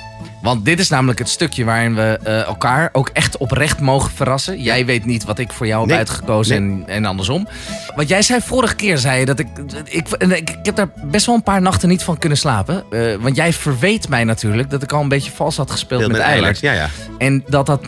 Want 0.43 0.65
dit 0.65 0.79
is 0.79 0.89
namelijk 0.89 1.19
het 1.19 1.29
stukje 1.29 1.65
waarin 1.65 1.95
we 1.95 2.19
eh, 2.23 2.47
elkaar 2.47 2.89
ook 2.93 3.09
echt 3.13 3.37
oprecht 3.37 3.81
mogen 3.81 4.11
verrassen. 4.11 4.63
Jij 4.63 4.87
weet 4.87 5.05
niet 5.05 5.25
wat 5.25 5.39
ik 5.39 5.53
voor 5.53 5.67
jou 5.67 5.81
heb 5.81 5.89
Nee. 5.89 5.99
uitgekozen 5.99 6.57
en, 6.57 6.83
en 6.87 7.05
andersom. 7.05 7.49
Want 7.97 8.09
jij 8.09 8.23
zei 8.23 8.41
vorige 8.41 8.75
keer, 8.75 8.99
zei 8.99 9.19
je 9.19 9.27
dat 9.27 9.39
ik 9.39 9.47
ik, 9.85 10.09
ik... 10.09 10.51
ik 10.51 10.59
heb 10.63 10.77
daar 10.77 10.89
best 11.05 11.27
wel 11.27 11.35
een 11.35 11.43
paar 11.43 11.63
nachten 11.63 11.89
niet 11.89 12.03
van 12.03 12.19
kunnen 12.19 12.39
slapen. 12.39 12.85
Eh, 12.91 13.01
want 13.21 13.37
jij 13.37 13.53
verweet 13.53 14.09
mij 14.09 14.25
natuurlijk 14.25 14.71
dat 14.71 14.83
ik 14.83 14.93
al 14.93 15.03
een 15.03 15.09
beetje 15.09 15.31
vals 15.31 15.57
had 15.57 15.71
gespeeld 15.71 16.01
Heel 16.01 16.11
met, 16.11 16.21
Eilert. 16.21 16.61
Ja, 16.61 16.73
ja. 16.73 16.89
En 17.19 17.45
dat 17.49 17.67
dat, 17.67 17.81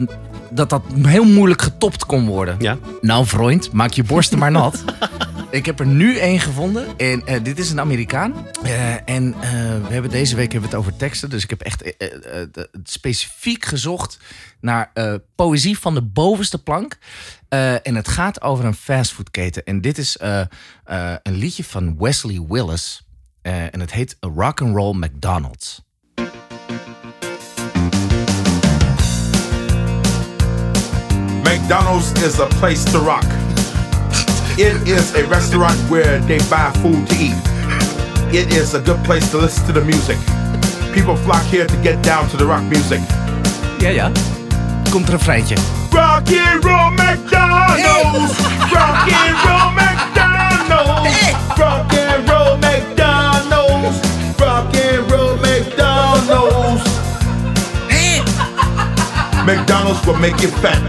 dat 0.50 0.70
dat 0.70 0.82
heel 1.02 1.24
moeilijk 1.24 1.62
getopt 1.62 2.06
kon 2.06 2.26
worden. 2.26 2.56
Ja. 2.58 2.76
Nou, 3.00 3.26
vriend, 3.26 3.72
maak 3.72 3.92
je 3.92 4.04
borsten 4.04 4.38
maar 4.38 4.50
nat. 4.50 4.84
Ik 5.52 5.66
heb 5.66 5.80
er 5.80 5.86
nu 5.86 6.18
één 6.18 6.40
gevonden. 6.40 6.98
En 6.98 7.26
eh, 7.26 7.44
dit 7.44 7.58
is 7.58 7.70
een 7.70 7.80
Amerikaan. 7.80 8.46
Eh, 8.62 9.08
en 9.08 9.34
eh, 9.34 9.50
we 9.86 9.88
hebben 9.88 10.10
deze 10.10 10.36
week 10.36 10.52
hebben 10.52 10.70
we 10.70 10.76
het 10.76 10.84
over 10.86 10.96
teksten. 10.96 11.30
Dus 11.30 11.42
ik 11.42 11.50
heb 11.50 11.60
echt 11.60 11.94
specifiek 12.84 13.64
gezocht 13.64 14.18
naar 14.60 14.92
poëzie 15.34 15.78
van 15.78 15.94
de 15.94 16.02
bovenste 16.02 16.62
plank. 16.62 16.98
En 17.82 17.94
het 17.94 18.08
gaat 18.08 18.42
over 18.42 18.64
een 18.64 18.74
fastfoodketen. 18.74 19.64
En 19.64 19.80
dit 19.80 19.98
is 19.98 20.16
een 21.22 21.36
liedje 21.36 21.64
van 21.64 21.98
Wesley 21.98 22.44
Willis. 22.48 23.06
En 23.42 23.80
het 23.80 23.92
heet 23.92 24.16
A 24.24 24.28
Rock 24.28 24.60
and 24.60 24.76
Roll 24.76 24.96
McDonald's. 24.96 25.82
McDonald's 31.42 32.12
is 32.12 32.40
a 32.40 32.46
place 32.46 32.90
to 32.90 32.98
rock. 32.98 33.41
It 34.58 34.86
is 34.86 35.14
a 35.14 35.24
restaurant 35.28 35.78
where 35.88 36.18
they 36.20 36.38
buy 36.50 36.70
food 36.82 37.08
to 37.08 37.14
eat. 37.16 37.34
It 38.34 38.52
is 38.52 38.74
a 38.74 38.80
good 38.80 39.02
place 39.02 39.30
to 39.30 39.38
listen 39.38 39.66
to 39.66 39.72
the 39.72 39.80
music. 39.82 40.18
People 40.92 41.16
flock 41.16 41.42
here 41.44 41.66
to 41.66 41.76
get 41.82 42.04
down 42.04 42.28
to 42.28 42.36
the 42.36 42.44
rock 42.44 42.62
music. 42.64 43.00
Ja, 43.78 43.88
ja. 43.88 44.10
Komt 44.90 45.08
er 45.08 45.12
een 45.12 45.18
refreintje. 45.18 45.56
Rock 45.90 46.28
and 46.28 46.64
roll 46.64 46.90
McDonald's. 46.90 48.38
Rock 48.76 49.12
and 49.12 49.36
roll 49.44 49.70
McDonald's. 49.72 51.58
Rock 51.58 51.92
and 51.92 52.28
roll 52.28 52.56
McDonald's. 52.56 53.98
Rock 54.38 54.74
and 54.74 55.10
roll 55.10 55.36
McDonald's. 55.36 56.84
McDonald's 59.46 60.06
will 60.06 60.18
make 60.18 60.42
you 60.42 60.50
fat. 60.60 60.80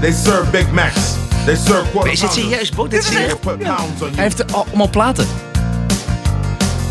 They 0.00 0.12
serve 0.12 0.50
Big 0.50 0.72
Macs. 0.72 1.17
They 1.48 1.56
serve 1.56 1.90
quarter 1.90 2.12
Is 2.12 2.20
het 2.20 2.32
serieus, 2.32 2.70
Bo? 2.70 2.88
Dit 2.88 3.08
is 3.08 3.14
echt... 3.14 3.46
on 3.46 3.58
Hij 4.14 4.22
heeft 4.22 4.52
al- 4.52 4.66
allemaal 4.66 4.88
platen. 4.88 5.28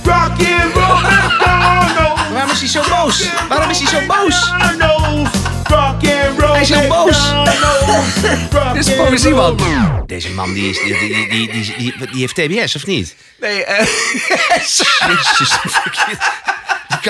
Rock 0.03 0.15
and 0.15 0.73
roll 0.73 0.99
McDonald's. 1.01 2.29
Waarom 2.33 2.51
is 2.51 2.59
hij 2.59 2.67
zo 2.67 2.81
boos? 2.89 3.29
Waarom 3.49 3.69
is 3.69 3.79
hij 3.79 3.87
zo 3.87 4.05
boos? 4.07 4.51
Rock 5.63 6.03
and 6.03 6.39
roll. 6.39 6.51
Hij 6.51 6.61
is 6.61 6.69
heel 6.69 6.87
boos. 6.87 7.31
Dit 8.73 8.87
is 8.87 8.95
poëzie, 8.95 9.33
man. 9.33 9.57
Deze 10.05 10.29
man 10.29 10.53
die, 10.53 10.69
is, 10.69 10.79
die, 10.79 10.99
die, 10.99 11.29
die, 11.29 11.51
die, 11.51 11.75
die, 11.77 11.93
die 12.11 12.19
heeft 12.19 12.35
TBS, 12.35 12.75
of 12.75 12.85
niet? 12.85 13.15
Nee, 13.39 13.63
eh... 13.63 13.87
Jezus. 14.57 15.59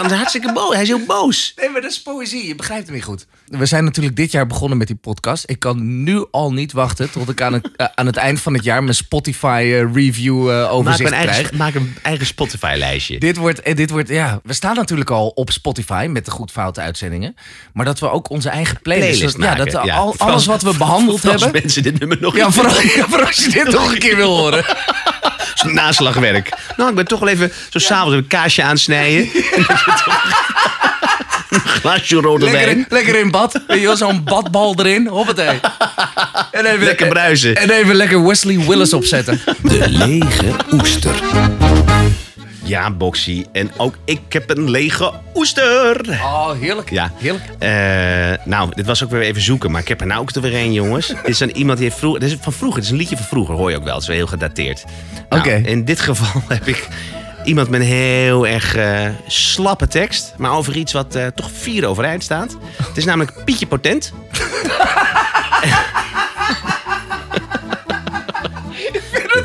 Kan 0.02 0.12
hartstikke 0.12 0.54
boos. 0.54 0.74
Hij 0.74 0.82
is 0.82 0.88
heel 0.88 1.06
boos. 1.06 1.54
Nee, 1.56 1.70
maar 1.70 1.82
dat 1.82 1.92
is 1.92 2.02
poëzie. 2.02 2.48
Je 2.48 2.56
begrijpt 2.56 2.86
hem 2.86 2.96
niet 2.96 3.04
goed. 3.04 3.26
We 3.48 3.66
zijn 3.66 3.84
natuurlijk 3.84 4.16
dit 4.16 4.32
jaar 4.32 4.48
begonnen 4.48 4.78
met 4.78 4.88
die 4.88 4.96
podcast. 4.96 5.44
Ik 5.48 5.60
kan 5.60 6.04
nu 6.04 6.26
al 6.32 6.54
niet 6.54 6.72
wachten 6.72 7.12
tot 7.12 7.30
ik 7.30 7.42
aan 7.42 7.54
het, 7.54 7.70
eh, 7.76 7.88
aan 7.96 8.06
het 8.06 8.16
eind 8.18 8.42
van 8.42 8.54
het 8.54 8.64
jaar 8.64 8.84
mijn 8.84 8.96
Spotify 8.96 9.62
eh, 9.64 9.94
review 9.94 10.50
eh, 10.50 10.56
Maak 10.62 10.72
overzicht 10.72 11.12
een 11.12 11.18
krijg. 11.20 11.36
eigen, 11.36 11.58
maak 11.58 11.76
een 11.76 11.96
eigen 12.02 12.26
Spotify-lijstje. 12.26 13.20
Dit 13.20 13.38
wordt, 13.38 13.76
dit 13.76 13.90
wordt, 13.90 14.10
ja, 14.10 14.40
we 14.44 14.54
staan 14.54 14.76
natuurlijk 14.76 15.10
al 15.10 15.28
op 15.28 15.52
Spotify 15.52 16.08
met 16.10 16.26
de 16.26 16.32
goed 16.32 16.52
foute 16.52 16.82
uitzendingen. 16.82 17.36
Maar 17.74 17.86
dat 17.86 18.00
we 18.00 18.10
ook 18.12 18.30
onze 18.30 18.50
eigen 18.50 18.82
playlist, 18.82 19.12
Playlist 19.18 19.38
ja, 19.38 19.56
dat 19.56 19.74
maken, 19.74 19.86
ja. 19.86 19.96
al, 19.96 20.12
Vooral- 20.12 20.28
alles 20.30 20.46
wat 20.46 20.62
we 20.62 20.78
behandeld 20.78 21.16
Vooral 21.20 21.34
als 21.34 21.44
hebben. 21.44 21.62
mensen 21.62 21.84
dit 21.84 22.00
nummer 22.00 22.18
nog 22.22 22.36
vooral, 22.54 22.82
ja, 22.82 23.08
vooral 23.08 23.28
als 23.28 23.46
je 23.46 23.50
dit 23.52 23.68
nog 23.78 23.92
een 23.92 24.00
keer 24.00 24.16
wil 24.16 24.38
horen. 24.38 24.66
Naslagwerk. 25.74 26.50
Nou, 26.78 26.90
ik 26.90 26.96
ben 26.96 27.06
toch 27.06 27.20
wel 27.20 27.30
even 27.30 27.52
zo 27.70 27.80
s'avonds 27.80 28.16
een 28.16 28.28
kaasje 28.28 28.64
aansnijden. 28.64 29.30
een 31.50 31.60
glaasje 31.60 32.16
rode 32.16 32.44
Lekker, 32.46 32.66
wijn. 32.66 32.78
in- 32.78 32.86
lekker 32.90 33.16
in 33.20 33.32
bad. 33.32 33.62
Weet 33.68 33.80
je 33.80 33.86
wel, 33.86 33.98
zo'n 33.98 34.24
badbal 34.24 34.76
erin. 34.80 35.08
Hoppatee. 35.08 35.60
En 36.52 36.66
even, 36.66 36.84
Lekker 36.86 37.08
bruisen. 37.08 37.56
En 37.56 37.70
even 37.70 37.96
lekker 37.96 38.28
Wesley 38.28 38.60
Willis 38.68 38.94
opzetten. 38.94 39.42
De 39.62 39.90
lege 39.90 40.52
oester. 40.74 41.16
Ja, 42.68 42.92
Boxy. 42.92 43.46
En 43.52 43.72
ook 43.78 43.96
ik 44.06 44.34
heb 44.34 44.50
een 44.50 44.70
lege 44.70 45.14
oester. 45.36 46.10
Oh, 46.10 46.52
heerlijk. 46.52 46.90
Ja. 46.90 47.12
Heerlijk. 47.18 47.44
Eh, 47.60 48.46
nou, 48.46 48.72
dit 48.76 48.86
was 48.86 49.04
ook 49.04 49.10
weer 49.10 49.22
even 49.22 49.42
zoeken, 49.42 49.72
maar 49.72 49.82
ik 49.82 49.88
heb 49.88 50.02
er 50.02 50.08
nou 50.08 50.22
ook 50.22 50.32
er 50.32 50.42
weer 50.42 50.56
een, 50.56 50.74
jongens. 50.74 51.08
dit 51.08 51.18
is 51.24 51.40
een, 51.40 51.58
iemand 51.58 51.78
die 51.78 51.88
heeft 51.88 52.00
vroeger. 52.00 52.20
Dit 52.20 52.32
is 52.32 52.38
van 52.42 52.54
vroeger. 52.54 52.78
Het 52.78 52.86
is 52.86 52.92
een 52.92 52.98
liedje 52.98 53.18
van 53.18 53.26
vroeger, 53.26 53.56
hoor 53.56 53.70
je 53.70 53.78
ook 53.78 53.84
wel. 53.84 53.94
Het 53.94 54.02
is 54.02 54.08
wel 54.08 54.18
heel 54.18 54.28
gedateerd. 54.28 54.86
Nou, 55.30 55.42
Oké. 55.42 55.54
In 55.56 55.86
dit 55.86 56.00
geval 56.00 56.42
heb 56.48 56.68
ik 56.68 56.88
iemand 57.44 57.70
met 57.70 57.82
een 57.82 57.88
heel 57.88 58.48
erg 58.48 58.76
eh, 58.76 59.06
slappe 59.28 59.88
tekst, 59.88 60.34
maar 60.38 60.52
over 60.52 60.76
iets 60.76 60.94
wat 60.94 61.16
eh, 61.16 61.26
toch 61.28 61.50
vier 61.52 61.86
overeind 61.86 62.24
staat. 62.24 62.58
Het 62.88 62.98
is 62.98 63.06
namelijk 63.06 63.44
Pietje 63.46 63.68
Potent. 63.68 64.14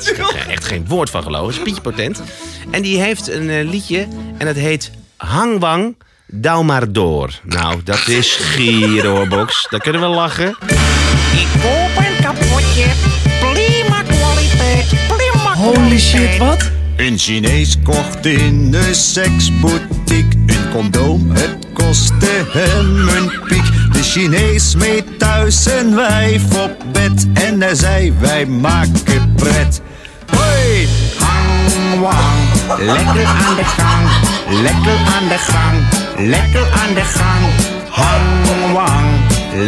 Ik 0.00 0.16
heb 0.16 0.28
er 0.28 0.48
echt 0.48 0.64
geen 0.64 0.86
woord 0.88 1.10
van 1.10 1.22
gelogen. 1.22 1.46
Het 1.46 1.56
is 1.56 1.62
Pietje 1.62 1.80
Potent. 1.80 2.22
En 2.70 2.82
die 2.82 3.00
heeft 3.00 3.28
een 3.28 3.50
eh, 3.50 3.68
liedje 3.68 4.06
en 4.38 4.46
het 4.46 4.56
heet 4.56 4.90
Hangwang. 5.16 5.96
Douw 6.26 6.62
maar 6.62 6.92
door. 6.92 7.40
Nou, 7.42 7.80
dat 7.84 8.08
is 8.08 8.36
gier 8.36 9.06
hoor, 9.06 9.28
Box. 9.28 9.66
Daar 9.70 9.80
kunnen 9.80 10.00
we 10.00 10.06
lachen. 10.06 10.48
Ik 11.32 11.46
koop 11.62 12.04
een 12.04 12.22
kapotje, 12.22 12.86
prima 13.40 14.02
kwaliteit, 14.02 14.86
prima 14.88 15.54
Holy 15.54 15.98
shit, 15.98 16.36
wat? 16.38 16.70
Een 16.96 17.18
Chinees 17.18 17.76
kocht 17.82 18.26
in 18.26 18.74
een 18.74 18.94
seksboutique 18.94 20.41
condoom. 20.72 21.30
Het 21.30 21.56
kostte 21.72 22.46
hem 22.48 23.08
een 23.08 23.32
piek. 23.48 23.64
De 23.92 24.02
Chinees 24.02 24.76
mee 24.76 25.16
thuis 25.16 25.66
een 25.66 25.94
wijf 25.94 26.42
op 26.64 26.76
bed. 26.92 27.26
En 27.34 27.60
hij 27.60 27.74
zei, 27.74 28.12
wij 28.20 28.46
maken 28.46 29.34
pret. 29.36 29.80
Hoi, 30.26 30.88
hang 31.18 32.00
wang. 32.00 32.78
Lekker 32.78 33.26
aan 33.26 33.54
de 33.56 33.64
gang, 33.64 34.08
lekker 34.62 34.96
aan 35.14 35.28
de 35.28 35.38
gang, 35.38 35.78
lekker 36.30 36.66
aan 36.72 36.94
de 36.94 37.04
gang. 37.04 37.44
Hang 37.88 38.72
wang, 38.72 39.06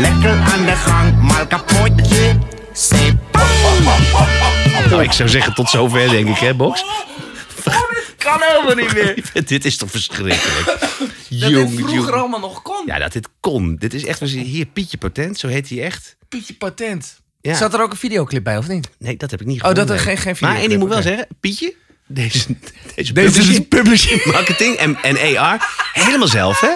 lekker 0.00 0.38
aan 0.52 0.64
de 0.64 0.76
gang. 0.76 1.20
Maar 1.20 1.46
kapotje, 1.46 2.38
sepang. 2.72 3.44
Nou, 4.90 5.02
ik 5.02 5.12
zou 5.12 5.28
zeggen 5.28 5.54
tot 5.54 5.70
zover, 5.70 6.10
denk 6.10 6.28
ik, 6.28 6.38
hè, 6.38 6.54
Box? 6.54 6.84
Kan 8.24 8.40
helemaal 8.40 8.74
niet 8.74 8.92
meer. 8.92 9.30
dit 9.46 9.64
is 9.64 9.76
toch 9.76 9.90
verschrikkelijk. 9.90 10.42
Dat 11.40 11.50
Jong, 11.50 11.68
dit 11.68 11.78
vroeger 11.78 11.96
jong. 11.96 12.10
allemaal 12.10 12.40
nog 12.40 12.62
kon. 12.62 12.82
Ja, 12.86 12.98
dat 12.98 13.12
dit 13.12 13.28
kon. 13.40 13.76
Dit 13.76 13.94
is 13.94 14.04
echt, 14.04 14.20
hier, 14.20 14.66
Pietje 14.66 14.96
Potent, 14.96 15.38
zo 15.38 15.48
heet 15.48 15.68
hij 15.68 15.82
echt. 15.82 16.16
Pietje 16.28 16.54
Patent. 16.54 17.20
Ja. 17.40 17.54
Zat 17.54 17.74
er 17.74 17.80
ook 17.82 17.90
een 17.90 17.96
videoclip 17.96 18.44
bij, 18.44 18.56
of 18.58 18.68
niet? 18.68 18.88
Nee, 18.98 19.16
dat 19.16 19.30
heb 19.30 19.40
ik 19.40 19.46
niet 19.46 19.62
Oh, 19.62 19.74
dat 19.74 19.90
er 19.90 19.98
geen, 19.98 20.16
geen 20.16 20.36
Maar 20.40 20.56
één 20.56 20.68
ding 20.68 20.80
moet 20.80 20.88
ik 20.88 20.94
wel 20.94 21.02
videoclip, 21.02 21.28
zeggen. 21.28 21.36
Pietje, 21.40 21.74
deze, 22.06 22.46
deze, 22.94 23.12
Deze 23.12 23.40
is 23.40 23.60
publishing, 23.68 24.24
marketing 24.24 24.76
en, 24.76 24.96
en 25.02 25.36
AR, 25.36 25.88
helemaal 25.92 26.28
zelf, 26.28 26.60
hè? 26.60 26.74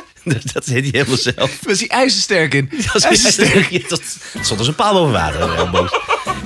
Dat, 0.53 0.65
heet 0.65 0.83
hij 0.83 0.91
helemaal 0.93 1.17
zelf. 1.17 1.59
Was 1.63 1.79
hij 1.79 1.89
ijzersterk 1.89 2.55
in? 2.55 2.71
Dat 2.71 2.95
is 2.95 3.03
ijzersterk. 3.03 3.71
Ja, 3.71 3.89
dat 3.89 4.03
stond 4.41 4.59
als 4.59 4.69
een 4.69 4.75
paal 4.75 4.93
boven 4.93 5.13
water. 5.13 5.71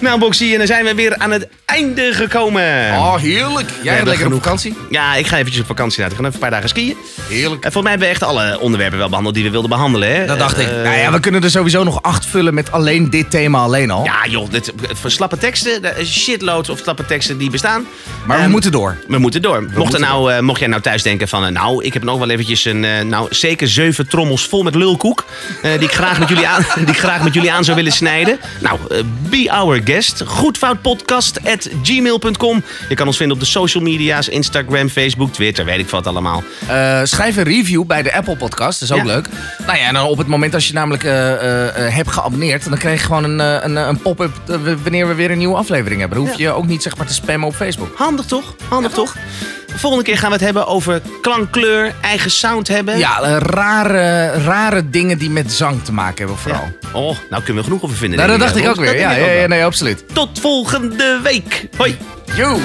Nou, 0.00 0.18
Boxie, 0.18 0.52
en 0.52 0.58
dan 0.58 0.66
zijn 0.66 0.84
we 0.84 0.94
weer 0.94 1.16
aan 1.16 1.30
het 1.30 1.48
einde 1.64 2.12
gekomen. 2.12 2.62
Oh, 2.92 3.14
heerlijk. 3.16 3.70
Jij 3.82 3.94
hebben 3.94 4.08
lekker 4.08 4.12
op 4.26 4.32
genoeg. 4.32 4.42
vakantie? 4.42 4.76
Ja, 4.90 5.14
ik 5.14 5.26
ga 5.26 5.36
eventjes 5.38 5.60
op 5.60 5.66
vakantie 5.66 6.00
laten. 6.02 6.16
Ik 6.16 6.22
ga 6.22 6.28
even 6.28 6.34
een 6.42 6.48
paar 6.48 6.50
dagen 6.60 6.68
skiën. 6.68 6.96
Heerlijk. 7.28 7.64
En 7.64 7.72
volgens 7.72 7.82
mij 7.82 7.90
hebben 7.90 8.08
we 8.08 8.14
echt 8.14 8.22
alle 8.22 8.60
onderwerpen 8.60 8.98
wel 8.98 9.08
behandeld 9.08 9.34
die 9.34 9.44
we 9.44 9.50
wilden 9.50 9.70
behandelen. 9.70 10.14
Hè? 10.14 10.26
Dat 10.26 10.38
dacht 10.38 10.58
ik. 10.58 10.68
Eh, 10.68 10.74
nou 10.82 10.96
ja, 10.96 11.12
we 11.12 11.20
kunnen 11.20 11.42
er 11.42 11.50
sowieso 11.50 11.84
nog 11.84 12.02
acht 12.02 12.26
vullen 12.26 12.54
met 12.54 12.72
alleen 12.72 13.10
dit 13.10 13.30
thema 13.30 13.58
alleen 13.58 13.90
al. 13.90 14.04
Ja, 14.04 14.26
joh, 14.28 14.50
dit, 14.50 14.72
voor 14.92 15.10
slappe 15.10 15.38
teksten, 15.38 15.96
is 15.98 16.20
shitloads 16.22 16.68
of 16.68 16.78
slappe 16.78 17.04
teksten 17.06 17.38
die 17.38 17.50
bestaan. 17.50 17.86
Maar 18.26 18.36
we 18.36 18.42
Ehm, 18.42 18.52
moeten 18.52 18.72
door. 18.72 18.96
We 19.08 19.18
moeten 19.18 19.42
door. 19.42 19.62
mocht, 19.62 19.76
moeten 19.76 20.00
nou, 20.00 20.32
eh, 20.32 20.40
mocht 20.40 20.58
jij 20.58 20.68
nou 20.68 20.82
thuis 20.82 21.02
denken 21.02 21.28
van... 21.28 21.44
eh, 21.44 21.50
nou, 21.50 21.84
ik 21.84 21.92
heb 21.92 22.02
nog 22.02 22.18
wel 22.18 22.30
eventjes 22.30 22.64
een... 22.64 22.84
eh, 22.84 23.00
nou, 23.04 23.26
zeker 23.30 23.68
zeven 23.68 24.08
trommels 24.08 24.46
vol 24.46 24.62
met 24.62 24.74
lulkoek... 24.74 25.24
eh, 25.62 25.70
die, 25.72 25.80
ik 25.88 25.92
graag 25.94 26.18
met 26.18 26.28
jullie 26.28 26.46
aan, 26.46 26.64
die 26.84 26.86
ik 26.86 26.98
graag 26.98 27.22
met 27.22 27.34
jullie 27.34 27.52
aan 27.52 27.64
zou 27.64 27.76
willen 27.76 27.92
snijden. 27.92 28.38
Nou, 28.60 28.78
eh, 28.90 28.98
be 29.30 29.46
our 29.52 29.71
guest. 29.84 30.22
Goedfoutpodcast 30.26 31.40
at 31.46 31.68
gmail.com. 31.82 32.62
Je 32.88 32.94
kan 32.94 33.06
ons 33.06 33.16
vinden 33.16 33.36
op 33.36 33.42
de 33.42 33.48
social 33.48 33.82
media's. 33.82 34.28
Instagram, 34.28 34.88
Facebook, 34.88 35.32
Twitter, 35.32 35.64
weet 35.64 35.78
ik 35.78 35.88
wat 35.88 36.06
allemaal. 36.06 36.42
Eh, 36.66 37.00
schrijf 37.04 37.36
een 37.36 37.42
review 37.44 37.84
bij 37.84 38.02
de 38.02 38.14
Apple 38.14 38.36
Podcast. 38.36 38.80
Dat 38.80 38.88
is 38.88 38.94
ook 38.94 39.06
Ja. 39.06 39.12
leuk. 39.14 39.28
Nou 39.66 39.78
ja, 39.78 39.86
en 39.86 39.94
dan 39.94 40.06
op 40.06 40.18
het 40.18 40.26
moment 40.26 40.54
als 40.54 40.66
je 40.66 40.72
namelijk 40.72 41.04
eh, 41.04 41.32
eh, 41.86 41.94
hebt 41.94 42.10
geabonneerd... 42.12 42.68
dan 42.68 42.78
krijg 42.78 43.00
je 43.00 43.06
gewoon 43.06 43.24
een, 43.24 43.38
een, 43.64 43.76
een 43.76 44.00
pop-up 44.00 44.32
wanneer 44.82 45.08
we 45.08 45.14
weer 45.14 45.30
een 45.30 45.38
nieuwe 45.38 45.56
aflevering 45.56 46.00
hebben. 46.00 46.18
Dan 46.18 46.26
hoef 46.26 46.38
je 46.38 46.50
ook 46.50 46.66
niet 46.66 46.82
zeg 46.82 46.96
maar 46.96 47.06
te 47.06 47.14
spammen 47.14 47.48
op 47.48 47.54
Facebook. 47.54 47.96
Handig 47.96 48.24
toch? 48.26 48.54
Handig 48.68 48.92
toch? 48.92 49.16
Volgende 49.74 50.04
keer 50.04 50.18
gaan 50.18 50.28
we 50.28 50.34
het 50.34 50.44
hebben 50.44 50.66
over 50.66 51.02
klankkleur, 51.20 51.94
eigen 52.00 52.30
sound 52.30 52.68
hebben. 52.68 52.98
Ja, 52.98 53.20
eh, 53.20 53.36
rare, 53.38 54.30
rare 54.30 54.90
dingen 54.90 55.18
die 55.18 55.30
met 55.30 55.52
zang 55.52 55.84
te 55.84 55.92
maken 55.92 56.18
hebben 56.18 56.36
vooral. 56.36 56.68
Oh, 56.92 57.16
nou 57.30 57.42
kunnen 57.42 57.62
we 57.62 57.68
genoeg 57.68 57.82
over 57.82 57.96
vinden. 57.96 58.18
Nou, 58.18 58.30
dat 58.30 58.40
dacht 58.40 58.56
ik 58.56 58.68
ook 58.68 58.76
weer. 58.76 58.98
Ja, 58.98 59.46
nee, 59.46 59.64
absoluut. 59.64 60.04
Tot 60.12 60.40
volgende 60.40 61.20
week. 61.22 61.68
Hoi. 61.76 61.96
Yo! 62.36 62.58